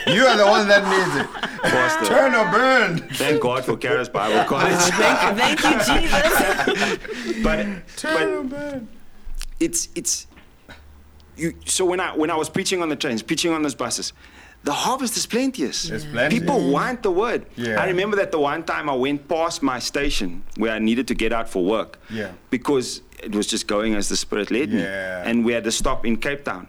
no! 0.06 0.12
You 0.14 0.26
are 0.26 0.36
the 0.36 0.46
one 0.46 0.68
that 0.68 0.84
needs 0.84 1.16
it. 1.20 1.26
Pastor. 1.62 2.06
Turn 2.06 2.34
or 2.34 2.50
burn. 2.52 2.98
Thank 3.14 3.40
God 3.40 3.64
for 3.64 3.76
Charis 3.76 4.08
Bible 4.08 4.44
College. 4.48 4.74
thank, 4.76 5.58
thank 5.58 5.64
you, 5.64 6.00
Jesus. 6.00 7.42
but 7.42 7.66
Turn 7.96 8.34
or 8.34 8.44
burn. 8.44 8.88
it's 9.58 9.88
it's 9.94 10.26
you 11.36 11.54
so 11.66 11.84
when 11.84 12.00
I 12.00 12.14
when 12.16 12.30
I 12.30 12.36
was 12.36 12.48
preaching 12.48 12.80
on 12.82 12.88
the 12.90 12.96
trains, 12.96 13.22
preaching 13.22 13.52
on 13.52 13.62
those 13.62 13.74
buses, 13.74 14.12
the 14.64 14.72
harvest 14.72 15.16
is 15.16 15.26
plenteous. 15.26 15.88
There's 15.88 16.04
plenty. 16.04 16.40
People 16.40 16.70
want 16.70 17.02
the 17.02 17.10
word. 17.10 17.46
Yeah. 17.56 17.80
I 17.80 17.86
remember 17.86 18.16
that 18.16 18.32
the 18.32 18.40
one 18.40 18.64
time 18.64 18.90
I 18.90 18.94
went 18.94 19.28
past 19.28 19.62
my 19.62 19.78
station 19.78 20.42
where 20.56 20.72
I 20.72 20.78
needed 20.80 21.06
to 21.08 21.14
get 21.14 21.32
out 21.32 21.48
for 21.48 21.64
work. 21.64 21.98
Yeah. 22.10 22.32
Because 22.50 23.02
it 23.22 23.34
was 23.34 23.46
just 23.46 23.66
going 23.68 23.94
as 23.94 24.08
the 24.08 24.16
Spirit 24.16 24.50
led 24.50 24.70
me. 24.72 24.82
And 24.82 25.44
we 25.44 25.52
had 25.52 25.64
to 25.64 25.72
stop 25.72 26.04
in 26.04 26.16
Cape 26.16 26.44
Town. 26.44 26.66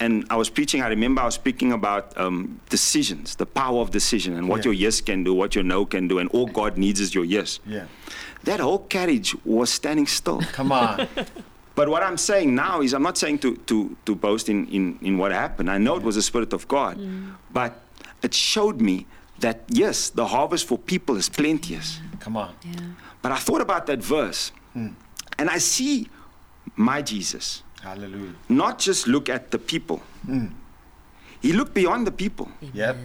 And 0.00 0.24
I 0.28 0.36
was 0.36 0.50
preaching, 0.50 0.82
I 0.82 0.88
remember 0.88 1.20
I 1.22 1.26
was 1.26 1.34
speaking 1.36 1.70
about 1.72 2.16
um, 2.18 2.60
decisions, 2.68 3.36
the 3.36 3.46
power 3.46 3.80
of 3.80 3.90
decision, 3.92 4.36
and 4.36 4.48
what 4.48 4.58
Yeah. 4.58 4.64
your 4.72 4.74
yes 4.74 5.00
can 5.00 5.22
do, 5.22 5.32
what 5.34 5.54
your 5.54 5.62
no 5.64 5.86
can 5.86 6.08
do, 6.08 6.18
and 6.18 6.28
all 6.30 6.46
God 6.46 6.76
needs 6.76 6.98
is 6.98 7.14
your 7.14 7.24
yes. 7.24 7.60
Yeah. 7.66 7.86
That 8.42 8.58
whole 8.60 8.80
carriage 8.80 9.36
was 9.44 9.70
standing 9.70 10.06
still. 10.06 10.40
Come 10.52 10.72
on. 10.72 11.06
But 11.74 11.88
what 11.88 12.02
I'm 12.02 12.16
saying 12.16 12.54
now 12.54 12.82
is, 12.82 12.94
I'm 12.94 13.02
not 13.02 13.18
saying 13.18 13.40
to, 13.40 13.56
to, 13.56 13.96
to 14.04 14.14
boast 14.14 14.48
in, 14.48 14.68
in, 14.68 14.98
in 15.02 15.18
what 15.18 15.32
happened. 15.32 15.70
I 15.70 15.78
know 15.78 15.96
it 15.96 16.02
was 16.02 16.14
the 16.14 16.22
Spirit 16.22 16.52
of 16.52 16.68
God. 16.68 16.98
Mm. 16.98 17.34
But 17.52 17.80
it 18.22 18.32
showed 18.32 18.80
me 18.80 19.06
that, 19.40 19.62
yes, 19.68 20.10
the 20.10 20.26
harvest 20.26 20.66
for 20.66 20.78
people 20.78 21.16
is 21.16 21.28
plenteous. 21.28 22.00
Come 22.20 22.36
on. 22.36 22.54
But 23.22 23.32
I 23.32 23.36
thought 23.36 23.60
about 23.60 23.86
that 23.86 23.98
verse, 23.98 24.52
mm. 24.76 24.94
and 25.38 25.50
I 25.50 25.58
see 25.58 26.08
my 26.76 27.02
Jesus 27.02 27.62
Hallelujah. 27.82 28.34
not 28.48 28.78
just 28.78 29.06
look 29.06 29.28
at 29.28 29.50
the 29.50 29.58
people, 29.58 30.02
mm. 30.26 30.50
he 31.40 31.52
looked 31.52 31.74
beyond 31.74 32.06
the 32.06 32.12
people. 32.12 32.48
Yep. 32.72 32.96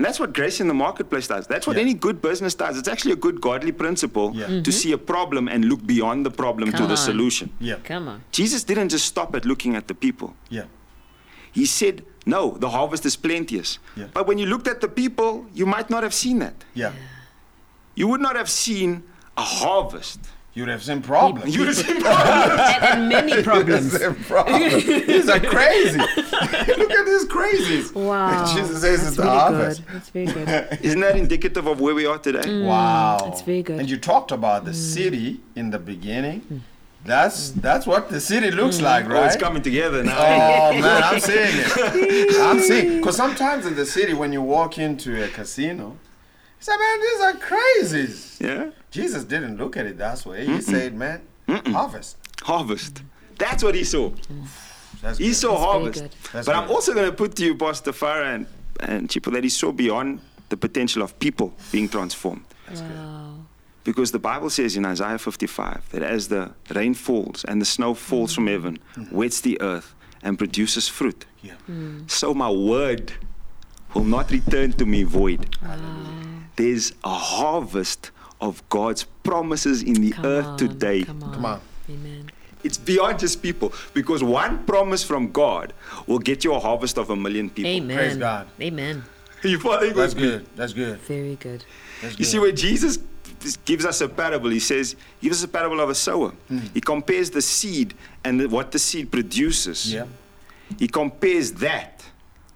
And 0.00 0.06
that's 0.06 0.18
what 0.18 0.32
grace 0.32 0.62
in 0.62 0.66
the 0.66 0.72
marketplace 0.72 1.28
does. 1.28 1.46
That's 1.46 1.66
what 1.66 1.76
Yeah. 1.76 1.82
any 1.82 1.92
good 1.92 2.22
business 2.22 2.54
does. 2.54 2.78
It's 2.78 2.88
actually 2.88 3.12
a 3.12 3.16
good 3.26 3.38
godly 3.38 3.70
principle 3.70 4.32
Yeah. 4.34 4.46
to 4.46 4.52
mm-hmm. 4.52 4.70
see 4.70 4.92
a 4.92 4.96
problem 4.96 5.46
and 5.46 5.66
look 5.66 5.86
beyond 5.86 6.24
the 6.24 6.30
problem 6.30 6.70
to 6.72 6.78
Come 6.78 6.88
the 6.88 6.96
solution. 6.96 7.50
Yep. 7.60 7.84
Come 7.84 8.08
on. 8.08 8.22
Jesus 8.32 8.64
didn't 8.64 8.88
just 8.88 9.04
stop 9.04 9.36
at 9.36 9.44
looking 9.44 9.76
at 9.76 9.88
the 9.88 9.94
people. 9.94 10.34
Yeah. 10.48 10.68
He 11.52 11.66
said, 11.66 12.02
No, 12.24 12.56
the 12.58 12.70
harvest 12.70 13.04
is 13.04 13.14
plenteous. 13.16 13.78
Yeah. 13.94 14.06
But 14.14 14.26
when 14.26 14.38
you 14.38 14.46
looked 14.46 14.68
at 14.68 14.80
the 14.80 14.88
people, 14.88 15.44
you 15.52 15.66
might 15.66 15.90
not 15.90 16.02
have 16.02 16.14
seen 16.14 16.38
that. 16.38 16.54
Yeah. 16.72 16.92
You 17.94 18.08
would 18.08 18.22
not 18.22 18.36
have 18.36 18.48
seen 18.48 19.02
a 19.36 19.42
harvest. 19.42 20.20
You'd 20.52 20.68
have 20.68 20.82
seen 20.82 21.00
problems. 21.00 21.54
You 21.54 21.60
would 21.60 21.68
have 21.68 21.76
seen 21.76 21.96
And, 22.04 22.82
and 22.82 23.08
many 23.08 23.42
problems. 23.42 23.92
Same 23.92 24.16
problem. 24.16 24.60
These 24.60 25.28
are 25.28 25.38
crazy. 25.38 25.98
Look 25.98 26.90
at 26.90 27.06
these 27.06 27.26
crazies. 27.26 27.94
Wow. 27.94 28.52
Jesus 28.56 28.80
says 28.80 28.98
That's 28.98 29.08
it's 29.08 29.16
the 29.16 29.30
harvest. 29.30 29.86
good. 29.86 29.94
That's 29.94 30.08
very 30.08 30.26
good. 30.26 30.78
Isn't 30.82 31.00
that 31.00 31.16
indicative 31.16 31.66
of 31.68 31.80
where 31.80 31.94
we 31.94 32.04
are 32.04 32.18
today? 32.18 32.40
Mm, 32.40 32.66
wow. 32.66 33.18
That's 33.22 33.42
very 33.42 33.62
good. 33.62 33.78
And 33.78 33.88
you 33.88 33.96
talked 33.96 34.32
about 34.32 34.64
the 34.64 34.72
mm. 34.72 34.74
city 34.74 35.40
in 35.54 35.70
the 35.70 35.78
beginning. 35.78 36.40
Mm. 36.40 36.60
That's 37.04 37.52
that's 37.52 37.86
what 37.86 38.10
the 38.10 38.20
city 38.20 38.50
looks 38.50 38.80
like, 38.80 39.08
right? 39.08 39.22
Oh, 39.22 39.24
it's 39.24 39.36
coming 39.36 39.62
together 39.62 40.04
now. 40.04 40.18
Oh 40.18 40.72
man, 40.78 41.02
I'm 41.02 41.18
seeing 41.18 41.38
it. 41.40 42.40
I'm 42.40 42.60
seeing 42.60 42.98
because 42.98 43.16
sometimes 43.16 43.64
in 43.64 43.74
the 43.74 43.86
city 43.86 44.12
when 44.12 44.34
you 44.34 44.42
walk 44.42 44.76
into 44.76 45.24
a 45.24 45.28
casino, 45.28 45.86
you 45.88 45.96
say, 46.58 46.72
"Man, 46.76 47.00
these 47.00 47.20
are 47.22 47.32
crazies." 47.32 48.40
Yeah? 48.40 48.70
Jesus 48.90 49.24
didn't 49.24 49.56
look 49.56 49.76
at 49.76 49.86
it 49.86 49.98
that 49.98 50.24
way. 50.26 50.46
He 50.46 50.60
said, 50.60 50.94
"Man, 50.94 51.20
harvest." 51.48 52.16
Harvest. 52.42 53.02
That's 53.38 53.62
what 53.62 53.74
he 53.74 53.84
saw. 53.84 54.10
That's 55.02 55.18
He 55.18 55.28
good. 55.28 55.34
saw 55.36 55.50
very 55.52 55.64
harvest. 55.66 56.02
good. 56.32 56.44
But 56.46 56.54
I'm 56.54 56.70
also 56.70 56.92
going 56.94 57.06
to 57.10 57.16
put 57.16 57.34
to 57.36 57.44
you, 57.44 57.54
Pastor 57.54 57.92
Farah 57.92 58.34
and, 58.34 58.46
and 58.80 59.08
Chipo, 59.08 59.32
that 59.32 59.44
he 59.44 59.50
saw 59.50 59.72
beyond 59.72 60.20
the 60.50 60.56
potential 60.56 61.02
of 61.02 61.18
people 61.18 61.54
being 61.72 61.88
transformed. 61.88 62.44
Wow. 62.74 63.34
Because 63.84 64.12
the 64.12 64.18
Bible 64.18 64.50
says 64.50 64.76
in 64.76 64.84
Isaiah 64.84 65.18
55 65.18 65.88
that 65.92 66.02
as 66.02 66.28
the 66.28 66.52
rain 66.74 66.92
falls 66.94 67.44
and 67.44 67.60
the 67.60 67.64
snow 67.64 67.94
falls 67.94 68.34
from 68.34 68.46
mm. 68.46 68.50
heaven, 68.52 68.78
wets 69.10 69.40
the 69.40 69.60
earth, 69.62 69.94
and 70.22 70.36
produces 70.36 70.86
fruit, 70.86 71.24
Yeah. 71.42 71.54
Mm. 71.68 72.10
so 72.10 72.34
my 72.34 72.50
word 72.50 73.12
will 73.94 74.04
not 74.04 74.30
return 74.30 74.72
to 74.74 74.84
me 74.84 75.02
void. 75.04 75.56
There's 76.56 76.92
a 77.04 77.14
harvest 77.14 78.10
of 78.40 78.66
God's 78.68 79.04
promises 79.22 79.82
in 79.82 79.94
the 79.94 80.10
Come 80.12 80.26
earth 80.26 80.46
on, 80.46 80.58
today. 80.58 81.04
Come 81.04 81.22
on. 81.22 81.34
Come 81.34 81.44
on. 81.44 81.60
Amen. 81.88 82.30
It's 82.62 82.76
beyond 82.78 83.18
just 83.18 83.42
people 83.42 83.72
because 83.94 84.22
one 84.22 84.64
promise 84.64 85.02
from 85.02 85.32
God 85.32 85.72
will 86.06 86.18
get 86.18 86.44
you 86.44 86.52
a 86.54 86.60
harvest 86.60 86.98
of 86.98 87.10
a 87.10 87.16
million 87.16 87.48
people. 87.50 87.70
Amen. 87.70 87.96
Praise 87.96 88.16
God. 88.16 88.46
Amen. 88.60 89.04
You 89.42 89.58
following 89.58 89.94
That's 89.94 90.14
with 90.14 90.22
me? 90.22 90.28
good. 90.30 90.46
That's 90.54 90.72
good. 90.74 90.98
Very 91.00 91.36
good. 91.36 91.64
That's 92.02 92.12
You 92.18 92.18
good. 92.18 92.26
see, 92.26 92.38
where 92.38 92.52
Jesus 92.52 92.98
gives 93.64 93.86
us 93.86 94.02
a 94.02 94.08
parable, 94.08 94.50
he 94.50 94.60
says, 94.60 94.96
he 95.18 95.28
gives 95.28 95.38
us 95.38 95.44
a 95.44 95.48
parable 95.48 95.80
of 95.80 95.88
a 95.88 95.94
sower. 95.94 96.32
Hmm. 96.48 96.58
He 96.74 96.80
compares 96.82 97.30
the 97.30 97.40
seed 97.40 97.94
and 98.22 98.52
what 98.52 98.70
the 98.70 98.78
seed 98.78 99.10
produces. 99.10 99.94
Yeah. 99.94 100.04
He 100.78 100.86
compares 100.88 101.52
that 101.52 102.04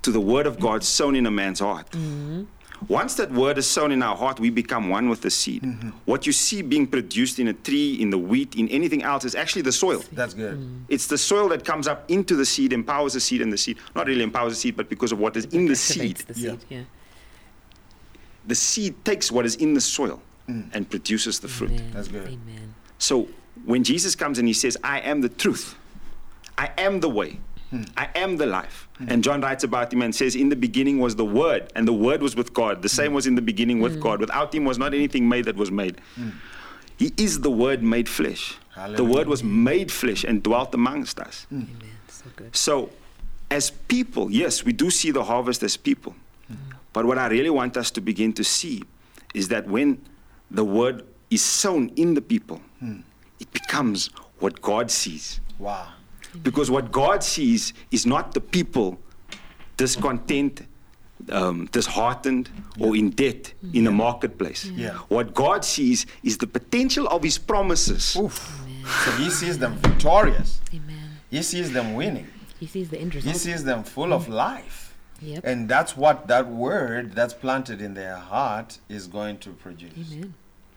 to 0.03 0.11
the 0.11 0.21
word 0.21 0.47
of 0.47 0.61
God 0.61 0.85
sown 0.85 1.17
in 1.17 1.25
a 1.25 1.31
man's 1.31 1.61
heart. 1.61 1.91
Mm-hmm. 1.93 2.43
Once 2.89 3.15
that 3.15 3.31
word 3.31 3.59
is 3.59 3.67
sown 3.67 3.93
in 3.93 4.03
our 4.03 4.17
heart, 4.17 4.41
we 4.41 4.51
become 4.51 4.89
one 4.89 5.09
with 5.09 5.21
the 5.21 5.31
seed. 5.31 5.63
Mm-hmm. 5.63 5.91
What 6.05 6.27
you 6.27 6.33
see 6.33 6.63
being 6.63 6.87
produced 6.87 7.39
in 7.39 7.49
a 7.49 7.53
tree, 7.53 7.95
in 8.01 8.11
the 8.11 8.19
wheat, 8.19 8.55
in 8.57 8.69
anything 8.69 9.03
else 9.03 9.25
is 9.25 9.35
actually 9.35 9.63
the 9.63 9.73
soil. 9.73 10.03
That's 10.13 10.35
good. 10.35 10.59
Mm. 10.59 10.83
It's 10.89 11.07
the 11.07 11.19
soil 11.19 11.49
that 11.51 11.65
comes 11.65 11.87
up 11.87 12.11
into 12.11 12.37
the 12.37 12.45
seed, 12.45 12.73
empowers 12.73 13.15
the 13.15 13.21
seed, 13.21 13.43
and 13.43 13.53
the 13.53 13.59
seed 13.59 13.79
not 13.95 14.07
really 14.07 14.23
empowers 14.23 14.53
the 14.53 14.59
seed, 14.59 14.77
but 14.77 14.89
because 14.89 15.13
of 15.13 15.19
what 15.19 15.37
is 15.37 15.47
in 15.47 15.67
the 15.67 15.77
seed, 15.77 16.17
The 16.19 16.35
seed. 16.35 16.65
Yeah. 16.69 16.83
the 18.47 18.55
seed 18.55 19.05
takes 19.05 19.31
what 19.31 19.47
is 19.47 19.57
in 19.57 19.75
the 19.75 19.81
soil 19.81 20.21
mm. 20.49 20.69
and 20.75 20.89
produces 20.89 21.41
the 21.41 21.49
fruit. 21.49 21.81
That's 21.93 22.09
good. 22.09 22.27
Amen. 22.27 22.75
So 22.99 23.29
when 23.65 23.85
Jesus 23.85 24.15
comes 24.15 24.39
and 24.39 24.49
he 24.49 24.55
says, 24.55 24.77
I 24.83 25.01
am 25.01 25.21
the 25.21 25.29
truth, 25.29 25.77
I 26.59 26.71
am 26.79 27.01
the 27.01 27.09
way, 27.09 27.39
Hmm. 27.75 27.83
I 27.97 28.09
am 28.15 28.37
the 28.37 28.47
life. 28.47 28.89
And 29.09 29.25
John 29.25 29.41
writes 29.41 29.65
about 29.65 29.93
him 29.93 30.03
and 30.03 30.15
says, 30.15 30.37
In 30.37 30.49
the 30.49 30.57
beginning 30.57 31.01
was 31.01 31.17
the 31.17 31.25
Word, 31.25 31.73
and 31.75 31.89
the 31.89 31.93
Word 31.93 32.23
was 32.23 32.37
with 32.37 32.55
God. 32.55 32.83
The 32.83 32.89
same 32.89 33.09
hmm. 33.09 33.15
was 33.17 33.27
in 33.27 33.35
the 33.35 33.43
beginning 33.43 33.81
with 33.81 33.95
hmm. 33.95 34.01
God. 34.01 34.21
Without 34.21 34.55
him 34.55 34.65
was 34.65 34.79
not 34.79 34.95
anything 34.95 35.29
made 35.29 35.47
that 35.47 35.57
was 35.57 35.71
made. 35.71 36.01
He 36.99 37.13
is 37.17 37.41
the 37.41 37.51
Word 37.51 37.83
made 37.83 38.09
flesh. 38.09 38.57
The 38.91 39.05
Word 39.05 39.27
was 39.27 39.43
made 39.43 39.91
flesh 39.91 40.23
and 40.25 40.43
dwelt 40.43 40.75
amongst 40.75 41.19
us. 41.19 41.47
Amen. 41.53 41.69
So. 42.09 42.31
So, 42.53 42.91
as 43.51 43.71
people, 43.71 44.31
yes, 44.31 44.65
we 44.65 44.73
do 44.73 44.91
see 44.91 45.11
the 45.11 45.25
harvest 45.25 45.63
as 45.63 45.77
people. 45.77 46.15
But 46.93 47.07
what 47.07 47.19
I 47.19 47.27
really 47.27 47.51
want 47.51 47.77
us 47.77 47.91
to 47.91 48.01
begin 48.01 48.33
to 48.35 48.45
see 48.45 48.85
is 49.35 49.49
that 49.49 49.67
when 49.67 50.01
the 50.51 50.65
word 50.65 51.05
is 51.29 51.43
sown 51.43 51.91
in 51.97 52.15
the 52.15 52.23
people, 52.23 52.61
it 53.41 53.53
becomes 53.53 54.11
what 54.39 54.63
God 54.63 54.91
sees. 54.91 55.41
Wow. 55.59 55.89
Because 56.43 56.71
what 56.71 56.91
God 56.93 57.23
sees 57.23 57.73
is 57.91 58.07
not 58.07 58.35
the 58.35 58.41
people 58.41 58.99
discontent, 59.77 60.63
um, 61.31 61.67
disheartened, 61.67 62.51
or 62.79 62.97
in 62.97 63.11
debt 63.11 63.53
in 63.73 63.85
the 63.85 63.91
marketplace. 63.91 64.67
Yeah. 64.67 64.95
What 65.09 65.35
God 65.35 65.65
sees 65.65 66.07
is 66.23 66.39
the 66.39 66.47
potential 66.47 67.07
of 67.09 67.23
His 67.23 67.39
promises. 67.39 68.17
Oof. 68.17 68.65
So 69.05 69.11
he 69.13 69.31
sees 69.31 69.59
them 69.59 69.77
victorious. 69.77 70.61
Amen. 70.75 71.19
He 71.31 71.43
sees 71.43 71.73
them 71.73 71.95
winning. 71.95 72.29
He 72.61 72.67
sees 72.67 72.91
the 72.91 72.99
end 72.99 73.15
He 73.15 73.33
sees 73.33 73.65
them 73.65 73.83
full 73.83 74.13
of 74.13 74.29
life. 74.29 74.95
Yep. 75.23 75.45
And 75.45 75.69
that's 75.69 75.97
what 75.97 76.29
that 76.29 76.49
word 76.49 77.15
that's 77.15 77.33
planted 77.33 77.81
in 77.81 77.95
their 77.95 78.17
heart 78.17 78.79
is 78.89 79.07
going 79.07 79.39
to 79.39 79.51
produce. 79.51 80.13
Amen. 80.13 80.35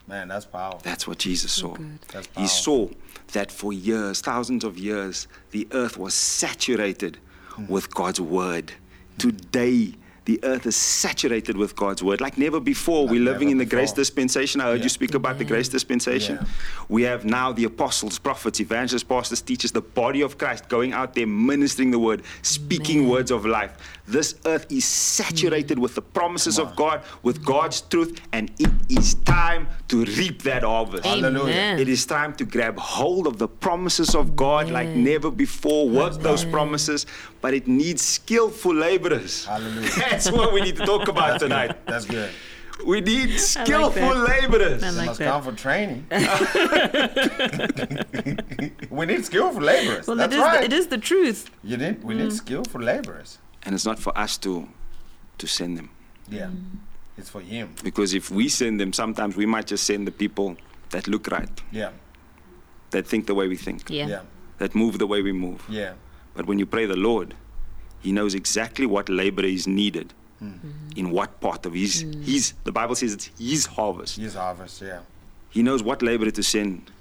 Man, 0.07 0.29
that's 0.29 0.45
powerful. 0.45 0.79
That's 0.83 1.05
what 1.05 1.17
Jesus 1.17 1.51
saw. 1.51 1.75
good. 1.75 1.99
That's 2.13 2.29
He 2.37 2.47
saw 2.47 2.87
that 3.33 3.51
for 3.51 3.73
years, 3.73 4.21
thousands 4.21 4.63
of 4.63 4.77
years, 4.77 5.27
the 5.51 5.67
earth 5.73 5.97
was 5.97 6.13
saturated 6.13 7.17
hmm. 7.49 7.67
with 7.67 7.93
God's 7.93 8.21
word. 8.21 8.71
Today, 9.17 9.93
the 10.27 10.39
earth 10.43 10.65
is 10.65 10.75
saturated 10.75 11.55
with 11.55 11.73
God's 11.73 12.03
word 12.03 12.19
like 12.19 12.37
never 12.37 12.59
before. 12.59 13.03
Like 13.03 13.11
We're 13.11 13.21
living 13.21 13.47
never 13.47 13.51
in 13.53 13.57
the 13.59 13.65
grace 13.65 13.93
dispensation. 13.93 14.59
I 14.59 14.65
heard 14.65 14.79
Yeah. 14.79 14.83
you 14.83 14.89
speak 14.89 15.13
about 15.13 15.37
the 15.37 15.45
grace 15.45 15.69
dispensation. 15.69 16.35
Yeah. 16.41 16.47
We 16.89 17.03
have 17.03 17.23
now 17.23 17.53
the 17.53 17.63
apostles, 17.63 18.19
prophets, 18.19 18.59
evangelists, 18.59 19.03
pastors, 19.03 19.41
teachers, 19.41 19.71
the 19.71 19.81
body 19.81 20.21
of 20.21 20.37
Christ 20.37 20.67
going 20.67 20.91
out 20.91 21.15
there 21.15 21.25
ministering 21.25 21.91
the 21.91 21.99
word, 21.99 22.23
speaking 22.41 23.07
words 23.07 23.31
of 23.31 23.45
life. 23.45 23.77
This 24.05 24.35
earth 24.45 24.65
is 24.69 24.83
saturated 24.83 25.79
with 25.79 25.95
the 25.95 26.01
promises 26.01 26.59
of 26.59 26.75
God, 26.75 27.03
with 27.23 27.43
God's 27.45 27.79
truth, 27.81 28.19
and 28.33 28.51
it 28.59 28.71
is 28.89 29.15
time 29.25 29.67
to 29.87 30.03
reap 30.03 30.41
that 30.43 30.63
harvest. 30.63 31.05
Hallelujah. 31.05 31.77
It 31.79 31.87
is 31.87 32.05
time 32.05 32.33
to 32.35 32.43
grab 32.45 32.77
hold 32.77 33.27
of 33.27 33.37
the 33.37 33.47
promises 33.47 34.13
of 34.13 34.35
God 34.35 34.69
like 34.69 34.89
never 34.89 35.31
before, 35.31 35.87
work 35.89 36.21
those 36.21 36.43
promises. 36.43 37.05
But 37.47 37.51
but 37.51 37.63
it 37.63 37.67
needs 37.67 38.01
skillful 38.01 38.73
laborers. 38.75 39.45
Hallelujah. 39.45 39.89
That's 40.11 40.29
what 40.29 40.51
we 40.51 40.59
need 40.59 40.75
to 40.75 40.85
talk 40.85 41.07
about 41.07 41.39
tonight. 41.39 41.77
That's 41.87 42.03
good. 42.05 42.29
We 42.85 42.99
need 42.99 43.39
skillful 43.39 44.15
that. 44.15 44.41
laborers. 44.41 44.83
I 44.83 44.91
They 44.91 44.97
like 44.97 45.05
must 45.07 45.19
that. 45.19 45.31
come 45.31 45.43
for 45.43 45.53
training. 45.53 46.05
we 48.91 49.05
need 49.05 49.23
skillful 49.25 49.61
laborers. 49.61 50.07
Well, 50.07 50.17
That's 50.17 50.33
it 50.33 50.37
is, 50.37 50.43
right. 50.43 50.59
the, 50.59 50.65
it 50.65 50.73
is 50.73 50.87
the 50.87 50.97
truth. 50.97 51.49
You 51.63 51.77
need, 51.77 52.03
we 52.03 52.15
Mm. 52.15 52.19
need 52.19 52.33
skillful 52.33 52.81
laborers. 52.81 53.37
And 53.63 53.73
it's 53.75 53.85
not 53.85 53.97
for 53.99 54.11
us 54.17 54.37
to 54.39 54.67
to 55.37 55.47
send 55.47 55.77
them. 55.77 55.89
Yeah. 56.29 56.49
It's 57.17 57.29
for 57.29 57.39
him. 57.41 57.69
Because 57.83 58.13
if 58.13 58.29
we 58.29 58.49
send 58.49 58.79
them, 58.81 58.91
sometimes 58.91 59.37
we 59.37 59.45
might 59.45 59.67
just 59.71 59.85
send 59.85 60.05
the 60.05 60.11
people 60.11 60.57
that 60.89 61.07
look 61.07 61.27
right, 61.31 61.61
Yeah. 61.71 61.91
that 62.91 63.07
think 63.07 63.25
the 63.25 63.33
way 63.35 63.47
we 63.47 63.55
think, 63.57 63.89
Yeah. 63.89 64.07
Yeah. 64.09 64.21
that 64.57 64.75
move 64.75 64.97
the 64.97 65.07
way 65.07 65.21
we 65.21 65.31
move. 65.31 65.61
Yeah. 65.69 65.93
But 66.37 66.45
when 66.45 66.59
you 66.59 66.67
pray 66.67 66.85
the 66.85 66.95
Lord, 66.95 67.33
He 67.99 68.11
knows 68.11 68.33
exactly 68.35 68.85
what 68.85 69.09
labor 69.09 69.43
is 69.43 69.67
needed 69.67 70.13
mm-hmm. 70.41 70.69
in 70.95 71.09
what 71.09 71.41
part 71.41 71.65
of 71.65 71.73
His, 71.73 72.03
mm. 72.03 72.23
his. 72.23 72.53
The 72.63 72.71
Bible 72.71 72.95
says 72.95 73.13
it's 73.13 73.29
His 73.39 73.65
harvest. 73.65 74.17
His 74.17 74.35
harvest. 74.35 74.81
Yeah. 74.81 74.99
He 75.49 75.63
knows 75.63 75.81
what 75.81 76.01
labor 76.01 76.29
to 76.29 76.43
send 76.43 76.91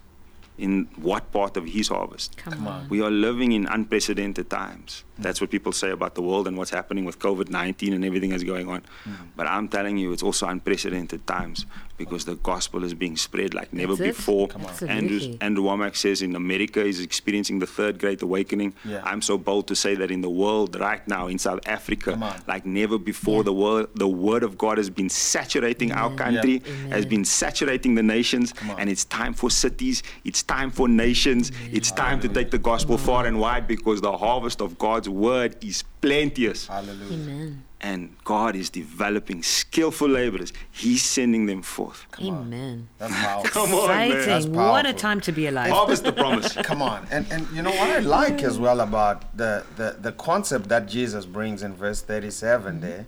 in 0.56 0.88
what 0.96 1.30
part 1.32 1.58
of 1.58 1.66
His 1.66 1.88
harvest. 1.88 2.38
Come, 2.38 2.54
Come 2.54 2.66
on. 2.66 2.80
on. 2.84 2.88
We 2.88 3.02
are 3.02 3.10
living 3.10 3.52
in 3.52 3.66
unprecedented 3.66 4.48
times. 4.48 5.04
Mm. 5.18 5.24
That's 5.24 5.40
what 5.42 5.50
people 5.50 5.72
say 5.72 5.90
about 5.90 6.14
the 6.14 6.22
world 6.22 6.48
and 6.48 6.56
what's 6.56 6.70
happening 6.70 7.04
with 7.04 7.18
COVID 7.18 7.50
19 7.50 7.92
and 7.92 8.04
everything 8.06 8.30
that's 8.30 8.42
going 8.54 8.68
on. 8.70 8.80
Mm. 9.04 9.16
But 9.36 9.46
I'm 9.48 9.68
telling 9.68 9.98
you, 9.98 10.12
it's 10.12 10.22
also 10.22 10.46
unprecedented 10.48 11.26
times 11.26 11.66
because 11.96 12.24
the 12.24 12.36
gospel 12.36 12.84
is 12.84 12.94
being 12.94 13.16
spread 13.16 13.54
like 13.54 13.72
never 13.72 13.94
That's 13.94 14.10
it. 14.10 14.16
before. 14.16 14.48
Andrew, 14.52 14.68
Absolutely. 14.68 15.38
Andrew 15.40 15.64
Wommack 15.64 15.96
says 15.96 16.22
in 16.22 16.36
America 16.36 16.84
is 16.84 17.00
experiencing 17.00 17.58
the 17.58 17.66
third 17.66 17.98
great 17.98 18.22
awakening. 18.22 18.74
Yeah. 18.84 19.00
I'm 19.04 19.22
so 19.22 19.38
bold 19.38 19.68
to 19.68 19.76
say 19.76 19.94
that 19.96 20.10
in 20.10 20.20
the 20.20 20.30
world 20.30 20.78
right 20.78 21.06
now, 21.08 21.26
in 21.26 21.38
South 21.38 21.60
Africa, 21.66 22.40
like 22.46 22.66
never 22.66 22.98
before, 22.98 23.42
the 23.44 23.52
word 23.52 23.88
the 23.94 24.08
word 24.08 24.42
of 24.42 24.58
God 24.58 24.78
has 24.78 24.90
been 24.90 25.08
saturating 25.08 25.92
our 25.92 26.14
country, 26.14 26.62
has 26.90 27.06
been 27.06 27.24
saturating 27.24 27.94
the 27.94 28.02
nations, 28.02 28.52
and 28.78 28.90
it's 28.90 29.04
time 29.04 29.34
for 29.34 29.50
cities, 29.50 30.02
it's 30.24 30.42
time 30.42 30.70
for 30.70 30.88
nations, 30.88 31.52
it's 31.72 31.90
time 31.90 32.20
to 32.20 32.28
take 32.28 32.50
the 32.50 32.58
gospel 32.58 32.98
far 32.98 33.26
and 33.26 33.38
wide 33.40 33.66
because 33.66 34.00
the 34.00 34.16
harvest 34.16 34.60
of 34.60 34.78
God's 34.78 35.08
word 35.08 35.56
is 35.64 35.84
plenteous. 36.00 36.66
Hallelujah. 36.66 37.12
Amen. 37.12 37.65
And 37.80 38.16
God 38.24 38.56
is 38.56 38.70
developing 38.70 39.42
skillful 39.42 40.08
laborers. 40.08 40.52
He's 40.72 41.04
sending 41.04 41.44
them 41.44 41.60
forth. 41.62 42.06
Amen. 42.20 42.88
That's 42.98 43.12
powerful. 43.14 43.50
Come 43.50 43.74
on, 43.74 43.88
man. 43.88 44.08
That's 44.08 44.26
Exciting. 44.46 44.54
What 44.54 44.86
a 44.86 44.92
time 44.94 45.20
to 45.20 45.32
be 45.32 45.46
alive. 45.46 45.70
Harvest 45.70 46.02
the 46.04 46.12
promise. 46.12 46.54
Come 46.70 46.80
on. 46.80 47.06
And 47.10 47.26
and 47.30 47.46
you 47.54 47.60
know 47.62 47.70
what 47.70 47.90
I 47.90 47.98
like 47.98 48.42
as 48.42 48.58
well 48.58 48.80
about 48.80 49.36
the, 49.36 49.64
the, 49.76 49.96
the 50.00 50.12
concept 50.12 50.68
that 50.70 50.88
Jesus 50.88 51.26
brings 51.26 51.62
in 51.62 51.74
verse 51.74 52.00
37 52.00 52.80
there. 52.80 53.06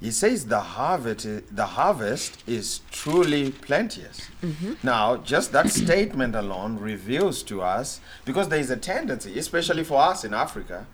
He 0.00 0.10
says 0.10 0.46
the 0.46 0.60
harvest 0.60 1.26
i- 1.26 1.42
the 1.50 1.66
harvest 1.66 2.42
is 2.46 2.80
truly 2.90 3.50
plenteous. 3.50 4.28
Mm-hmm. 4.42 4.72
Now, 4.82 5.18
just 5.18 5.52
that 5.52 5.68
statement 5.68 6.34
alone 6.34 6.78
reveals 6.78 7.42
to 7.44 7.60
us 7.60 8.00
because 8.24 8.48
there 8.48 8.58
is 8.60 8.70
a 8.70 8.78
tendency, 8.78 9.38
especially 9.38 9.84
for 9.84 10.00
us 10.00 10.24
in 10.24 10.32
Africa, 10.32 10.86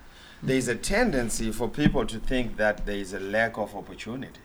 there 0.47 0.57
is 0.57 0.69
a 0.69 0.77
tendency 0.77 1.51
for 1.51 1.69
people 1.69 2.07
to 2.07 2.19
think 2.19 2.57
that 2.57 2.87
there 2.87 2.97
is 2.97 3.13
a 3.13 3.21
lack 3.21 3.59
of 3.59 3.75
opportunities. 3.75 4.41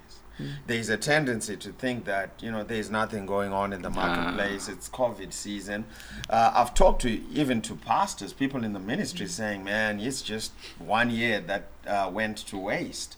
There 0.66 0.78
is 0.78 0.90
a 0.90 0.98
tendency 0.98 1.56
to 1.58 1.72
think 1.72 2.06
that 2.06 2.32
you 2.42 2.52
know 2.52 2.64
there 2.64 2.80
is 2.80 2.90
nothing 2.90 3.28
going 3.28 3.54
on 3.54 3.74
in 3.74 3.84
the 3.84 3.92
marketplace. 3.92 4.68
It's 4.68 4.90
COVID 4.90 5.32
season. 5.32 5.86
Uh, 6.30 6.52
I've 6.56 6.74
talked 6.74 7.04
to 7.04 7.12
even 7.32 7.62
to 7.64 7.76
pastors, 7.76 8.34
people 8.34 8.64
in 8.64 8.74
the 8.74 8.80
ministry, 8.80 9.28
saying, 9.28 9.64
"Man, 9.64 10.00
it's 10.00 10.24
just 10.24 10.52
one 10.80 11.12
year 11.12 11.42
that 11.42 11.68
uh, 11.86 12.10
went 12.12 12.38
to 12.48 12.58
waste." 12.58 13.18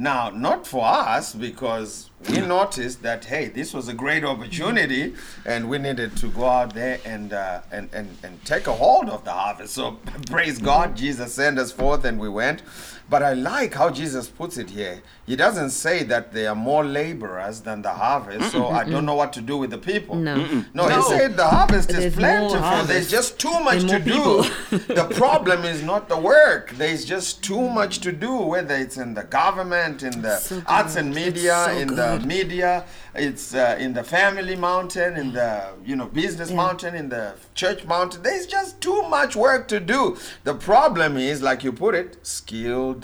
Now, 0.00 0.30
not 0.30 0.64
for 0.64 0.86
us 0.86 1.34
because 1.34 2.08
we 2.30 2.40
noticed 2.40 3.02
that 3.02 3.24
hey, 3.24 3.48
this 3.48 3.74
was 3.74 3.88
a 3.88 3.92
great 3.92 4.24
opportunity, 4.24 5.14
and 5.44 5.68
we 5.68 5.78
needed 5.78 6.16
to 6.18 6.28
go 6.28 6.44
out 6.46 6.72
there 6.72 7.00
and 7.04 7.32
uh, 7.32 7.62
and, 7.72 7.88
and 7.92 8.16
and 8.22 8.44
take 8.44 8.68
a 8.68 8.72
hold 8.72 9.08
of 9.08 9.24
the 9.24 9.32
harvest. 9.32 9.74
So 9.74 9.98
praise 10.30 10.60
God, 10.60 10.96
Jesus 10.96 11.34
sent 11.34 11.58
us 11.58 11.72
forth, 11.72 12.04
and 12.04 12.20
we 12.20 12.28
went. 12.28 12.62
But 13.10 13.22
I 13.22 13.32
like 13.32 13.72
how 13.74 13.88
Jesus 13.90 14.28
puts 14.28 14.58
it 14.58 14.68
here. 14.70 15.00
He 15.24 15.34
doesn't 15.34 15.70
say 15.70 16.02
that 16.04 16.32
there 16.32 16.50
are 16.50 16.54
more 16.54 16.84
laborers 16.84 17.60
than 17.60 17.80
the 17.80 17.90
harvest, 17.90 18.52
so 18.52 18.68
I 18.68 18.84
don't 18.84 19.06
know 19.06 19.14
what 19.14 19.32
to 19.34 19.40
do 19.40 19.56
with 19.56 19.70
the 19.70 19.78
people. 19.78 20.14
No. 20.16 20.36
No, 20.74 20.88
No. 20.88 20.96
he 20.96 21.02
said 21.02 21.36
the 21.36 21.46
harvest 21.46 21.90
is 21.90 21.96
There's 21.96 22.14
plentiful. 22.14 22.60
harvest. 22.60 22.88
There's 22.88 23.10
just 23.10 23.38
too 23.38 23.58
much 23.60 23.82
to 23.88 23.98
do. 23.98 24.44
the 24.94 25.08
problem 25.16 25.64
is 25.64 25.82
not 25.82 26.08
the 26.10 26.18
work. 26.18 26.70
There's 26.72 27.04
just 27.06 27.42
too 27.42 27.68
much 27.70 28.00
to 28.00 28.12
do, 28.12 28.36
whether 28.36 28.74
it's 28.74 28.98
in 28.98 29.14
the 29.14 29.24
government, 29.24 30.02
in 30.02 30.20
the 30.20 30.36
So 30.36 30.62
arts 30.66 30.96
and 30.96 31.14
media, 31.14 31.64
so 31.66 31.72
in 31.78 31.94
the 31.94 32.20
media, 32.20 32.84
it's 33.14 33.54
uh, 33.54 33.76
in 33.80 33.94
the 33.94 34.04
family 34.04 34.56
mountain, 34.56 35.16
in 35.16 35.32
the 35.32 35.64
you 35.84 35.96
know 35.96 36.06
business 36.06 36.50
mountain, 36.50 36.94
in 36.94 37.08
the 37.08 37.34
church 37.54 37.84
mountain. 37.86 38.22
There's 38.22 38.46
just 38.46 38.80
too 38.82 39.02
much 39.08 39.34
work 39.34 39.66
to 39.68 39.80
do. 39.80 40.16
The 40.44 40.54
problem 40.54 41.16
is, 41.16 41.42
like 41.42 41.64
you 41.64 41.72
put 41.72 41.94
it, 41.94 42.18
skilled 42.26 42.97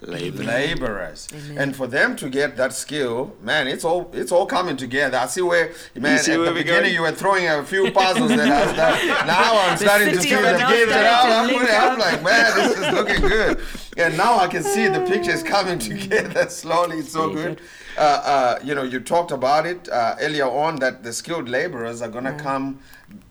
Labor. 0.00 0.44
laborers. 0.44 1.26
And 1.56 1.74
for 1.74 1.86
them 1.88 2.14
to 2.16 2.28
get 2.28 2.56
that 2.56 2.72
skill 2.72 3.34
man 3.42 3.66
it's 3.66 3.84
all 3.84 4.10
it's 4.14 4.30
all 4.30 4.46
coming 4.46 4.76
together. 4.76 5.18
I 5.18 5.26
see 5.26 5.42
where 5.42 5.72
man 5.96 6.18
see 6.20 6.32
at 6.32 6.38
where 6.38 6.48
the 6.48 6.54
beginning 6.54 6.82
going? 6.82 6.94
you 6.94 7.00
were 7.02 7.12
throwing 7.12 7.48
a 7.48 7.64
few 7.64 7.90
puzzles 7.90 8.30
at 8.30 8.38
us 8.40 8.76
that. 8.76 9.24
Now 9.26 9.58
i'm 9.60 9.76
The 9.78 9.84
starting 9.84 10.08
to 10.10 10.16
city 10.16 10.28
see 10.28 10.34
is 10.36 10.40
the 10.42 10.58
now 10.58 10.70
gifts 10.70 10.92
I'm, 10.94 11.02
to 11.02 11.34
I'm, 11.34 11.46
link 11.48 11.70
I'm 11.72 11.92
up. 11.92 11.98
like 11.98 12.22
man 12.22 12.56
this 12.56 12.78
is 12.78 12.94
looking 12.94 13.20
good. 13.28 13.60
And 13.96 14.16
now 14.16 14.38
i 14.38 14.46
can 14.46 14.62
see 14.62 14.86
the 14.88 15.00
pictures 15.00 15.42
coming 15.42 15.78
together 15.80 16.48
slowly 16.62 16.98
it's 16.98 17.12
so 17.12 17.30
good. 17.34 17.60
uh, 17.96 18.00
uh, 18.00 18.58
you 18.62 18.74
know 18.76 18.84
you 18.84 19.00
talked 19.00 19.32
about 19.32 19.66
it 19.66 19.88
uh, 19.88 20.14
earlier 20.20 20.46
on 20.46 20.76
that 20.76 21.02
the 21.02 21.12
skilled 21.12 21.48
laborers 21.48 22.00
are 22.02 22.08
going 22.08 22.24
to 22.24 22.34
come 22.34 22.78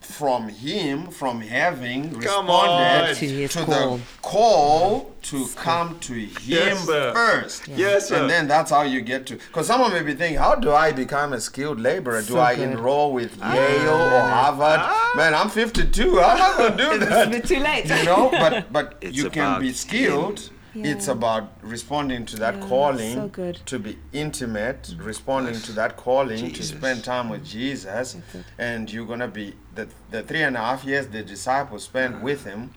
from 0.08 0.48
him 0.50 1.08
from 1.12 1.42
having 1.42 2.14
responded 2.14 2.52
on. 2.52 3.16
To 3.16 3.48
to 3.48 3.66
call. 3.66 3.98
the 3.98 4.04
call 4.22 5.16
to 5.24 5.48
come 5.56 6.00
to 6.00 6.14
him 6.14 6.30
Yes, 6.46 6.86
sir. 6.86 7.14
first. 7.14 7.68
Yes, 7.68 8.08
sir. 8.08 8.16
And 8.22 8.30
then 8.30 8.48
that's 8.48 8.72
how 8.72 8.84
you 8.84 9.02
get 9.02 9.26
to. 9.28 9.36
Because 9.36 9.68
someone 9.68 9.92
may 9.92 10.02
be 10.04 10.14
thinking, 10.14 10.40
how 10.40 10.56
do 10.56 10.72
I 10.72 10.92
become 10.94 11.34
a 11.34 11.42
skilled 11.42 11.80
laborer? 11.80 12.22
Do 12.22 12.28
So 12.34 12.40
I 12.40 12.56
good. 12.56 12.70
enroll 12.70 13.12
with 13.14 13.38
ah. 13.42 13.54
Yale 13.54 13.90
or 13.90 14.22
Harvard? 14.22 14.80
Ah. 14.82 15.14
Man, 15.18 15.34
I'm 15.36 15.50
52. 15.50 16.18
How 16.20 16.30
am 16.30 16.42
I 16.42 16.58
going 16.58 16.72
to 16.72 16.78
do 16.78 16.92
It's 16.92 17.04
a 17.04 17.10
that? 17.10 17.32
bit 17.32 17.46
too 17.46 17.60
late. 17.60 17.86
You 17.86 18.06
know, 18.06 18.30
but 18.32 18.72
but 18.72 18.96
It's 19.02 19.18
you 19.18 19.30
can 19.30 19.60
be 19.60 19.74
skilled. 19.74 20.40
It's 20.40 20.50
Yeah. 20.86 21.12
about 21.12 21.50
responding 21.62 22.26
to 22.28 22.36
that 22.38 22.56
Yeah, 22.56 22.68
calling, 22.68 23.16
so 23.16 23.28
good. 23.28 23.60
to 23.66 23.80
be 23.80 23.98
intimate, 24.14 24.94
responding 25.00 25.60
to 25.62 25.72
that 25.74 25.98
calling, 25.98 26.38
Jesus. 26.38 26.72
to 26.72 26.78
spend 26.78 27.04
time 27.04 27.30
with 27.30 27.46
Jesus, 27.46 28.18
and 28.58 28.92
you're 28.92 29.06
gonna 29.06 29.28
be 29.28 29.56
the 29.76 29.88
the 30.12 30.22
three 30.24 30.44
and 30.44 30.56
a 30.56 30.60
half 30.60 30.84
years 30.86 31.08
the 31.08 31.24
disciples 31.24 31.84
spent 31.84 32.22
with 32.22 32.44
him, 32.46 32.72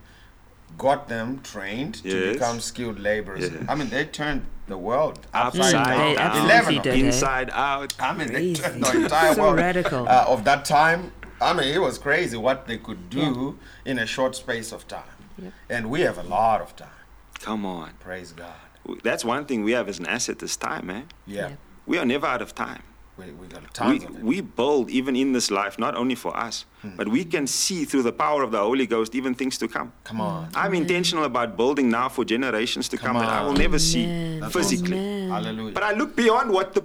got 0.78 1.09
them 1.09 1.40
trained 1.42 1.94
to 2.03 2.32
become 2.32 2.61
skilled 2.61 2.98
laborers. 3.01 3.51
Yeah. 3.51 3.64
I 3.68 3.74
mean, 3.74 3.88
they 3.90 4.05
turned 4.05 4.46
the 4.68 4.78
world 4.78 5.18
Upside 5.34 5.74
upside 5.74 5.86
down. 5.86 5.98
they 6.09 6.14
down. 6.14 6.44
Eleven 6.44 6.78
of 6.78 6.84
them. 6.84 6.98
Inside 7.07 7.51
out. 7.53 7.94
I 7.98 8.12
mean, 8.14 8.28
they 8.32 8.55
turned 8.55 8.82
the 8.84 9.03
entire 9.05 9.34
So 9.38 9.42
world 9.42 9.57
radical. 9.57 10.09
Uh, 10.09 10.24
of 10.28 10.44
that 10.44 10.64
time. 10.64 11.12
I 11.42 11.53
mean, 11.55 11.68
it 11.74 11.80
was 11.80 11.96
crazy 11.98 12.36
what 12.36 12.66
they 12.66 12.76
could 12.78 13.09
do 13.11 13.59
in 13.84 13.98
a 13.98 14.07
short 14.07 14.36
space 14.36 14.72
of 14.72 14.86
time. 14.86 15.16
Yep. 15.38 15.53
And 15.70 15.90
we 15.90 16.03
have 16.03 16.18
a 16.18 16.22
lot 16.22 16.61
of 16.61 16.76
time. 16.76 16.99
Come 17.41 17.64
on. 17.66 17.91
Praise 18.01 18.32
God. 18.32 18.55
That's 19.03 19.24
one 19.24 19.45
thing 19.45 19.62
we 19.64 19.72
have 19.72 19.88
as 19.88 19.99
an 19.99 20.07
asset 20.07 20.38
this 20.38 20.57
time, 20.57 20.86
man. 20.86 21.05
Yeah, 21.26 21.49
Yeah. 21.49 21.57
We 21.86 21.99
are 21.99 22.05
never 22.07 22.26
out 22.26 22.43
of 22.43 22.55
time. 22.55 22.82
we, 23.16 23.26
we 23.32 23.47
got 23.49 23.62
We, 23.88 23.97
of 23.97 24.03
it. 24.16 24.22
we 24.22 24.41
build 24.41 24.88
even 24.91 25.14
in 25.16 25.32
this 25.32 25.51
life, 25.51 25.78
not 25.78 25.95
only 25.95 26.14
for 26.14 26.34
us, 26.36 26.64
Hmm. 26.82 26.97
but 26.97 27.07
we 27.09 27.22
can 27.24 27.47
see 27.47 27.84
through 27.84 28.03
the 28.05 28.12
power 28.12 28.43
of 28.43 28.51
the 28.51 28.59
Holy 28.59 28.86
Ghost 28.86 29.14
even 29.14 29.34
things 29.34 29.59
to 29.59 29.68
come. 29.68 29.93
Come 30.05 30.20
on. 30.22 30.49
I'm 30.55 30.72
intentional 30.74 31.24
about 31.24 31.57
building 31.57 31.91
now 31.91 32.09
for 32.09 32.24
generations 32.24 32.88
to 32.91 32.97
come, 32.97 33.16
Come 33.16 33.22
that 33.22 33.28
I 33.28 33.43
will 33.43 33.51
on. 33.51 33.59
never 33.59 33.78
see 33.78 34.07
That's 34.41 34.53
physically. 34.55 34.97
Amen. 34.99 35.30
Hallelujah. 35.30 35.74
But 35.74 35.82
I 35.82 35.93
look 35.93 36.16
beyond 36.16 36.51
what 36.51 36.72
the 36.74 36.84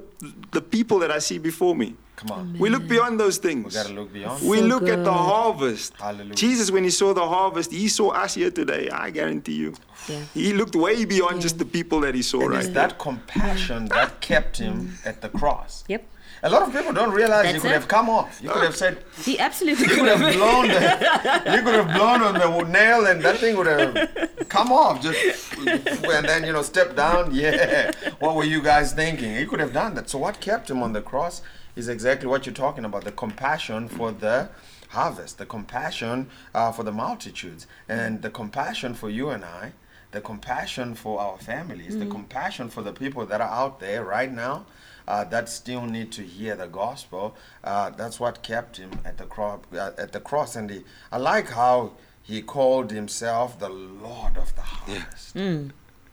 the 0.52 0.62
people 0.62 0.98
that 1.00 1.12
I 1.12 1.20
see 1.20 1.38
before 1.38 1.76
me. 1.76 1.96
Come 2.16 2.32
on. 2.32 2.58
We 2.58 2.70
look 2.70 2.88
beyond 2.88 3.20
those 3.20 3.38
things. 3.38 3.66
We 3.66 3.72
got 3.72 3.88
to 3.88 3.94
look 3.94 4.14
beyond. 4.14 4.48
We 4.48 4.58
So 4.58 4.66
look 4.66 4.88
at 4.88 5.04
the 5.04 5.12
harvest. 5.14 5.94
Hallelujah. 5.98 6.36
Jesus, 6.36 6.72
when 6.72 6.84
he 6.84 6.90
saw 6.90 7.14
the 7.14 7.28
harvest, 7.28 7.72
he 7.72 7.88
saw 7.88 8.10
us 8.12 8.36
here 8.36 8.52
today. 8.52 8.90
I 8.90 9.10
guarantee 9.10 9.56
you. 9.56 9.74
Yeah. 10.08 10.22
He 10.34 10.54
looked 10.54 10.76
way 10.76 11.04
beyond 11.06 11.42
just 11.42 11.58
the 11.58 11.66
people 11.66 12.00
that 12.02 12.16
he 12.16 12.22
saw 12.22 12.42
And 12.42 12.52
right 12.52 12.60
it's 12.60 12.68
there. 12.68 12.88
that 12.88 13.00
compassion 13.00 13.88
that 13.90 14.22
kept 14.22 14.58
him 14.58 14.76
mm. 14.90 15.08
at 15.08 15.22
the 15.22 15.30
cross. 15.30 15.84
Yep. 15.88 16.06
A 16.44 16.50
lot 16.50 16.62
of 16.62 16.72
people 16.74 16.94
don't 16.94 17.12
realize 17.12 17.54
you 17.54 17.60
could 17.60 17.72
it. 17.72 17.74
have 17.74 17.88
come 17.88 18.08
off. 18.10 18.40
You 18.42 18.50
could 18.50 18.64
have 18.64 18.76
said, 18.76 19.04
He 19.24 19.40
absolutely 19.40 19.86
you 19.86 19.90
could 19.90 20.00
could 20.00 20.08
have 20.10 20.20
have. 20.20 20.34
blown 20.36 20.68
the, 20.68 21.54
you 21.56 21.64
could 21.64 21.74
have 21.74 21.92
blown 21.96 22.22
on 22.22 22.34
the 22.36 22.70
nail 22.70 23.08
and 23.08 23.22
that 23.24 23.38
thing 23.40 23.58
would 23.58 23.66
have 23.68 24.48
come 24.48 24.72
off. 24.72 25.02
Just 25.02 25.18
and 25.58 26.26
then 26.26 26.44
you 26.44 26.54
know 26.54 26.62
step 26.62 26.96
down. 26.96 27.34
Yeah, 27.34 27.92
what 28.20 28.36
were 28.36 28.44
you 28.44 28.62
guys 28.62 28.94
thinking? 28.94 29.36
He 29.36 29.46
could 29.46 29.60
have 29.60 29.74
done 29.74 29.96
that. 29.96 30.10
So 30.10 30.20
what 30.20 30.40
kept 30.40 30.70
him 30.70 30.84
on 30.84 30.94
the 30.94 31.02
cross 31.02 31.42
is 31.76 31.88
exactly 31.90 32.28
what 32.28 32.46
you're 32.46 32.56
talking 32.56 32.86
about: 32.86 33.04
the 33.04 33.12
compassion 33.12 33.88
for 33.88 34.12
the 34.12 34.50
harvest, 34.90 35.38
the 35.38 35.46
compassion 35.46 36.30
uh, 36.54 36.72
for 36.72 36.84
the 36.84 36.92
multitudes, 36.92 37.68
and 37.90 38.22
the 38.22 38.30
compassion 38.30 38.94
for 38.94 39.10
you 39.10 39.30
and 39.30 39.44
I. 39.44 39.74
the 40.12 40.22
compassion 40.22 40.96
for 40.96 41.20
our 41.20 41.38
families, 41.38 41.98
the 42.00 42.06
compassion 42.06 42.70
for 42.70 42.82
the 42.82 42.94
people 42.94 43.26
that 43.26 43.42
are 43.42 43.54
out 43.64 43.80
there 43.82 44.02
right 44.06 44.32
now. 44.32 44.66
Uh, 45.08 45.24
that 45.26 45.48
still 45.50 45.86
need 45.86 46.10
to 46.12 46.24
hear 46.24 46.56
the 46.56 46.68
gospel. 46.68 47.36
Uh, 47.64 47.90
that's 47.92 48.18
what 48.20 48.42
kept 48.42 48.78
him 48.78 48.92
at 49.04 49.18
the 49.18 49.26
cross. 49.26 49.60
Uh, 49.74 49.92
at 49.98 50.12
the 50.14 50.20
cross, 50.20 50.56
and 50.56 50.70
he, 50.70 50.84
I 51.12 51.18
like 51.18 51.50
how 51.50 51.92
he 52.24 52.42
called 52.42 52.90
himself 52.92 53.60
the 53.60 53.70
Lord 53.70 54.36
of 54.38 54.56
the 54.56 54.62
harvest. 54.62 55.36
Yeah, 55.36 55.64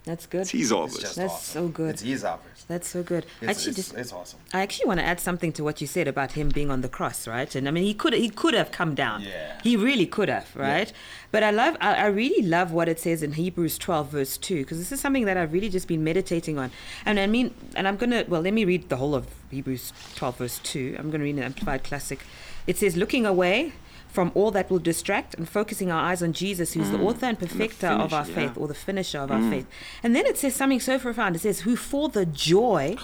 That's 0.04 0.26
good. 0.26 0.42
It's 0.42 0.50
his 0.50 0.70
It's 0.72 0.98
just 0.98 1.16
That's 1.16 1.32
awesome. 1.32 1.62
so 1.62 1.68
good. 1.68 1.90
It's 1.94 2.02
his 2.02 2.22
harvest. 2.22 2.51
That's 2.72 2.88
so 2.88 3.02
good. 3.02 3.26
It's, 3.42 3.50
actually, 3.50 3.68
it's, 3.72 3.76
just 3.76 3.94
it's 3.94 4.12
awesome. 4.14 4.40
I 4.54 4.62
actually 4.62 4.86
want 4.86 4.98
to 5.00 5.04
add 5.04 5.20
something 5.20 5.52
to 5.52 5.62
what 5.62 5.82
you 5.82 5.86
said 5.86 6.08
about 6.08 6.32
him 6.32 6.48
being 6.48 6.70
on 6.70 6.80
the 6.80 6.88
cross, 6.88 7.28
right? 7.28 7.54
And 7.54 7.68
I 7.68 7.70
mean, 7.70 7.84
he 7.84 7.92
could 7.92 8.14
he 8.14 8.30
could 8.30 8.54
have 8.54 8.72
come 8.72 8.94
down. 8.94 9.20
Yeah. 9.20 9.60
He 9.62 9.76
really 9.76 10.06
could 10.06 10.30
have, 10.30 10.48
right? 10.56 10.90
But 11.30 11.42
I 11.42 11.50
love 11.50 11.76
I, 11.82 11.94
I 11.94 12.06
really 12.06 12.42
love 12.46 12.72
what 12.72 12.88
it 12.88 12.98
says 12.98 13.22
in 13.22 13.32
Hebrews 13.32 13.76
12 13.76 14.08
verse 14.08 14.38
2 14.38 14.62
because 14.62 14.78
this 14.78 14.90
is 14.90 15.00
something 15.00 15.26
that 15.26 15.36
I've 15.36 15.52
really 15.52 15.68
just 15.68 15.86
been 15.86 16.02
meditating 16.02 16.58
on. 16.58 16.70
And 17.04 17.20
I 17.20 17.26
mean, 17.26 17.54
and 17.76 17.86
I'm 17.86 17.98
gonna 17.98 18.24
well, 18.26 18.40
let 18.40 18.54
me 18.54 18.64
read 18.64 18.88
the 18.88 18.96
whole 18.96 19.14
of 19.14 19.26
Hebrews 19.50 19.92
12 20.14 20.36
verse 20.38 20.58
2. 20.60 20.96
I'm 20.98 21.10
gonna 21.10 21.24
read 21.24 21.36
an 21.36 21.42
amplified 21.42 21.84
classic. 21.84 22.20
It 22.66 22.78
says, 22.78 22.96
"Looking 22.96 23.26
away." 23.26 23.72
From 24.12 24.30
all 24.34 24.50
that 24.50 24.70
will 24.70 24.78
distract 24.78 25.34
and 25.34 25.48
focusing 25.48 25.90
our 25.90 26.02
eyes 26.04 26.22
on 26.22 26.34
Jesus, 26.34 26.74
who's 26.74 26.90
the 26.90 26.98
author 27.00 27.26
and 27.26 27.38
perfecter 27.38 27.86
of 27.86 28.12
our 28.12 28.26
yeah. 28.28 28.34
faith, 28.34 28.58
or 28.58 28.68
the 28.68 28.74
finisher 28.74 29.18
of 29.18 29.30
our 29.30 29.40
faith. 29.50 29.66
And 30.02 30.14
then 30.14 30.26
it 30.26 30.36
says 30.36 30.54
something 30.54 30.80
so 30.80 30.98
profound. 30.98 31.34
It 31.34 31.40
says, 31.40 31.60
Who 31.60 31.76
for 31.76 32.10
the 32.10 32.26
joy, 32.26 32.96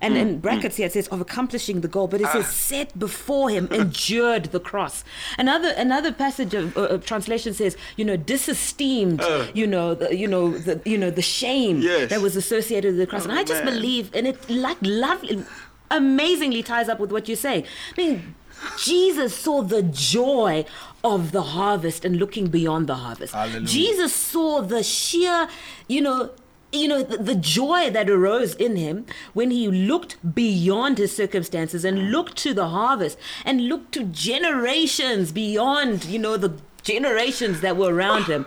and 0.00 0.16
in 0.16 0.40
brackets 0.40 0.76
here 0.76 0.86
it 0.86 0.92
says, 0.92 1.06
of 1.08 1.20
accomplishing 1.20 1.80
the 1.80 1.88
goal, 1.88 2.08
but 2.08 2.20
it 2.20 2.26
says, 2.28 2.48
set 2.48 2.98
before 2.98 3.50
him, 3.50 3.68
endured 3.70 4.46
the 4.46 4.60
cross. 4.60 5.04
Another 5.38 5.72
another 5.76 6.12
passage 6.12 6.54
of 6.54 6.76
uh, 6.76 6.82
uh, 6.82 6.98
translation 6.98 7.54
says, 7.54 7.76
you 7.96 8.04
know, 8.04 8.16
disesteemed, 8.16 9.22
you 9.54 9.66
know, 9.66 9.94
the, 9.94 10.16
you 10.16 10.26
know, 10.26 10.58
the, 10.58 10.80
you 10.84 10.98
know, 10.98 11.10
the 11.10 11.22
shame 11.22 11.80
Yes. 11.80 12.10
that 12.10 12.20
was 12.20 12.34
associated 12.36 12.92
with 12.96 12.98
the 12.98 13.06
cross. 13.06 13.24
and 13.24 13.32
I 13.32 13.44
just 13.44 13.64
man. 13.64 13.74
believe, 13.74 14.10
and 14.14 14.26
it 14.26 14.50
like 14.50 14.78
lovely, 14.82 15.44
amazingly 15.90 16.62
ties 16.62 16.88
up 16.88 16.98
with 16.98 17.12
what 17.12 17.28
you're 17.28 17.36
saying. 17.36 17.64
I 17.96 18.00
mean, 18.00 18.34
Jesus 18.78 19.36
saw 19.36 19.62
the 19.62 19.82
joy 19.82 20.64
of 21.04 21.32
the 21.32 21.42
harvest 21.42 22.04
and 22.04 22.16
looking 22.16 22.48
beyond 22.48 22.86
the 22.86 22.96
harvest. 22.96 23.34
Hallelujah. 23.34 23.66
Jesus 23.66 24.14
saw 24.14 24.60
the 24.60 24.82
sheer, 24.82 25.48
you 25.86 26.00
know, 26.00 26.30
you 26.72 26.86
know 26.86 27.02
the, 27.02 27.16
the 27.16 27.34
joy 27.34 27.90
that 27.90 28.10
arose 28.10 28.54
in 28.54 28.76
him 28.76 29.06
when 29.32 29.50
he 29.50 29.68
looked 29.68 30.34
beyond 30.34 30.98
his 30.98 31.14
circumstances 31.14 31.84
and 31.84 32.10
looked 32.10 32.36
to 32.36 32.52
the 32.52 32.68
harvest 32.68 33.18
and 33.44 33.68
looked 33.68 33.92
to 33.92 34.04
generations 34.04 35.32
beyond, 35.32 36.04
you 36.04 36.18
know, 36.18 36.36
the 36.36 36.54
generations 36.82 37.60
that 37.62 37.76
were 37.76 37.94
around 37.94 38.24
him. 38.24 38.44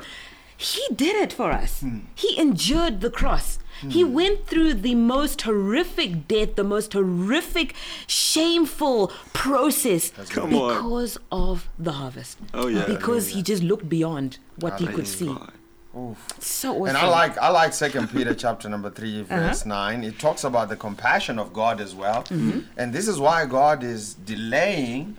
He 0.55 0.83
did 0.93 1.15
it 1.15 1.33
for 1.33 1.51
us. 1.51 1.79
Hmm. 1.79 1.99
He 2.13 2.39
endured 2.39 3.01
the 3.01 3.09
cross. 3.09 3.57
He 3.89 4.03
went 4.03 4.47
through 4.47 4.75
the 4.75 4.95
most 4.95 5.41
horrific 5.41 6.27
death, 6.27 6.55
the 6.55 6.63
most 6.63 6.93
horrific, 6.93 7.75
shameful 8.07 9.11
process 9.33 10.11
Come 10.29 10.53
on. 10.55 10.75
because 10.75 11.17
of 11.31 11.67
the 11.79 11.93
harvest. 11.93 12.37
Oh, 12.53 12.67
yeah. 12.67 12.85
Because 12.85 13.29
he 13.29 13.41
just 13.41 13.63
looked 13.63 13.89
beyond 13.89 14.37
what 14.57 14.79
he 14.79 14.87
could 14.87 15.07
see. 15.07 15.27
God. 15.27 15.53
So 16.39 16.71
awesome. 16.71 16.87
And 16.87 16.97
I 16.97 17.07
like 17.07 17.37
I 17.37 17.49
like 17.49 17.73
Second 17.73 18.09
Peter 18.11 18.33
chapter 18.45 18.69
number 18.69 18.89
three 18.89 19.21
uh-huh. 19.21 19.35
verse 19.35 19.65
nine. 19.65 20.05
It 20.05 20.19
talks 20.19 20.45
about 20.45 20.69
the 20.69 20.77
compassion 20.77 21.37
of 21.37 21.51
God 21.51 21.81
as 21.81 21.93
well, 21.93 22.23
mm-hmm. 22.23 22.61
and 22.77 22.93
this 22.93 23.09
is 23.09 23.19
why 23.19 23.45
God 23.45 23.83
is 23.83 24.13
delaying 24.13 25.17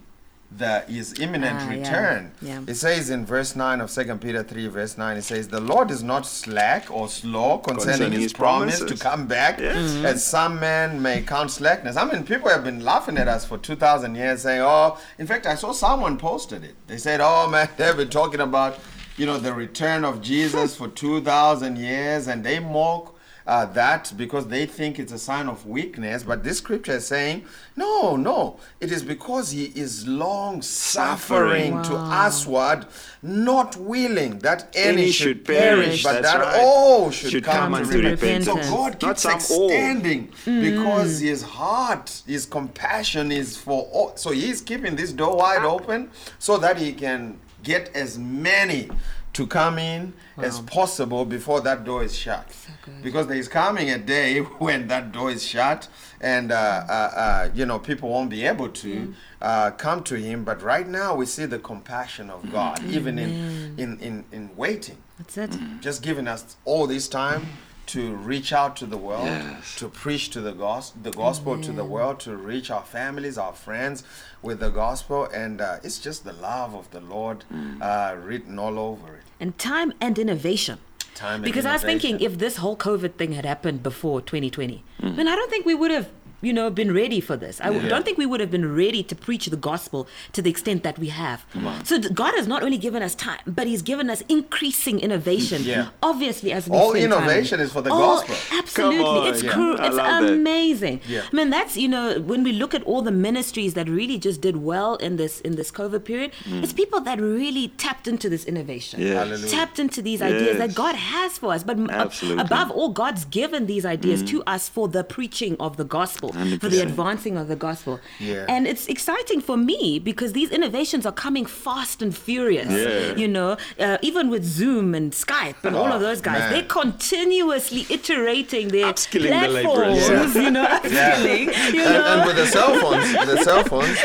the 0.59 0.81
his 0.89 1.15
imminent 1.19 1.61
Ah, 1.63 1.69
return. 1.69 2.33
Yeah. 2.43 2.61
It 2.67 2.75
says 2.75 3.11
in 3.11 3.25
verse 3.25 3.57
nine 3.57 3.81
of 3.81 3.91
Second 3.91 4.21
Peter 4.21 4.43
three 4.43 4.67
verse 4.69 4.99
nine. 4.99 5.17
It 5.17 5.23
says 5.23 5.49
the 5.49 5.61
Lord 5.61 5.91
is 5.91 6.03
not 6.03 6.27
slack 6.27 6.91
or 6.91 7.09
slow 7.09 7.59
concerning, 7.59 7.89
Concerning 7.99 8.13
his, 8.13 8.23
his 8.23 8.33
promise 8.33 8.79
promises. 8.79 8.99
to 8.99 9.03
come 9.05 9.27
back, 9.27 9.59
Mm-hmm. 9.59 10.05
as 10.07 10.25
some 10.25 10.61
men 10.61 11.01
may 11.01 11.23
count 11.23 11.51
slackness. 11.51 11.97
I 11.97 12.05
mean, 12.05 12.25
people 12.25 12.49
have 12.51 12.65
been 12.65 12.85
laughing 12.85 13.17
at 13.19 13.29
us 13.29 13.45
for 13.45 13.59
two 13.59 13.77
thousand 13.77 14.15
years, 14.15 14.43
saying, 14.43 14.61
"Oh, 14.63 14.99
in 15.19 15.27
fact, 15.27 15.47
I 15.47 15.55
saw 15.55 15.73
someone 15.73 16.19
posted 16.19 16.65
it. 16.65 16.75
They 16.87 16.99
said, 16.99 17.21
"Oh 17.23 17.49
man, 17.49 17.69
they've 17.77 17.97
been 17.97 18.11
talking 18.11 18.41
about." 18.41 18.79
you 19.19 19.27
know, 19.27 19.37
the 19.39 19.53
return 19.53 20.07
of 20.07 20.23
Jesus 20.23 20.75
for 20.81 20.89
2,000 20.89 21.77
years, 21.77 22.29
and 22.29 22.43
they 22.43 22.59
mock 22.59 23.12
uh, 23.47 23.67
that 23.67 24.13
because 24.17 24.47
they 24.49 24.67
think 24.67 24.99
it's 24.99 25.13
a 25.13 25.19
sign 25.19 25.49
of 25.49 25.67
weakness. 25.67 26.23
But 26.23 26.45
this 26.45 26.59
scripture 26.59 26.93
is 26.97 27.07
saying, 27.07 27.45
no, 27.77 28.17
no, 28.17 28.59
it 28.81 28.93
is 28.93 29.03
because 29.03 29.51
he 29.51 29.65
is 29.75 30.07
long 30.07 30.63
suffering 30.63 31.83
to 31.83 31.93
Wow. 31.95 32.27
usward, 32.27 32.87
not 33.23 33.77
willing 33.77 34.39
that 34.41 34.69
any, 34.75 35.03
Any 35.03 35.07
should 35.13 35.37
should 35.39 35.45
perish, 35.45 36.03
perish, 36.03 36.03
but 36.03 36.23
that 36.23 36.41
right. 36.41 36.61
all 36.61 37.11
should, 37.11 37.31
Should 37.33 37.45
come, 37.45 37.73
come 37.73 37.73
to 37.73 37.79
unto 37.79 38.09
repentance. 38.09 38.45
So 38.47 38.53
repentance. 38.55 38.71
God 38.71 39.03
Not 39.03 39.17
keeps 39.17 39.23
some 39.23 39.59
all. 39.59 39.71
extending 39.71 40.33
because 40.45 41.21
his 41.21 41.43
heart, 41.43 42.23
his 42.27 42.47
compassion 42.47 43.31
is 43.33 43.57
for 43.57 43.83
all. 43.93 44.17
So 44.17 44.31
he's 44.31 44.61
keeping 44.61 44.97
this 44.97 45.13
door 45.13 45.37
wide 45.37 45.65
open 45.65 46.11
so 46.39 46.59
that 46.59 46.79
he 46.79 46.93
can 46.93 47.39
get 47.63 47.95
as 47.95 48.19
many 48.19 48.91
to 49.33 49.47
come 49.47 49.79
in 49.79 50.13
as 50.37 50.61
possible 50.61 51.25
before 51.25 51.61
that 51.63 51.85
door 51.85 52.03
is 52.03 52.15
shut. 52.17 52.47
good. 52.85 53.03
Because 53.03 53.27
there 53.27 53.37
is 53.37 53.49
coming 53.49 53.91
a 53.91 53.99
day 53.99 54.39
when 54.59 54.89
that 54.89 55.13
door 55.13 55.31
is 55.31 55.43
shut 55.45 55.89
and, 56.21 56.53
uh, 56.53 56.55
uh, 56.55 56.93
uh, 56.93 57.49
you 57.55 57.65
know, 57.65 57.79
people 57.79 58.11
won't 58.11 58.31
be 58.31 58.45
able 58.45 58.69
to 58.69 59.15
uh, 59.41 59.71
come 59.73 60.03
to 60.05 60.17
him. 60.17 60.45
But 60.45 60.63
right 60.63 60.87
now 60.87 61.15
we 61.15 61.27
see 61.27 61.47
the 61.47 61.59
compassion 61.59 62.31
of 62.31 62.51
God, 62.53 62.83
even 62.85 63.19
in, 63.19 63.75
in, 63.79 63.99
in, 64.01 64.25
in 64.33 64.51
waiting 64.57 64.99
That's 65.19 65.39
it. 65.39 65.59
just 65.81 66.03
giving 66.03 66.29
us 66.29 66.57
all 66.65 66.87
this 66.87 67.09
time 67.09 67.47
to 67.93 68.15
reach 68.15 68.53
out 68.55 68.75
to 68.77 68.87
the 68.87 68.97
world, 68.97 69.27
Yes. 69.27 69.77
to 69.77 69.89
preach 69.89 70.31
to 70.31 70.41
the 70.41 70.53
gospel, 70.53 71.01
the 71.03 71.11
gospel 71.11 71.61
to 71.61 71.73
the 71.73 71.85
world, 71.85 72.21
to 72.21 72.35
reach 72.37 72.71
our 72.71 72.83
families, 72.85 73.37
our 73.37 73.53
friends 73.53 74.03
with 74.41 74.61
the 74.61 74.71
gospel, 74.71 75.27
and 75.27 75.61
uh, 75.61 75.77
it's 75.83 75.99
just 75.99 76.25
the 76.25 76.33
love 76.33 76.75
of 76.75 76.91
the 76.91 77.01
Lord 77.01 77.45
uh, 77.83 78.17
written 78.19 78.59
all 78.59 78.79
over 78.79 79.17
it. 79.17 79.23
And 79.39 79.59
time 79.59 79.93
and 80.01 80.19
innovation. 80.19 80.79
Time 81.15 81.35
and 81.37 81.45
because 81.45 81.67
I 81.67 81.75
was 81.75 81.83
thinking 81.83 82.21
if 82.21 82.39
this 82.39 82.57
whole 82.57 82.77
COVID 82.77 83.13
thing 83.17 83.33
had 83.33 83.45
happened 83.45 83.83
before 83.83 84.23
2020, 84.23 84.83
then 85.01 85.29
I 85.29 85.37
don't 85.37 85.51
think 85.51 85.67
we 85.67 85.75
would 85.75 85.91
have, 85.91 86.09
you 86.43 86.53
know, 86.53 86.69
been 86.71 86.93
ready 86.93 87.21
for 87.21 87.37
this. 87.37 87.61
I 87.61 87.71
Yeah. 87.71 87.89
don't 87.89 88.05
think 88.05 88.19
we 88.19 88.27
would 88.27 88.41
have 88.41 88.51
been 88.51 88.75
ready 88.75 89.03
to 89.05 89.15
preach 89.15 89.47
the 89.47 89.57
gospel 89.57 90.07
to 90.33 90.43
the 90.43 90.51
extent 90.51 90.83
that 90.83 90.99
we 90.99 91.09
have. 91.09 91.45
So 91.85 91.99
God 92.23 92.35
has 92.35 92.47
not 92.47 92.63
only 92.63 92.79
given 92.79 93.03
us 93.03 93.15
time, 93.15 93.39
but 93.47 93.67
He's 93.67 93.83
given 93.83 94.11
us 94.11 94.23
increasing 94.29 95.01
innovation. 95.01 95.63
Yeah. 95.65 95.89
Obviously, 96.03 96.53
as 96.53 96.69
we 96.69 96.77
All 96.77 96.91
spend 96.91 97.13
time 97.13 97.23
innovation 97.23 97.61
is 97.61 97.73
for 97.73 97.81
the 97.83 97.91
Oh, 97.91 97.99
gospel. 97.99 98.37
Absolutely, 98.59 99.29
it's 99.31 99.43
Yeah. 99.43 99.53
cru- 99.53 99.77
it's 99.77 99.97
that. 99.97 100.25
amazing. 100.25 101.01
Yeah. 101.09 101.23
I 101.33 101.37
mean, 101.37 101.51
that's 101.51 101.77
you 101.77 101.89
know 101.89 102.19
when 102.21 102.43
we 102.43 102.53
look 102.53 102.75
at 102.75 102.83
all 102.85 103.03
the 103.03 103.11
ministries 103.13 103.75
that 103.75 103.89
really 103.89 104.19
just 104.19 104.41
did 104.41 104.57
well 104.57 104.97
in 104.97 105.17
this 105.17 105.41
in 105.41 105.57
this 105.57 105.71
COVID 105.71 106.05
period, 106.05 106.33
mm. 106.45 106.63
it's 106.63 106.73
people 106.73 107.01
that 107.01 107.21
really 107.21 107.69
tapped 107.79 108.07
into 108.09 108.29
this 108.29 108.45
innovation 108.45 109.01
Yes. 109.01 109.51
Tapped 109.51 109.79
into 109.79 110.03
these 110.03 110.21
ideas 110.23 110.59
that 110.59 110.75
God 110.75 110.95
has 110.97 111.39
for 111.39 111.53
us. 111.53 111.63
But 111.63 111.79
ab- 111.91 112.13
above 112.39 112.71
all, 112.71 112.89
God's 112.91 113.25
given 113.25 113.67
these 113.67 113.85
ideas 113.85 114.23
mm. 114.23 114.29
to 114.29 114.43
us 114.45 114.69
for 114.69 114.89
the 114.89 115.05
preaching 115.05 115.57
of 115.61 115.77
the 115.77 115.85
gospel, 115.85 116.32
for 116.33 116.69
the 116.69 116.79
100%. 116.79 116.83
advancing 116.83 117.37
of 117.37 117.49
the 117.49 117.57
gospel. 117.57 118.01
Yeah. 118.19 118.47
And 118.49 118.67
it's 118.67 118.87
exciting 118.89 119.41
for 119.41 119.57
me 119.57 119.99
because 119.99 120.33
these 120.33 120.51
innovations 120.51 121.05
are 121.07 121.13
coming 121.13 121.47
fast 121.47 122.03
and 122.03 122.17
furious. 122.17 122.71
Yeah. 122.71 123.15
You 123.17 123.29
know, 123.29 123.57
uh, 123.79 123.99
even 124.03 124.31
with 124.31 124.45
Zoom 124.45 124.95
and 124.95 125.13
Skype 125.13 125.63
and 125.65 125.77
all 125.77 125.87
Oh, 125.93 125.97
of 125.97 126.01
those 126.01 126.21
guys, 126.21 126.39
man. 126.41 126.53
they're 126.53 126.63
continuously 126.83 127.87
iterating 127.91 128.69
their 128.69 128.87
Upskilling 128.93 129.31
the 129.45 129.51
platforms. 129.51 130.09
laborers. 130.09 130.35
You 130.43 130.51
know, 130.51 130.67
upskilling. 130.67 131.47
You 131.75 131.83
And, 131.83 131.93
know. 131.95 132.13
and 132.19 132.27
with 132.27 132.37
the 132.37 132.47
cell 132.47 132.79
phones, 132.81 133.13
the 133.33 133.43
cell 133.45 133.65
phones, 133.65 133.99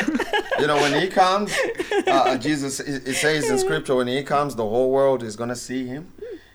you 0.59 0.67
know, 0.67 0.75
when 0.78 0.99
he 1.01 1.07
comes, 1.07 1.51
uh, 2.07 2.38
Jesus, 2.38 2.80
it, 2.80 3.07
it 3.07 3.15
says 3.15 3.49
in 3.49 3.57
scripture, 3.57 3.95
when 3.95 4.07
he 4.07 4.23
comes, 4.23 4.55
the 4.55 4.67
whole 4.67 4.91
world 4.91 5.23
is 5.23 5.36
going 5.36 5.49
to 5.49 5.55
see 5.55 5.86
him. 5.88 6.11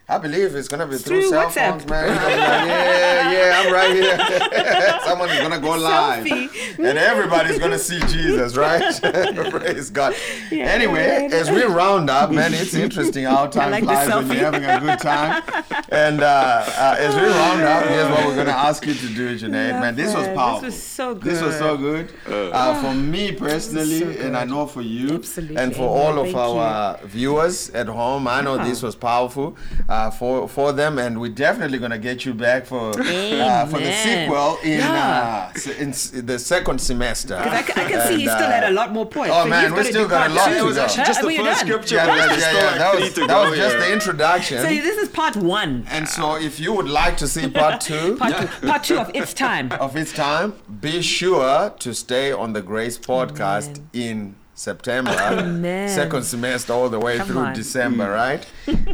I 0.08 0.18
believe 0.18 0.54
it's 0.56 0.66
gonna 0.68 0.86
be 0.86 0.96
through, 0.98 1.20
Through 1.22 1.28
cell 1.30 1.48
WhatsApp. 1.48 1.70
phones, 1.70 1.86
man. 1.86 2.10
It's 2.10 2.18
gonna 2.20 2.36
like, 2.36 2.66
yeah, 2.66 3.32
yeah, 3.32 3.62
I'm 3.64 3.72
right 3.72 3.94
here. 3.94 5.00
Someone 5.06 5.30
is 5.30 5.40
gonna 5.40 5.60
go 5.60 5.76
live, 5.78 6.26
and 6.26 6.98
everybody's 6.98 7.58
gonna 7.60 7.78
see 7.78 8.00
Jesus, 8.00 8.56
right? 8.56 8.82
Praise 9.50 9.90
God. 9.90 10.14
Yeah, 10.50 10.64
anyway, 10.64 11.22
right. 11.22 11.32
as 11.32 11.50
we 11.50 11.62
round 11.62 12.10
up, 12.10 12.32
man, 12.32 12.52
it's 12.52 12.74
interesting 12.74 13.24
how 13.24 13.46
time 13.46 13.70
like 13.70 13.84
flies 13.84 14.08
when 14.08 14.26
you're 14.36 14.50
having 14.52 14.64
a 14.64 14.80
good 14.80 14.98
time. 14.98 15.42
And 15.90 16.20
uh, 16.20 16.64
uh, 16.66 16.96
as 16.98 17.14
we 17.14 17.22
round 17.22 17.62
up, 17.62 17.86
here's 17.86 18.08
what 18.10 18.26
we're 18.26 18.36
gonna 18.36 18.50
ask 18.50 18.84
you 18.84 18.94
to 18.94 19.06
do, 19.06 19.38
Janae. 19.38 19.80
Man, 19.80 19.94
this 19.94 20.14
was 20.14 20.26
powerful. 20.28 20.62
This 20.62 20.74
was 20.74 20.82
so 20.82 21.14
good. 21.14 21.22
This 21.24 21.40
was 21.40 21.56
so 21.56 21.76
good. 21.76 22.12
good. 22.24 22.52
Uh, 22.52 22.82
for 22.82 22.92
me 22.92 23.30
personally, 23.32 24.00
so 24.00 24.08
and 24.20 24.36
I 24.36 24.44
know 24.44 24.66
for 24.66 24.82
you, 24.82 25.14
Absolutely. 25.14 25.56
and 25.56 25.74
for 25.74 25.82
Amen. 25.88 26.06
all 26.06 26.18
of 26.18 26.26
Thank 26.26 26.36
our 26.36 26.98
viewers 27.06 27.70
at 27.70 27.86
home, 27.86 28.26
I 28.26 28.40
know 28.40 28.58
this 28.58 28.82
was 28.82 28.96
powerful 28.96 29.56
uh, 29.88 30.01
for 30.10 30.48
for 30.48 30.72
them, 30.72 30.98
and 30.98 31.20
we're 31.20 31.30
definitely 31.32 31.78
gonna 31.78 31.98
get 31.98 32.24
you 32.24 32.34
back 32.34 32.66
for 32.66 32.90
uh, 32.90 33.66
for 33.66 33.78
the 33.78 33.92
sequel 33.92 34.58
in 34.62 34.78
Yeah. 34.78 35.48
uh, 35.48 35.52
s- 35.54 35.66
in 36.12 36.26
the 36.26 36.38
second 36.38 36.62
second 36.62 36.78
semester. 36.80 37.36
Because 37.42 37.52
I, 37.52 37.62
c- 37.62 37.72
I 37.76 37.90
can 37.90 38.06
see 38.08 38.14
he 38.20 38.26
still 38.26 38.34
uh, 38.36 38.50
had 38.50 38.64
a 38.64 38.70
lot 38.70 38.92
more 38.92 39.04
points. 39.06 39.34
oh, 39.34 39.42
so 39.44 39.48
man, 39.48 39.64
you've 39.64 39.72
we 39.72 39.76
got 39.78 39.82
to 39.84 39.88
still 39.92 40.02
do 40.04 40.08
got 40.10 40.30
a 40.30 40.34
part 40.34 40.36
lot 40.36 40.48
two. 40.52 40.58
to 40.58 40.64
was 40.64 40.78
actually 40.78 41.04
just 41.04 41.20
the 41.22 41.36
first 41.36 41.44
done? 41.60 41.66
scripture. 41.68 41.94
Yeah, 41.96 42.06
yeah, 42.06 42.26
yeah, 42.26 42.52
yeah. 42.52 42.78
That 42.78 42.94
was, 43.00 43.14
that 43.14 43.48
was 43.48 43.56
just 43.58 43.76
the 43.78 43.92
introduction. 43.92 44.58
So 44.62 44.68
this 44.68 44.96
is 44.98 45.08
part 45.08 45.36
one. 45.36 45.86
and 45.90 46.08
so, 46.08 46.36
if 46.36 46.60
you 46.60 46.72
would 46.72 46.88
like 46.88 47.16
to 47.18 47.26
see 47.28 47.48
part 47.48 47.80
two 47.80 48.16
Part 48.22 48.36
two, 48.60 48.66
part 48.66 48.84
two 48.84 48.98
of 48.98 49.10
its 49.14 49.34
time. 49.34 49.72
of 49.72 49.96
its 49.96 50.12
time, 50.12 50.54
be 50.80 51.02
sure 51.02 51.70
to 51.78 51.94
stay 51.94 52.30
on 52.32 52.52
the 52.52 52.62
Grace 52.62 52.98
podcast 52.98 53.80
in 53.92 54.36
September, 54.54 55.10
Amen. 55.12 55.88
second 55.88 56.24
semester, 56.24 56.72
all 56.74 56.88
the 56.90 56.98
way 56.98 57.16
Come 57.16 57.26
through 57.28 57.38
on. 57.38 57.54
December, 57.54 58.06
mm. 58.08 58.14
right? 58.14 58.46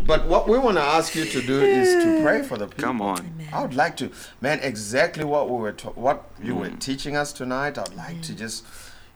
but 0.07 0.27
what 0.29 0.49
we 0.49 0.57
want 0.59 0.77
to 0.77 0.83
ask 0.83 1.15
you 1.17 1.25
to 1.25 1.43
do 1.43 1.61
is 1.61 2.05
to 2.05 2.23
pray 2.23 2.43
for 2.43 2.57
the 2.57 2.67
people. 2.69 2.85
Come 2.85 3.03
on. 3.03 3.33
I 3.53 3.63
would 3.63 3.75
like 3.75 3.97
to, 3.99 4.11
man, 4.41 4.61
exactly 4.63 5.25
what 5.25 5.51
we 5.51 5.57
were, 5.57 5.73
ta- 5.73 5.91
what 5.91 6.31
you 6.43 6.55
were 6.55 6.69
Mm. 6.69 6.79
teaching 6.79 7.17
us 7.17 7.33
tonight. 7.33 7.77
I'd 7.77 7.95
like 7.97 8.23
to 8.23 8.33
mm. 8.33 8.39
just, 8.39 8.65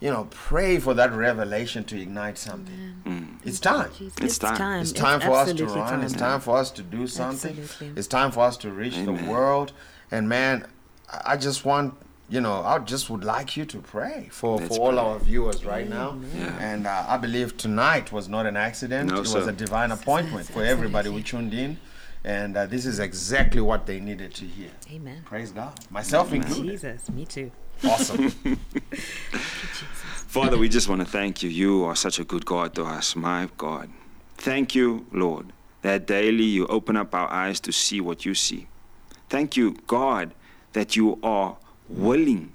you 0.01 0.11
know, 0.11 0.27
pray 0.31 0.79
for 0.81 0.95
that 0.95 1.13
revelation 1.13 1.85
to 1.85 2.01
ignite 2.01 2.39
something. 2.39 2.95
Mm. 3.05 3.39
It's 3.45 3.61
time. 3.61 3.91
It's 4.21 4.37
time. 4.39 4.83
It's 4.83 4.91
time 4.93 5.21
for 5.21 5.31
us 5.31 5.47
to 5.53 5.63
absolutely 5.63 5.81
run. 5.81 6.03
It's 6.03 6.13
time 6.15 6.41
for 6.41 6.57
us 6.57 6.73
to 6.73 6.83
do 6.83 7.07
something. 7.07 7.57
Absolutely. 7.57 7.99
It's 7.99 8.09
time 8.09 8.33
for 8.33 8.41
us 8.41 8.57
to 8.59 8.71
reach 8.71 8.97
the 8.97 9.13
world. 9.13 9.73
And 10.11 10.29
man, 10.29 10.67
I 11.09 11.35
I 11.35 11.37
just 11.37 11.65
want, 11.65 11.95
you 12.33 12.41
know, 12.41 12.63
I 12.63 12.79
just 12.79 13.11
would 13.11 13.25
like 13.25 13.59
you 13.59 13.67
to 13.67 13.79
pray 13.79 14.31
for, 14.33 14.57
Let's 14.57 14.75
for 14.75 14.81
all 14.81 14.93
pray. 14.93 14.99
our 14.99 15.19
viewers 15.19 15.67
right 15.67 15.87
now. 15.87 16.19
Yeah. 16.35 16.57
And 16.61 16.87
uh, 16.87 17.05
I 17.07 17.19
believe 17.19 17.59
tonight 17.59 18.11
was 18.11 18.27
not 18.27 18.47
an 18.47 18.57
accident. 18.57 19.11
No, 19.11 19.17
it 19.17 19.21
was 19.21 19.47
a 19.47 19.53
divine 19.53 19.93
appointment 19.93 20.49
for 20.49 20.65
everybody 20.65 21.13
who 21.13 21.23
tuned 21.23 21.53
in. 21.53 21.77
And 22.25 22.57
uh, 22.57 22.65
this 22.65 22.87
is 22.87 23.01
exactly 23.01 23.61
what 23.61 23.85
they 23.85 24.01
needed 24.01 24.33
to 24.37 24.47
hear. 24.47 24.71
Amen. 24.91 25.21
Praise 25.27 25.53
God. 25.53 25.79
Myself 25.91 26.33
included. 26.33 26.71
Jesus, 26.71 27.11
me 27.11 27.27
too. 27.27 27.51
Awesome. 27.85 28.31
Father, 28.31 30.57
we 30.57 30.71
just 30.71 30.89
want 30.89 31.03
to 31.03 31.07
thank 31.07 31.43
you. 31.43 31.51
You 31.51 31.85
are 31.85 31.97
such 31.97 32.19
a 32.19 32.25
good 32.25 32.47
God 32.47 32.75
to 32.77 32.85
us, 32.85 33.15
my 33.15 33.51
God. 33.59 33.91
Thank 34.39 34.75
you, 34.75 35.05
Lord, 35.13 35.53
that 35.83 36.07
daily 36.07 36.45
you 36.45 36.67
open 36.69 36.97
up 36.97 37.15
our 37.15 37.31
eyes 37.31 37.61
to 37.61 37.73
see 37.73 38.01
what 38.01 38.25
you 38.25 38.35
see. 38.35 38.69
Thank 39.29 39.59
you, 39.59 39.77
God, 39.87 40.33
that 40.73 40.97
you 40.97 41.19
are 41.23 41.59
willing, 41.93 42.53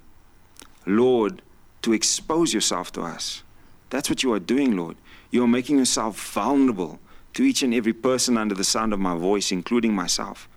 Lord, 0.85 1.41
to 1.83 1.93
expose 1.93 2.53
yourself 2.53 2.91
to 2.93 3.01
us. 3.01 3.43
That's 3.89 4.09
what 4.09 4.23
you 4.23 4.33
are 4.33 4.39
doing, 4.39 4.75
Lord. 4.75 4.97
You 5.31 5.43
are 5.43 5.47
making 5.47 5.77
yourself 5.77 6.19
vulnerable 6.19 6.99
to 7.33 7.43
each 7.43 7.63
and 7.63 7.73
every 7.73 7.93
person 7.93 8.37
under 8.37 8.55
the 8.55 8.63
sound 8.63 8.93
of 8.93 8.99
my 8.99 9.15
voice, 9.15 9.51
including 9.51 9.93
myself. 9.93 10.49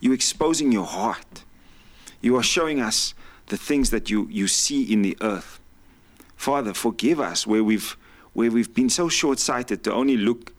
You're 0.00 0.14
exposing 0.14 0.72
your 0.72 0.86
heart. 0.86 1.44
You 2.20 2.36
are 2.36 2.42
showing 2.42 2.80
us 2.80 3.14
the 3.46 3.56
things 3.56 3.90
that 3.90 4.10
you, 4.10 4.28
you 4.30 4.48
see 4.48 4.92
in 4.92 5.02
the 5.02 5.16
earth. 5.20 5.60
Father, 6.36 6.74
forgive 6.74 7.20
us 7.20 7.46
where 7.46 7.62
we've 7.62 7.96
where 8.32 8.50
we've 8.50 8.74
been 8.74 8.90
so 8.90 9.08
short-sighted 9.08 9.84
to 9.84 9.92
only 9.92 10.16
look 10.16 10.52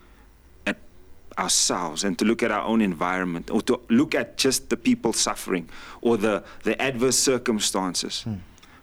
ourselves 1.37 2.03
and 2.03 2.17
to 2.19 2.25
look 2.25 2.43
at 2.43 2.51
our 2.51 2.63
own 2.63 2.81
environment 2.81 3.49
or 3.49 3.61
to 3.63 3.79
look 3.89 4.15
at 4.15 4.37
just 4.37 4.69
the 4.69 4.77
people 4.77 5.13
suffering 5.13 5.69
or 6.01 6.17
the, 6.17 6.43
the 6.63 6.79
adverse 6.81 7.17
circumstances. 7.17 8.23
Hmm. 8.23 8.35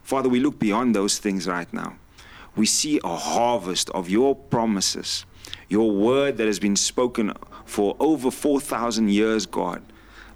Father, 0.03 0.29
we 0.29 0.41
look 0.41 0.59
beyond 0.59 0.95
those 0.95 1.19
things 1.19 1.47
right 1.47 1.73
now. 1.73 1.97
We 2.57 2.67
see 2.67 3.01
a 3.03 3.17
harvest 3.17 3.89
of 3.91 4.11
your 4.11 4.35
promises, 4.35 5.25
your 5.69 5.91
word 5.91 6.37
that 6.37 6.47
has 6.47 6.59
been 6.59 6.77
spoken 6.77 7.33
for 7.65 7.97
over 7.99 8.31
4,000 8.31 9.09
years, 9.09 9.47
God. 9.47 9.83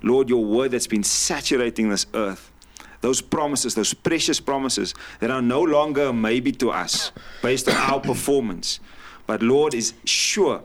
Lord, 0.03 0.29
your 0.29 0.45
word 0.45 0.71
that's 0.71 0.87
been 0.87 1.03
saturating 1.03 1.91
this 1.91 2.07
earth 2.15 2.53
those 3.01 3.21
promises, 3.21 3.75
those 3.75 3.95
precious 3.95 4.41
promises 4.41 4.95
that 5.21 5.31
are 5.31 5.43
no 5.43 5.63
longer 5.63 6.07
a 6.07 6.13
maybe 6.13 6.51
to 6.53 6.71
us 6.71 7.13
based 7.43 7.69
on 7.69 7.77
our 7.77 8.01
performance. 8.01 8.81
But 9.27 9.43
Lord 9.43 9.75
is 9.75 9.95
sure. 10.05 10.63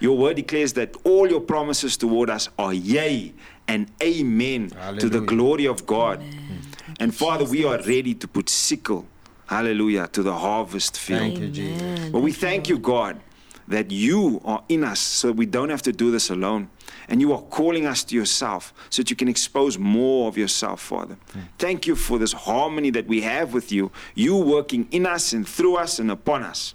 Your 0.00 0.16
word 0.16 0.36
declares 0.36 0.72
that 0.74 0.96
all 1.04 1.28
your 1.28 1.40
promises 1.40 1.96
toward 1.96 2.30
us 2.30 2.48
are 2.58 2.74
yea 2.74 3.32
and 3.68 3.90
amen 4.02 4.70
to 4.98 5.08
the 5.08 5.20
glory 5.20 5.66
of 5.66 5.86
God. 5.86 6.22
And 7.00 7.14
Father, 7.14 7.44
we 7.44 7.64
are 7.64 7.78
ready 7.78 8.14
to 8.14 8.28
put 8.28 8.48
sickle, 8.48 9.06
hallelujah, 9.46 10.08
to 10.08 10.22
the 10.22 10.34
harvest 10.34 10.98
field. 10.98 11.20
Thank 11.20 11.38
you, 11.38 11.48
Jesus. 11.48 12.10
But 12.10 12.20
we 12.20 12.32
thank 12.32 12.68
you, 12.68 12.78
God, 12.78 13.20
that 13.68 13.90
you 13.90 14.40
are 14.44 14.62
in 14.68 14.84
us 14.84 15.00
so 15.00 15.32
we 15.32 15.46
don't 15.46 15.70
have 15.70 15.82
to 15.82 15.92
do 15.92 16.10
this 16.10 16.30
alone. 16.30 16.68
And 17.08 17.20
you 17.20 17.32
are 17.32 17.42
calling 17.42 17.86
us 17.86 18.04
to 18.04 18.14
yourself 18.14 18.72
so 18.90 19.02
that 19.02 19.10
you 19.10 19.16
can 19.16 19.28
expose 19.28 19.78
more 19.78 20.28
of 20.28 20.38
yourself, 20.38 20.80
Father. 20.80 21.16
Hmm. 21.32 21.40
Thank 21.58 21.86
you 21.86 21.96
for 21.96 22.18
this 22.18 22.32
harmony 22.32 22.90
that 22.90 23.06
we 23.06 23.22
have 23.22 23.52
with 23.52 23.72
you, 23.72 23.90
you 24.14 24.36
working 24.36 24.88
in 24.90 25.06
us 25.06 25.32
and 25.32 25.46
through 25.46 25.76
us 25.76 25.98
and 25.98 26.10
upon 26.10 26.42
us. 26.42 26.74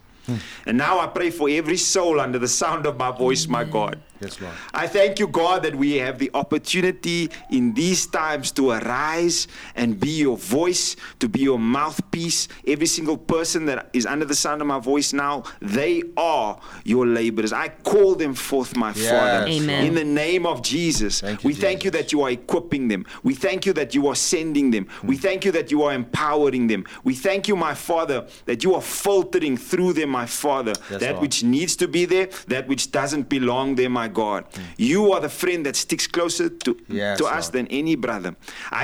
And 0.66 0.78
now 0.78 1.00
I 1.00 1.08
pray 1.08 1.30
for 1.30 1.50
every 1.50 1.78
soul 1.78 2.20
under 2.20 2.40
the 2.40 2.48
sound 2.48 2.86
of 2.86 2.98
my 2.98 3.12
voice, 3.12 3.48
my 3.48 3.64
God. 3.64 4.00
Yes, 4.22 4.42
Lord. 4.42 4.54
I 4.74 4.88
thank 4.88 5.18
you, 5.20 5.28
God, 5.28 5.64
that 5.64 5.76
we 5.76 5.94
have 5.96 6.20
the 6.20 6.30
opportunity 6.34 7.30
in 7.52 7.74
these 7.74 8.06
times 8.06 8.52
to 8.54 8.72
arise 8.72 9.48
and 9.76 9.98
be 9.98 10.10
your 10.10 10.38
voice, 10.38 10.98
to 11.20 11.30
be 11.30 11.40
your 11.40 11.58
mouthpiece. 11.58 12.50
Every 12.68 12.86
single 12.86 13.18
person 13.18 13.66
that 13.68 13.90
is 13.94 14.06
under 14.06 14.26
the 14.26 14.36
sound 14.36 14.62
of 14.62 14.68
my 14.68 14.80
voice 14.80 15.14
now, 15.14 15.44
they 15.62 16.04
are 16.18 16.60
your 16.84 17.08
laborers. 17.08 17.54
I 17.54 17.70
call 17.70 18.16
them 18.16 18.34
forth, 18.34 18.76
my 18.76 18.92
Yes, 18.94 19.10
Father. 19.10 19.48
Amen. 19.48 19.86
In 19.86 19.96
the 19.96 20.04
name 20.04 20.46
of 20.46 20.62
Jesus, 20.62 21.22
Thank 21.22 21.44
you, 21.44 21.48
we 21.48 21.54
thank 21.54 21.86
you 21.86 21.92
that 21.92 22.12
you 22.12 22.22
are 22.24 22.32
equipping 22.32 22.90
them. 22.90 23.06
We 23.24 23.34
thank 23.34 23.66
you 23.66 23.72
that 23.74 23.96
you 23.96 24.08
are 24.08 24.16
sending 24.16 24.72
them. 24.72 24.88
We 25.02 25.16
hmm. 25.16 25.22
thank 25.22 25.46
you 25.46 25.52
that 25.54 25.72
you 25.72 25.84
are 25.84 25.94
empowering 25.94 26.68
them. 26.68 26.86
We 27.06 27.16
thank 27.16 27.48
you, 27.48 27.56
my 27.56 27.74
Father, 27.74 28.28
that 28.46 28.66
you 28.66 28.76
are 28.76 28.82
filtering 28.82 29.56
through 29.56 29.94
them, 29.94 30.10
my 30.20 30.26
Father, 30.26 30.74
Yes, 30.92 31.00
that 31.04 31.12
Lord. 31.14 31.22
which 31.24 31.38
needs 31.56 31.74
to 31.82 31.88
be 31.88 32.04
there, 32.14 32.28
that 32.48 32.64
which 32.72 32.84
doesn't 33.00 33.26
belong 33.38 33.76
there, 33.80 33.90
my 34.02 34.08
God. 34.24 34.42
You 34.78 35.02
are 35.14 35.22
the 35.28 35.34
friend 35.42 35.62
that 35.66 35.76
sticks 35.86 36.08
closer 36.08 36.48
to, 36.66 36.72
Yes, 36.90 37.18
to 37.20 37.26
us 37.38 37.46
than 37.56 37.66
any 37.82 37.96
brother. 38.06 38.32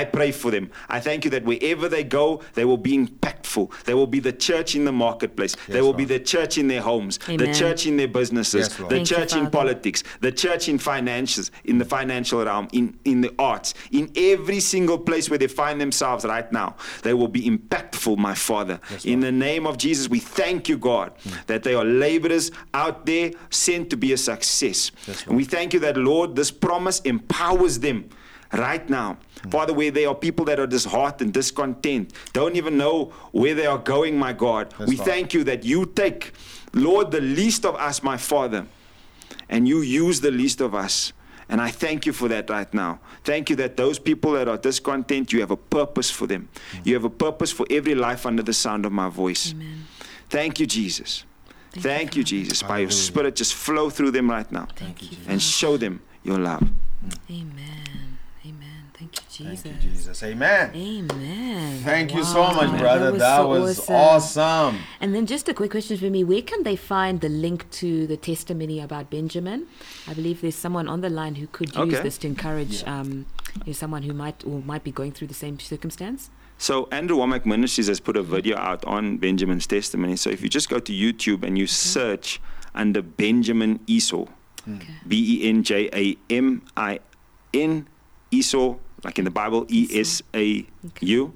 I 0.00 0.02
pray 0.18 0.30
for 0.32 0.50
them. 0.50 0.66
I 0.96 0.98
thank 1.00 1.18
you 1.24 1.30
that 1.36 1.44
wherever 1.50 1.86
they 1.96 2.04
go, 2.04 2.26
they 2.54 2.64
will 2.70 2.82
be 2.90 2.94
impactful. 3.04 3.66
They 3.84 3.94
will 3.94 4.06
be 4.18 4.20
the 4.20 4.32
church 4.48 4.70
in 4.78 4.84
the 4.88 4.92
marketplace. 5.06 5.54
they 5.68 5.74
Yes, 5.80 5.82
will 5.86 5.98
be 6.04 6.08
the 6.16 6.20
church 6.34 6.52
in 6.62 6.66
their 6.72 6.82
homes, 6.90 7.18
the 7.44 7.52
church 7.62 7.80
in 7.90 7.94
their 8.00 8.08
businesses, 8.20 8.68
Yes, 8.68 8.76
the 8.76 8.84
Thank 8.96 9.10
you, 9.10 9.16
church 9.16 9.32
in 9.40 9.50
politics, 9.50 10.00
the 10.26 10.32
church 10.44 10.68
in 10.72 10.78
finances, 10.78 11.50
in 11.64 11.76
the 11.82 11.84
financial 11.96 12.38
realm, 12.44 12.66
in, 12.72 12.84
in 13.04 13.18
the 13.20 13.32
arts, 13.38 13.74
in 13.98 14.04
every 14.32 14.60
single 14.60 14.98
place 15.08 15.28
where 15.30 15.38
they 15.44 15.48
find 15.62 15.76
themselves 15.80 16.24
right 16.24 16.50
now. 16.62 16.76
They 17.06 17.14
will 17.14 17.32
be 17.38 17.42
impactful, 17.52 18.16
my 18.30 18.34
Father. 18.34 18.76
in 19.04 19.20
the 19.20 19.32
name 19.48 19.66
of 19.70 19.74
Jesus, 19.84 20.04
we 20.16 20.20
thank 20.20 20.68
you, 20.70 20.76
God, 20.78 21.08
that 21.46 21.62
they 21.62 21.74
are 21.74 21.84
laborers 21.84 22.50
out 22.74 23.06
there 23.06 23.30
sent 23.50 23.90
to 23.90 23.96
be 23.96 24.12
a 24.12 24.16
success. 24.16 24.90
and 25.26 25.36
we 25.36 25.44
thank 25.44 25.72
you 25.74 25.80
that, 25.80 25.96
Lord, 25.96 26.36
this 26.36 26.50
promise 26.50 27.00
empowers 27.00 27.78
them 27.80 28.08
right 28.52 28.88
now. 28.88 29.18
Father, 29.50 29.72
where 29.72 29.90
there 29.90 30.08
are 30.08 30.14
people 30.14 30.44
that 30.46 30.58
are 30.58 30.66
disheartened, 30.66 31.32
discontent, 31.32 32.12
don't 32.32 32.56
even 32.56 32.76
know 32.76 33.12
where 33.32 33.54
they 33.54 33.66
are 33.66 33.78
going, 33.78 34.18
my 34.18 34.32
God. 34.32 34.74
Yes, 34.78 34.88
we 34.88 34.96
Lord. 34.96 35.08
thank 35.08 35.34
you 35.34 35.44
that 35.44 35.64
you 35.64 35.86
take, 35.86 36.32
Lord, 36.72 37.10
the 37.10 37.20
least 37.20 37.64
of 37.64 37.74
us, 37.76 38.02
my 38.02 38.16
Father, 38.16 38.66
and 39.48 39.68
you 39.68 39.80
use 39.80 40.20
the 40.20 40.30
least 40.30 40.60
of 40.60 40.74
us. 40.74 41.12
And 41.48 41.60
I 41.60 41.70
thank 41.70 42.06
you 42.06 42.12
for 42.12 42.26
that 42.28 42.50
right 42.50 42.72
now. 42.74 42.98
Thank 43.22 43.50
you 43.50 43.56
that 43.56 43.76
those 43.76 44.00
people 44.00 44.32
that 44.32 44.48
are 44.48 44.56
discontent, 44.56 45.32
you 45.32 45.38
have 45.40 45.52
a 45.52 45.56
purpose 45.56 46.10
for 46.10 46.26
them. 46.26 46.48
You 46.82 46.94
have 46.94 47.04
a 47.04 47.10
purpose 47.10 47.52
for 47.52 47.64
every 47.70 47.94
life 47.94 48.26
under 48.26 48.42
the 48.42 48.52
sound 48.52 48.84
of 48.84 48.90
my 48.90 49.08
voice. 49.08 49.54
Thank 50.28 50.60
you, 50.60 50.66
Jesus. 50.66 51.24
Thank, 51.72 52.16
you, 52.16 52.24
Jesus. 52.24 52.62
By 52.62 52.78
your 52.78 52.90
Spirit, 52.90 53.36
just 53.36 53.54
flow 53.54 53.90
through 53.90 54.12
them 54.12 54.30
right 54.30 54.50
now 54.50 54.66
Thank 54.76 55.10
you, 55.10 55.18
and 55.28 55.42
show 55.42 55.76
them 55.76 56.00
your 56.24 56.38
love. 56.38 56.62
Amen. 57.30 58.18
Amen. 58.46 58.90
Thank 58.94 59.16
you, 59.16 59.22
Jesus. 59.30 59.62
Thank 59.62 59.84
you, 59.84 59.90
Jesus. 59.90 60.22
Amen. 60.22 60.70
Amen. 60.74 61.80
Thank 61.82 62.14
you 62.14 62.24
so 62.24 62.50
much, 62.52 62.78
brother. 62.78 63.12
That 63.12 63.38
so 63.38 63.48
was, 63.48 63.90
awesome. 63.90 64.78
And 65.00 65.14
then 65.14 65.26
just 65.26 65.48
a 65.48 65.54
quick 65.54 65.72
question 65.72 65.98
for 65.98 66.06
me. 66.06 66.24
Where 66.24 66.42
can 66.42 66.62
they 66.62 66.76
find 66.76 67.20
the 67.20 67.28
link 67.28 67.68
to 67.72 68.06
the 68.06 68.16
testimony 68.16 68.80
about 68.80 69.10
Benjamin? 69.10 69.66
I 70.08 70.14
believe 70.14 70.40
there's 70.40 70.54
someone 70.54 70.88
on 70.88 71.02
the 71.02 71.10
line 71.10 71.34
who 71.34 71.46
could 71.48 71.74
use 71.76 71.94
Okay. 71.94 72.02
this 72.02 72.16
to 72.18 72.26
encourage 72.26 72.84
um, 72.84 73.26
you 73.64 73.68
know, 73.68 73.72
someone 73.72 74.02
who 74.04 74.14
might 74.14 74.44
or 74.46 74.60
might 74.62 74.82
be 74.82 74.92
going 74.92 75.12
through 75.12 75.26
the 75.26 75.34
same 75.34 75.58
circumstance. 75.60 76.30
So 76.58 76.88
Andrew 76.90 77.18
Wommack 77.18 77.44
Ministries 77.46 77.88
has 77.88 78.00
put 78.00 78.16
a 78.16 78.22
video 78.22 78.56
out 78.56 78.84
on 78.84 79.18
Benjamin's 79.18 79.66
testimony. 79.66 80.16
So 80.16 80.30
if 80.30 80.40
you 80.42 80.48
just 80.48 80.68
go 80.70 80.78
to 80.78 80.92
YouTube 80.92 81.42
and 81.44 81.58
you 81.58 81.66
search 81.66 82.40
under 82.74 83.02
Benjamin 83.02 83.80
Esau, 83.86 84.26
Okay. 84.68 84.94
B 85.06 85.40
E 85.44 85.48
N 85.48 85.62
J 85.62 85.88
A 85.92 86.16
M 86.28 86.60
I 86.76 86.98
N 87.54 87.86
Esau, 88.32 88.74
like 89.04 89.16
in 89.16 89.24
the 89.24 89.30
Bible, 89.30 89.64
E 89.68 89.86
S 89.94 90.22
A 90.34 90.66
U, 91.02 91.32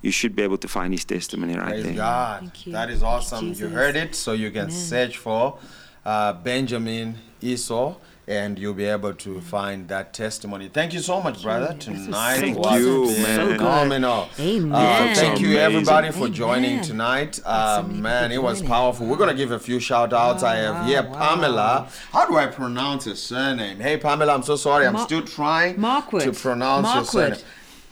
you 0.00 0.10
should 0.10 0.34
be 0.34 0.42
able 0.42 0.56
to 0.56 0.66
find 0.66 0.94
his 0.94 1.04
testimony 1.04 1.54
right 1.56 1.68
Praise 1.68 1.84
there. 1.84 1.92
God. 1.94 2.40
Thank 2.40 2.66
you. 2.66 2.72
That 2.72 2.88
is 2.88 3.02
awesome. 3.02 3.52
You 3.52 3.68
heard 3.68 3.96
it, 3.96 4.14
so 4.14 4.32
you 4.32 4.50
can 4.50 4.62
Amen. 4.62 4.70
search 4.70 5.18
for 5.18 5.58
uh, 6.06 6.32
Benjamin 6.32 7.18
Esau. 7.42 7.96
And 8.30 8.60
you'll 8.60 8.74
be 8.74 8.84
able 8.84 9.12
to 9.12 9.40
find 9.40 9.88
that 9.88 10.12
testimony. 10.14 10.68
Thank 10.68 10.92
you 10.94 11.00
so 11.00 11.20
much, 11.20 11.42
brother. 11.42 11.74
Tonight 11.80 12.36
Thank 12.38 12.58
was 12.58 12.80
you, 12.80 13.06
man. 13.06 13.36
So 13.36 13.46
good. 13.48 13.56
phenomenal. 13.56 14.28
Amen. 14.38 14.72
Uh, 14.72 15.12
thank 15.16 15.40
you, 15.40 15.58
everybody, 15.58 16.12
for 16.12 16.18
Amen. 16.26 16.32
joining 16.32 16.80
tonight. 16.80 17.40
Uh, 17.44 17.82
man, 17.88 18.30
it 18.30 18.40
was 18.40 18.62
powerful. 18.62 19.06
We're 19.08 19.16
gonna 19.16 19.34
give 19.34 19.50
a 19.50 19.58
few 19.58 19.80
shout 19.80 20.12
outs. 20.12 20.44
I 20.44 20.56
have 20.56 20.74
wow, 20.76 20.84
here 20.84 21.02
wow. 21.02 21.18
Pamela. 21.18 21.88
How 22.12 22.24
do 22.26 22.36
I 22.36 22.46
pronounce 22.46 23.06
her 23.06 23.16
surname? 23.16 23.80
Hey, 23.80 23.96
Pamela, 23.96 24.32
I'm 24.34 24.44
so 24.44 24.54
sorry. 24.54 24.86
I'm 24.86 24.92
Ma- 24.92 25.04
still 25.04 25.22
trying 25.22 25.74
Marquardt. 25.74 26.22
to 26.22 26.32
pronounce 26.32 26.94
your 26.94 27.04
surname. 27.04 27.38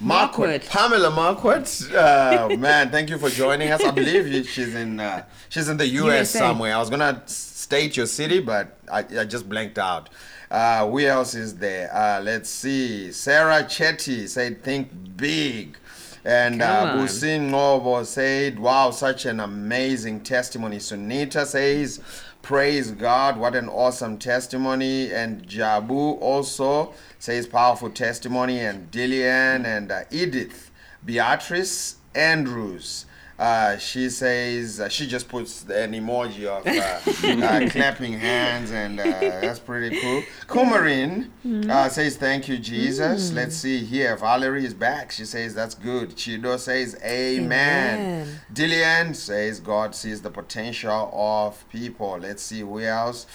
Marquardt. 0.01 0.31
Marquardt. 0.61 0.69
Pamela 0.69 1.11
Marquardt. 1.11 1.93
Uh, 1.93 2.57
man, 2.57 2.91
thank 2.91 3.11
you 3.11 3.19
for 3.19 3.29
joining 3.29 3.73
us. 3.73 3.83
I 3.83 3.91
believe 3.91 4.47
she's 4.49 4.73
in 4.73 5.01
uh, 5.01 5.25
she's 5.49 5.69
in 5.69 5.77
the 5.79 5.87
US 5.89 6.05
USA. 6.05 6.39
somewhere. 6.39 6.77
I 6.77 6.79
was 6.79 6.91
gonna 6.91 7.23
s- 7.25 7.48
state 7.69 7.99
your 7.99 8.07
city, 8.07 8.41
but 8.41 8.79
I, 8.91 9.01
I 9.01 9.25
just 9.27 9.47
blanked 9.47 9.79
out. 9.79 10.09
Uh, 10.51 10.87
who 10.89 11.01
else 11.01 11.35
is 11.35 11.57
there? 11.57 11.95
Uh, 11.95 12.19
let's 12.23 12.49
see. 12.49 13.13
Sarah 13.13 13.63
Chetty 13.65 14.27
said, 14.27 14.65
"Think 14.65 14.89
big." 15.19 15.77
And 16.25 16.63
uh, 16.63 16.93
Come. 16.93 16.99
Busin 16.99 17.51
Ngobo 17.51 18.05
said, 18.07 18.59
Wow, 18.59 18.91
such 18.91 19.25
an 19.25 19.41
amazing 19.41 20.23
testimony. 20.23 20.79
Sunita 20.79 21.47
says, 21.47 22.01
Praise 22.43 22.91
God, 22.91 23.39
what 23.39 23.55
an 23.55 23.69
awesome 23.69 24.19
testimony. 24.19 25.13
And 25.13 25.47
Jabu 25.47 26.21
also 26.21 26.93
says, 27.19 27.47
Powerful 27.47 27.91
testimony. 27.91 28.61
And 28.61 28.91
Dillian 28.91 29.65
and 29.65 29.93
uh, 29.93 30.01
Edith, 30.11 30.71
Beatrice 31.05 31.97
Andrews. 32.15 33.07
Uh, 33.39 33.79
she 33.79 34.11
says 34.11 34.81
uh, 34.81 34.89
she 34.89 35.07
just 35.07 35.29
puts 35.29 35.63
an 35.63 35.93
emoji 35.93 36.47
of 36.47 36.67
uh, 36.67 37.47
uh, 37.47 37.71
clapping 37.71 38.15
hands, 38.15 38.73
and 38.73 38.99
uh, 38.99 39.05
that's 39.05 39.61
pretty 39.61 40.01
cool. 40.01 40.23
Kumarin 40.49 41.31
uh, 41.71 41.89
says, 41.89 42.17
"Thank 42.17 42.49
you, 42.49 42.59
Jesus." 42.59 43.33
Let's 43.33 43.55
see 43.55 43.79
here. 43.85 44.17
Valerie 44.17 44.65
is 44.65 44.75
back. 44.75 45.13
She 45.13 45.25
says, 45.25 45.55
"That's 45.55 45.77
good." 45.77 46.17
Chido 46.17 46.59
says, 46.59 46.97
"Amen." 47.05 47.45
Amen. 47.45 48.41
Dillian 48.53 49.15
says, 49.15 49.61
"God 49.61 49.95
sees 49.95 50.21
the 50.21 50.31
potential 50.31 51.11
of 51.13 51.65
people." 51.71 52.19
Let's 52.21 52.43
see 52.43 52.61
who 52.61 52.81
else. 52.81 53.27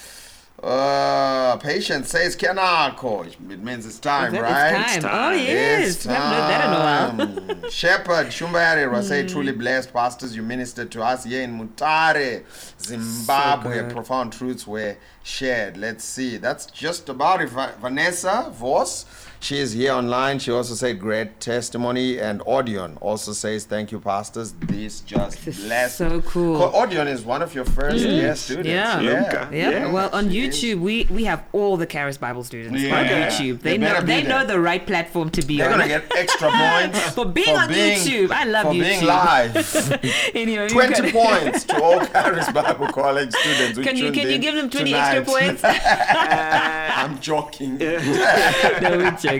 Uh, 0.64 1.56
patient 1.58 2.06
says, 2.06 2.34
"Cannot 2.34 2.96
coach." 2.96 3.34
It 3.50 3.62
means 3.62 3.84
it's 3.84 3.98
time, 3.98 4.34
It's 4.34 4.42
right? 4.42 5.00
time. 5.02 5.10
Oh, 5.12 5.36
yes. 5.36 5.96
It's 5.96 6.06
We 6.06 6.12
haven't 6.14 6.30
heard 6.30 6.50
that 6.50 6.64
in 6.64 6.72
a 6.72 7.44
while. 7.44 7.56
time. 7.60 7.70
Shepherd 7.70 8.26
Shumbayari 8.28 8.90
was 8.90 9.08
say 9.08 9.26
truly 9.26 9.52
blessed 9.52 9.92
pastors 9.92 10.34
you 10.34 10.42
ministered 10.42 10.90
to 10.92 11.02
us 11.02 11.24
here 11.24 11.42
in 11.42 11.58
Mutare, 11.58 12.44
Zimbabwe. 12.80 13.80
good. 13.82 13.90
Profound 13.90 14.32
truths 14.32 14.66
were 14.66 14.96
shared. 15.22 15.76
Let's 15.76 16.02
see. 16.04 16.38
That's 16.38 16.64
just 16.66 17.10
about 17.10 17.42
it. 17.42 17.50
Vanessa 17.50 18.50
Voss, 18.54 19.04
she 19.44 19.58
is 19.58 19.72
here 19.74 19.92
online. 19.92 20.38
She 20.38 20.50
also 20.50 20.74
said 20.74 20.98
great 20.98 21.38
testimony. 21.38 22.18
And 22.18 22.40
Audion 22.40 22.96
also 23.02 23.32
says 23.32 23.66
thank 23.66 23.92
you, 23.92 24.00
pastors. 24.00 24.52
This 24.52 25.00
just 25.00 25.44
This 25.44 25.58
is 25.58 25.64
blessed. 25.66 25.98
so 25.98 26.22
cool. 26.22 26.58
Audion 26.72 27.06
is 27.06 27.22
one 27.22 27.42
of 27.42 27.54
your 27.54 27.66
first 27.66 28.04
mm. 28.04 28.10
year 28.10 28.34
students. 28.36 28.68
Yeah. 28.68 29.00
Yeah. 29.00 29.50
Yeah. 29.52 29.70
Yeah. 29.70 29.92
Well, 29.92 30.08
on 30.14 30.30
she 30.30 30.46
is. 30.46 30.56
YouTube, 30.56 30.80
we 30.80 31.06
we 31.10 31.24
have 31.24 31.44
all 31.52 31.76
the 31.76 31.84
Charis 31.84 32.16
Bible 32.16 32.42
students 32.42 32.80
Yeah. 32.80 32.98
on 32.98 33.04
YouTube. 33.04 33.60
They 33.60 33.72
They, 33.72 33.78
know 33.78 33.86
better 33.92 34.06
be 34.06 34.12
they 34.14 34.22
know 34.22 34.46
the 34.46 34.58
right 34.58 34.84
platform 34.86 35.28
to 35.30 35.42
be 35.42 35.60
on. 35.60 35.68
They're 35.68 35.78
gonna 35.78 35.88
get 35.88 36.16
extra 36.16 36.50
points 36.50 37.00
For 37.14 37.26
being 37.26 37.54
on 37.54 37.68
YouTube. 37.68 38.30
I 38.30 38.44
love 38.44 38.66
for 38.68 38.72
being 38.72 39.04
live. 39.04 39.54
anyway, 40.34 40.68
we 40.68 40.72
20 40.72 41.12
got- 41.12 41.12
points 41.12 41.64
to 41.64 41.82
all 41.82 42.00
Charis 42.14 42.50
Bible 42.50 42.88
College 42.88 43.32
students. 43.32 43.78
Can 43.78 43.96
you 43.96 44.10
can 44.10 44.30
you 44.30 44.38
give 44.38 44.54
them 44.54 44.70
20 44.70 44.90
tonight. 44.90 45.16
extra 45.18 45.24
points? 45.34 45.62
I'm 45.64 47.20
joking. 47.20 47.76
no, 47.76 48.96
we're 48.96 49.10
joking. 49.20 49.33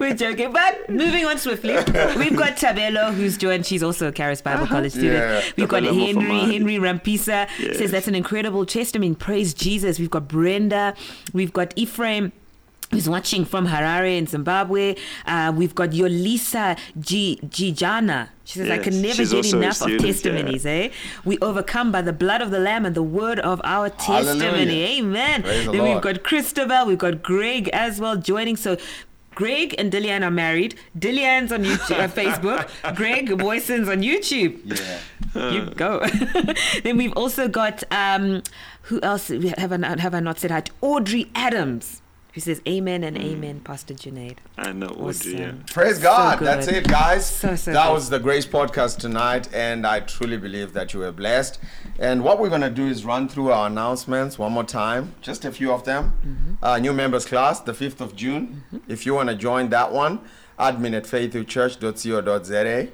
We're 0.00 0.14
joking. 0.14 0.52
But 0.52 0.88
moving 0.90 1.24
on 1.24 1.38
swiftly, 1.38 1.74
we've 2.16 2.36
got 2.36 2.56
Tabelo 2.56 3.12
who's 3.14 3.36
joined. 3.36 3.66
She's 3.66 3.82
also 3.82 4.08
a 4.08 4.12
Charis 4.12 4.40
Bible 4.42 4.66
College 4.66 4.92
student. 4.92 5.14
Yeah. 5.14 5.42
We've 5.56 5.68
got 5.68 5.82
Henry. 5.82 6.38
Henry 6.52 6.76
Rampisa 6.76 7.48
Yes. 7.58 7.78
says 7.78 7.90
that's 7.90 8.08
an 8.08 8.14
incredible 8.14 8.66
testimony. 8.66 9.14
Praise 9.14 9.54
Jesus. 9.54 9.98
We've 9.98 10.10
got 10.10 10.28
Brenda. 10.28 10.94
We've 11.32 11.52
got 11.52 11.72
Ephraim. 11.76 12.32
Who's 12.92 13.08
watching 13.08 13.44
from 13.44 13.66
Harare 13.66 14.16
in 14.16 14.28
Zimbabwe? 14.28 14.94
Uh, 15.26 15.52
we've 15.54 15.74
got 15.74 15.90
Yolisa 15.90 16.78
G- 17.00 17.40
Gijana. 17.44 18.28
She 18.44 18.60
says, 18.60 18.70
I 18.70 18.78
can 18.78 19.02
never 19.02 19.24
get 19.24 19.52
enough 19.52 19.70
of 19.70 19.76
student, 19.76 20.00
yeah. 20.02 20.06
testimonies, 20.06 20.64
eh? 20.64 20.90
We 21.24 21.36
overcome 21.40 21.90
by 21.90 22.02
the 22.02 22.12
blood 22.12 22.42
of 22.42 22.52
the 22.52 22.60
Lamb 22.60 22.86
and 22.86 22.94
the 22.94 23.02
word 23.02 23.40
of 23.40 23.60
our 23.64 23.90
testimony. 23.90 24.38
Hallelujah. 24.44 24.86
Amen. 25.02 25.42
Praise 25.42 25.66
the 25.66 25.72
then 25.72 25.82
we've 25.82 26.00
got 26.00 26.22
Christabel, 26.22 26.86
we've 26.86 26.96
got 26.96 27.24
Greg 27.24 27.68
as 27.72 27.98
well 28.00 28.14
joining. 28.16 28.54
So 28.54 28.76
Greg 29.36 29.74
and 29.78 29.92
Dillian 29.92 30.22
are 30.26 30.30
married. 30.30 30.74
Dillian's 30.98 31.52
on 31.52 31.62
YouTube, 31.62 32.00
uh, 32.00 32.08
Facebook. 32.20 32.96
Greg 32.96 33.28
Boyson's 33.28 33.88
on 33.88 34.00
YouTube. 34.00 34.58
Yeah. 34.64 35.50
You 35.52 35.66
go. 35.76 36.04
then 36.82 36.96
we've 36.96 37.12
also 37.12 37.46
got 37.46 37.84
um, 37.92 38.42
who 38.82 38.98
else 39.02 39.28
have 39.28 39.72
I 39.72 39.76
not, 39.76 40.00
have 40.00 40.14
I 40.14 40.20
not 40.20 40.38
said 40.38 40.50
hi? 40.50 40.62
to? 40.62 40.72
Audrey 40.80 41.30
Adams, 41.34 42.00
who 42.36 42.42
says 42.42 42.60
Amen 42.68 43.02
and 43.02 43.16
Amen, 43.16 43.60
Pastor 43.60 43.94
Junaid. 43.94 44.36
I 44.58 44.70
know 44.72 44.88
Audrey. 44.88 45.38
Yeah. 45.38 45.46
Awesome. 45.46 45.64
Praise 45.72 45.98
God. 45.98 46.38
good. 46.38 46.46
That's 46.46 46.68
it, 46.68 46.86
guys. 46.86 47.24
So, 47.24 47.56
so 47.56 47.72
that 47.72 47.86
good. 47.86 47.94
was 47.94 48.10
the 48.10 48.18
Grace 48.18 48.44
Podcast 48.44 48.98
tonight, 48.98 49.48
and 49.54 49.86
I 49.86 50.00
truly 50.00 50.36
believe 50.36 50.74
that 50.74 50.92
you 50.92 51.00
were 51.00 51.12
blessed. 51.12 51.58
And 51.98 52.22
what 52.22 52.38
we're 52.38 52.50
going 52.50 52.60
to 52.60 52.68
do 52.68 52.86
is 52.88 53.06
run 53.06 53.26
through 53.26 53.52
our 53.52 53.68
announcements 53.68 54.38
one 54.38 54.52
more 54.52 54.64
time, 54.64 55.14
just 55.22 55.46
a 55.46 55.50
few 55.50 55.72
of 55.72 55.84
them. 55.84 56.12
Mm-hmm. 56.26 56.62
Uh, 56.62 56.78
new 56.78 56.92
members 56.92 57.24
class, 57.24 57.60
the 57.60 57.72
5th 57.72 58.02
of 58.02 58.14
June. 58.14 58.64
If 58.86 59.06
you 59.06 59.14
want 59.14 59.30
to 59.30 59.34
join 59.34 59.70
that 59.70 59.90
one, 59.90 60.20
admin 60.58 60.94
at 60.94 61.04
faithchurch.co.za. 61.04 62.88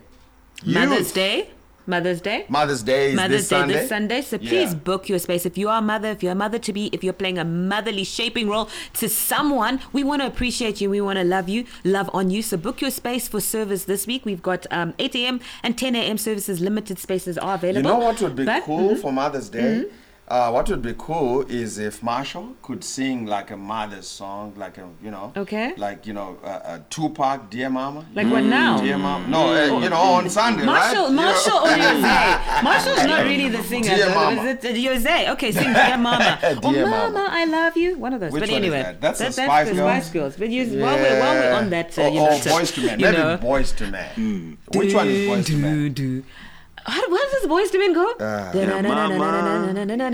Mother's 0.65 1.11
Day. 1.11 1.51
Mother's 1.87 2.21
Day. 2.21 2.45
Mother's 2.49 2.83
Day 2.83 3.11
is 3.11 3.17
Mother's 3.17 3.41
this 3.43 3.49
Day 3.49 3.57
Sunday. 3.57 3.75
this 3.75 3.89
Sunday. 3.89 4.23
So 4.23 4.39
please 4.39 4.73
Yeah. 4.73 4.79
book 4.79 5.09
your 5.09 5.19
space. 5.19 5.45
If 5.47 5.59
you 5.59 5.69
are 5.69 5.79
a 5.79 5.83
mother, 5.83 6.09
if 6.09 6.23
you're 6.23 6.33
a 6.33 6.37
mother 6.37 6.59
to 6.59 6.73
be, 6.73 6.87
if 6.93 7.03
you're 7.03 7.13
playing 7.13 7.39
a 7.39 7.45
motherly 7.45 8.05
shaping 8.05 8.49
role 8.49 8.69
to 8.95 9.09
someone, 9.09 9.81
we 9.93 10.05
want 10.05 10.23
to 10.23 10.27
appreciate 10.29 10.81
you. 10.81 10.91
We 10.91 11.01
want 11.01 11.19
to 11.19 11.25
love 11.25 11.49
you, 11.49 11.65
love 11.85 12.09
on 12.13 12.31
you. 12.31 12.43
So 12.43 12.57
book 12.57 12.81
your 12.81 12.91
space 12.91 13.27
for 13.29 13.41
service 13.41 13.85
this 13.85 14.07
week. 14.07 14.25
We've 14.25 14.43
got 14.43 14.67
um, 14.71 14.95
8 14.99 15.15
a.m. 15.17 15.41
and 15.63 15.77
10 15.77 15.97
a.m. 15.97 16.19
services. 16.19 16.61
Limited 16.61 16.99
spaces 16.99 17.37
are 17.39 17.55
available. 17.57 17.91
You 17.91 17.97
know 17.99 18.05
what 18.05 18.21
would 18.23 18.37
be 18.37 18.45
But- 18.45 18.65
cool 18.65 18.91
Mhm. 18.95 19.01
for 19.01 19.13
Mother's 19.13 19.49
Day? 19.49 19.85
Uh, 20.29 20.51
what 20.51 20.67
would 20.71 20.81
be 20.81 20.95
cool 20.97 21.43
is 21.43 21.79
if 21.79 22.03
Marshall 22.03 22.55
could 22.63 22.83
sing 22.83 23.27
like 23.27 23.51
a 23.51 23.57
mother's 23.57 24.07
song, 24.07 24.55
like 24.57 24.79
a 24.79 24.89
you 25.03 25.11
know, 25.11 25.31
Okay. 25.37 25.75
like 25.77 26.07
you 26.07 26.15
know, 26.15 26.39
uh, 26.45 26.61
a 26.65 26.81
Tupac, 26.89 27.51
"Dear 27.51 27.69
Mama." 27.69 28.07
Like 28.15 28.29
what 28.29 28.45
now? 28.45 28.81
Dear 28.81 28.97
Mama. 28.97 29.27
No, 29.29 29.53
uh, 29.53 29.81
you 29.81 29.91
know, 29.91 29.97
on 29.97 30.31
Sunday, 30.31 30.65
Marshall, 30.65 31.07
right? 31.07 31.13
Marshall 31.13 31.59
or 31.59 31.71
You 31.73 31.77
know- 31.77 31.89
Jose? 32.01 32.63
Marshall's 32.63 33.05
not 33.05 33.25
really 33.25 33.49
the 33.51 33.63
singer. 33.65 33.95
Dear 33.97 34.07
though. 34.07 34.15
Mama. 34.15 34.43
Is 34.43 34.65
it 34.65 34.85
Jose? 34.87 35.31
Okay, 35.33 35.53
sing 35.53 35.73
Dear 35.73 35.99
Mama. 35.99 36.39
or 36.45 36.55
Dear 36.73 36.87
Mama, 36.87 37.13
Mama. 37.13 37.29
I 37.31 37.45
love 37.45 37.77
you. 37.77 37.99
One 37.99 38.15
of 38.15 38.21
those. 38.21 38.33
Which 38.33 38.43
but 38.43 38.51
one 38.51 38.63
is 38.63 38.67
anyway, 38.73 38.83
that? 38.85 39.01
That's 39.03 39.19
the 39.19 39.25
that- 39.25 39.35
Spice 39.35 39.69
the 39.69 39.75
Girls? 39.75 39.91
Spice 39.91 40.11
Girls. 40.13 40.37
But 40.37 40.49
you, 40.51 40.81
while, 40.81 40.97
we're, 40.97 41.21
while 41.21 41.35
we're 41.35 41.53
on 41.53 41.71
that, 41.71 41.99
uh, 41.99 42.03
or, 42.03 42.09
you 42.09 42.15
know, 42.21 42.27
or 42.37 42.39
to- 42.39 42.49
Boyz 42.49 42.79
II 42.79 42.87
Men. 42.87 43.01
you 43.01 43.07
Maybe 43.07 43.19
know. 43.19 43.39
Boyz 43.39 43.81
II 43.83 43.91
Men. 43.91 44.59
Which 44.73 44.95
one 44.95 45.09
is 45.09 45.29
Boyz 45.29 45.51
II 45.51 45.57
Men? 45.57 46.25
Do, 46.87 46.93
do. 46.93 46.93
How, 46.93 47.11
what 47.11 47.31
does 47.33 47.45
Boyz 47.51 47.75
II 47.75 47.81
Men 47.81 47.93
go? 47.95 48.15
Ah. 48.21 48.51
Yeah, 48.55 48.83
Mama. 48.83 50.13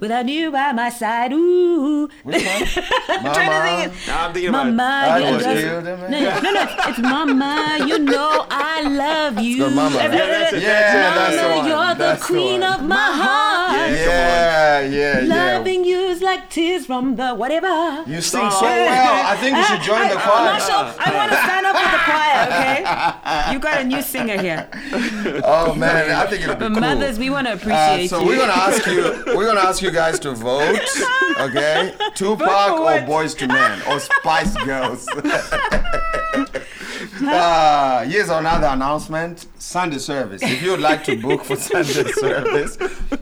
Without 0.00 0.28
you 0.28 0.50
by 0.50 0.72
my 0.72 0.88
side, 0.90 1.32
ooh. 1.32 2.08
Which 2.24 2.44
one? 2.44 2.46
Trying 2.66 3.22
to 3.22 3.22
Mama. 3.22 3.62
think 3.62 3.92
it. 3.92 4.08
I'm 4.12 4.32
thinking 4.32 4.52
Mama, 4.52 4.82
I 4.82 5.18
you 5.18 5.24
was 5.34 5.44
just- 5.44 5.60
killed, 5.60 5.84
no, 5.84 5.96
man. 5.96 6.10
no, 6.10 6.40
no, 6.40 6.50
no, 6.52 6.62
it's 6.88 6.98
Mama. 6.98 7.78
You 7.86 7.98
know 7.98 8.46
I 8.50 8.82
love 8.82 9.38
you. 9.40 9.58
got 9.58 9.72
Mama, 9.74 9.96
right? 9.98 10.12
Yeah, 10.12 10.26
that's 10.26 10.52
it. 10.52 10.62
Yeah, 10.62 11.14
that's 11.14 11.36
the 11.36 11.42
Mama, 11.42 11.56
one. 11.56 11.66
you're 11.68 11.94
the 11.94 11.98
That's 11.98 12.20
the 12.20 12.26
queen 12.26 12.60
one. 12.60 12.72
of 12.72 12.82
my 12.88 12.96
heart. 12.96 13.90
Yeah, 13.90 13.96
Yeah, 13.96 14.80
yeah, 14.80 15.20
yeah. 15.20 15.34
Loving 15.56 15.84
you's 15.84 16.22
like 16.22 16.48
tears 16.50 16.86
from 16.86 17.16
the 17.16 17.34
whatever. 17.34 18.02
You 18.06 18.20
sing 18.20 18.50
so 18.50 18.62
well. 18.62 19.26
I 19.32 19.36
think 19.36 19.56
you 19.56 19.64
should 19.64 19.82
join 19.82 20.08
the 20.08 20.16
choir. 20.16 20.44
Marshall, 20.56 20.94
I 20.98 21.10
want 21.14 21.30
to 21.32 21.38
sign 21.38 21.64
up 21.66 21.76
for 21.76 21.90
the 21.96 22.02
choir, 22.08 22.36
okay? 22.48 22.78
You 23.52 23.58
got 23.58 23.80
a 23.80 23.84
new 23.84 24.02
singer 24.02 24.38
here. 24.40 24.68
Oh 25.44 25.74
man, 25.74 26.10
I 26.10 26.26
think 26.26 26.42
it'll 26.42 26.54
be 26.54 26.60
But 26.60 26.72
cool. 26.72 26.80
mothers, 26.80 27.18
we 27.18 27.30
want 27.30 27.46
to 27.46 27.52
Uh, 27.52 27.56
appreciate 27.56 28.08
so 28.08 28.20
you. 28.20 28.24
So 28.24 28.26
we're 28.26 28.38
gonna 28.38 28.52
ask 28.52 28.86
you. 28.86 29.34
We're 29.36 29.46
gonna 29.46 29.60
ask 29.60 29.82
you 29.82 29.90
guys 29.90 30.18
to 30.20 30.32
vote. 30.32 30.80
Okay, 31.40 31.94
Tupac 32.14 32.72
or? 32.80 32.92
Boyz 33.06 33.40
II 33.40 33.48
Men 33.48 33.80
or 33.88 33.98
Spice 34.00 34.54
Girls. 34.64 35.06
uh, 37.24 38.04
here's 38.04 38.28
another 38.28 38.66
announcement: 38.68 39.46
Sunday 39.58 39.98
service. 39.98 40.42
If 40.42 40.62
you 40.62 40.72
would 40.72 40.80
like 40.80 41.04
to 41.04 41.16
book 41.20 41.44
for 41.44 41.56
Sunday 41.56 42.10
service, 42.12 42.78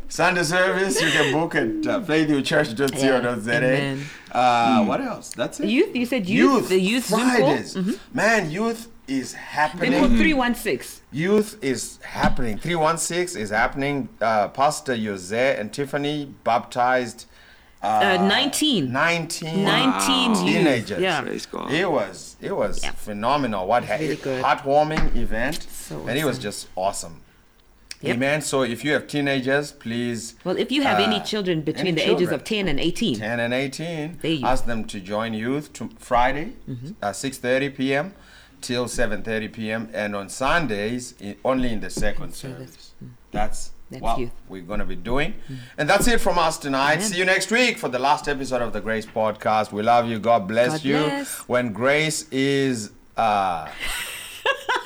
Sunday 0.09 0.43
service 0.45 1.01
you 1.01 1.11
can 1.11 1.33
book 1.33 1.55
at 1.55 1.67
uh, 1.87 2.01
faithhillchurch.co.za. 2.01 3.57
Amen. 3.57 4.05
Uh, 4.33 4.85
What 4.85 5.01
else? 5.01 5.31
That's 5.35 5.61
it. 5.61 5.69
Youth, 5.69 5.95
you 5.97 6.07
said 6.07 6.29
youth, 6.29 6.69
the 6.69 6.81
youth 6.81 7.07
Zoom 7.07 7.21
call? 7.21 7.29
Fridays. 7.31 7.77
Man, 8.15 8.51
youth 8.51 8.89
is 9.11 9.33
Then 9.33 9.41
happening. 9.43 9.93
call 10.01 10.09
316. 10.09 11.03
Youth 11.13 11.59
is 11.63 11.99
happening. 12.03 12.57
316 12.59 13.41
is 13.43 13.51
happening. 13.51 14.09
Uh, 14.21 14.49
Pastor 14.49 14.97
Jose 14.97 15.57
and 15.59 15.73
Tiffany 15.73 16.33
baptized 16.45 17.27
Uh, 17.83 18.19
19. 18.21 18.93
19 18.93 19.65
19 19.65 20.35
teenagers. 20.35 21.01
Yeah. 21.01 21.25
It 21.71 21.91
was 21.91 22.37
it 22.41 22.55
was 22.55 22.83
Yeah. 22.83 22.91
phenomenal. 22.93 23.67
What 23.67 23.85
ha- 23.87 23.97
Really 23.99 24.17
good. 24.17 24.45
heartwarming 24.45 25.17
event, 25.17 25.67
So 25.73 26.07
and 26.07 26.19
it 26.19 26.25
was 26.27 26.39
just 26.39 26.69
awesome. 26.77 27.23
Yep. 28.03 28.17
Amen. 28.17 28.41
So 28.43 28.63
if 28.63 28.85
you 28.85 28.93
have 28.93 29.07
teenagers, 29.07 29.73
please 29.73 30.35
Well, 30.45 30.57
if 30.59 30.71
you 30.73 30.83
have 30.83 30.99
any 31.01 31.17
uh, 31.21 31.25
children 31.25 31.63
between 31.63 31.89
any 31.99 32.03
the 32.03 32.11
ages 32.11 32.31
of 32.31 32.45
10 32.45 32.69
and 32.69 32.79
18, 32.81 33.19
10 33.19 33.41
and 33.41 33.53
18 33.55 34.19
There 34.23 34.39
ask 34.45 34.65
them 34.67 34.85
to 34.85 35.01
join 35.01 35.33
youth 35.35 35.73
to 35.75 35.91
friday 35.99 36.49
Mm-hmm. 36.69 36.91
uh, 37.03 37.13
6.30 37.13 37.77
p.m 37.77 38.15
till 38.61 38.87
7.30 38.87 39.53
p.m 39.53 39.89
and 39.93 40.15
on 40.17 40.29
sundays 40.29 41.15
i 41.23 41.37
only 41.45 41.73
in 41.73 41.81
the 41.81 41.91
second 41.91 42.33
service 42.35 42.93
that's, 43.33 43.71
Mm. 43.71 43.73
That's 43.91 44.03
what 44.03 44.19
youth. 44.21 44.31
Mm. 44.31 44.49
we're 44.49 44.63
going 44.63 44.79
to 44.81 44.87
be 44.87 44.95
doing 44.97 45.35
and 45.79 45.89
that's 45.89 46.07
it 46.07 46.21
from 46.21 46.39
us 46.39 46.59
tonight 46.59 46.95
Amen. 46.95 47.07
see 47.11 47.19
you 47.19 47.25
next 47.25 47.51
week 47.51 47.77
for 47.79 47.89
the 47.89 47.99
last 47.99 48.29
episode 48.29 48.63
of 48.63 48.73
the 48.73 48.81
grace 48.81 49.07
podcast 49.07 49.73
we 49.73 49.83
love 49.83 50.07
you 50.09 50.19
god 50.21 50.47
bless 50.47 50.71
God 50.73 50.85
you 50.85 50.97
bless. 50.99 51.39
when 51.49 51.73
grace 51.73 52.29
is 52.31 52.93
uh, 53.17 53.69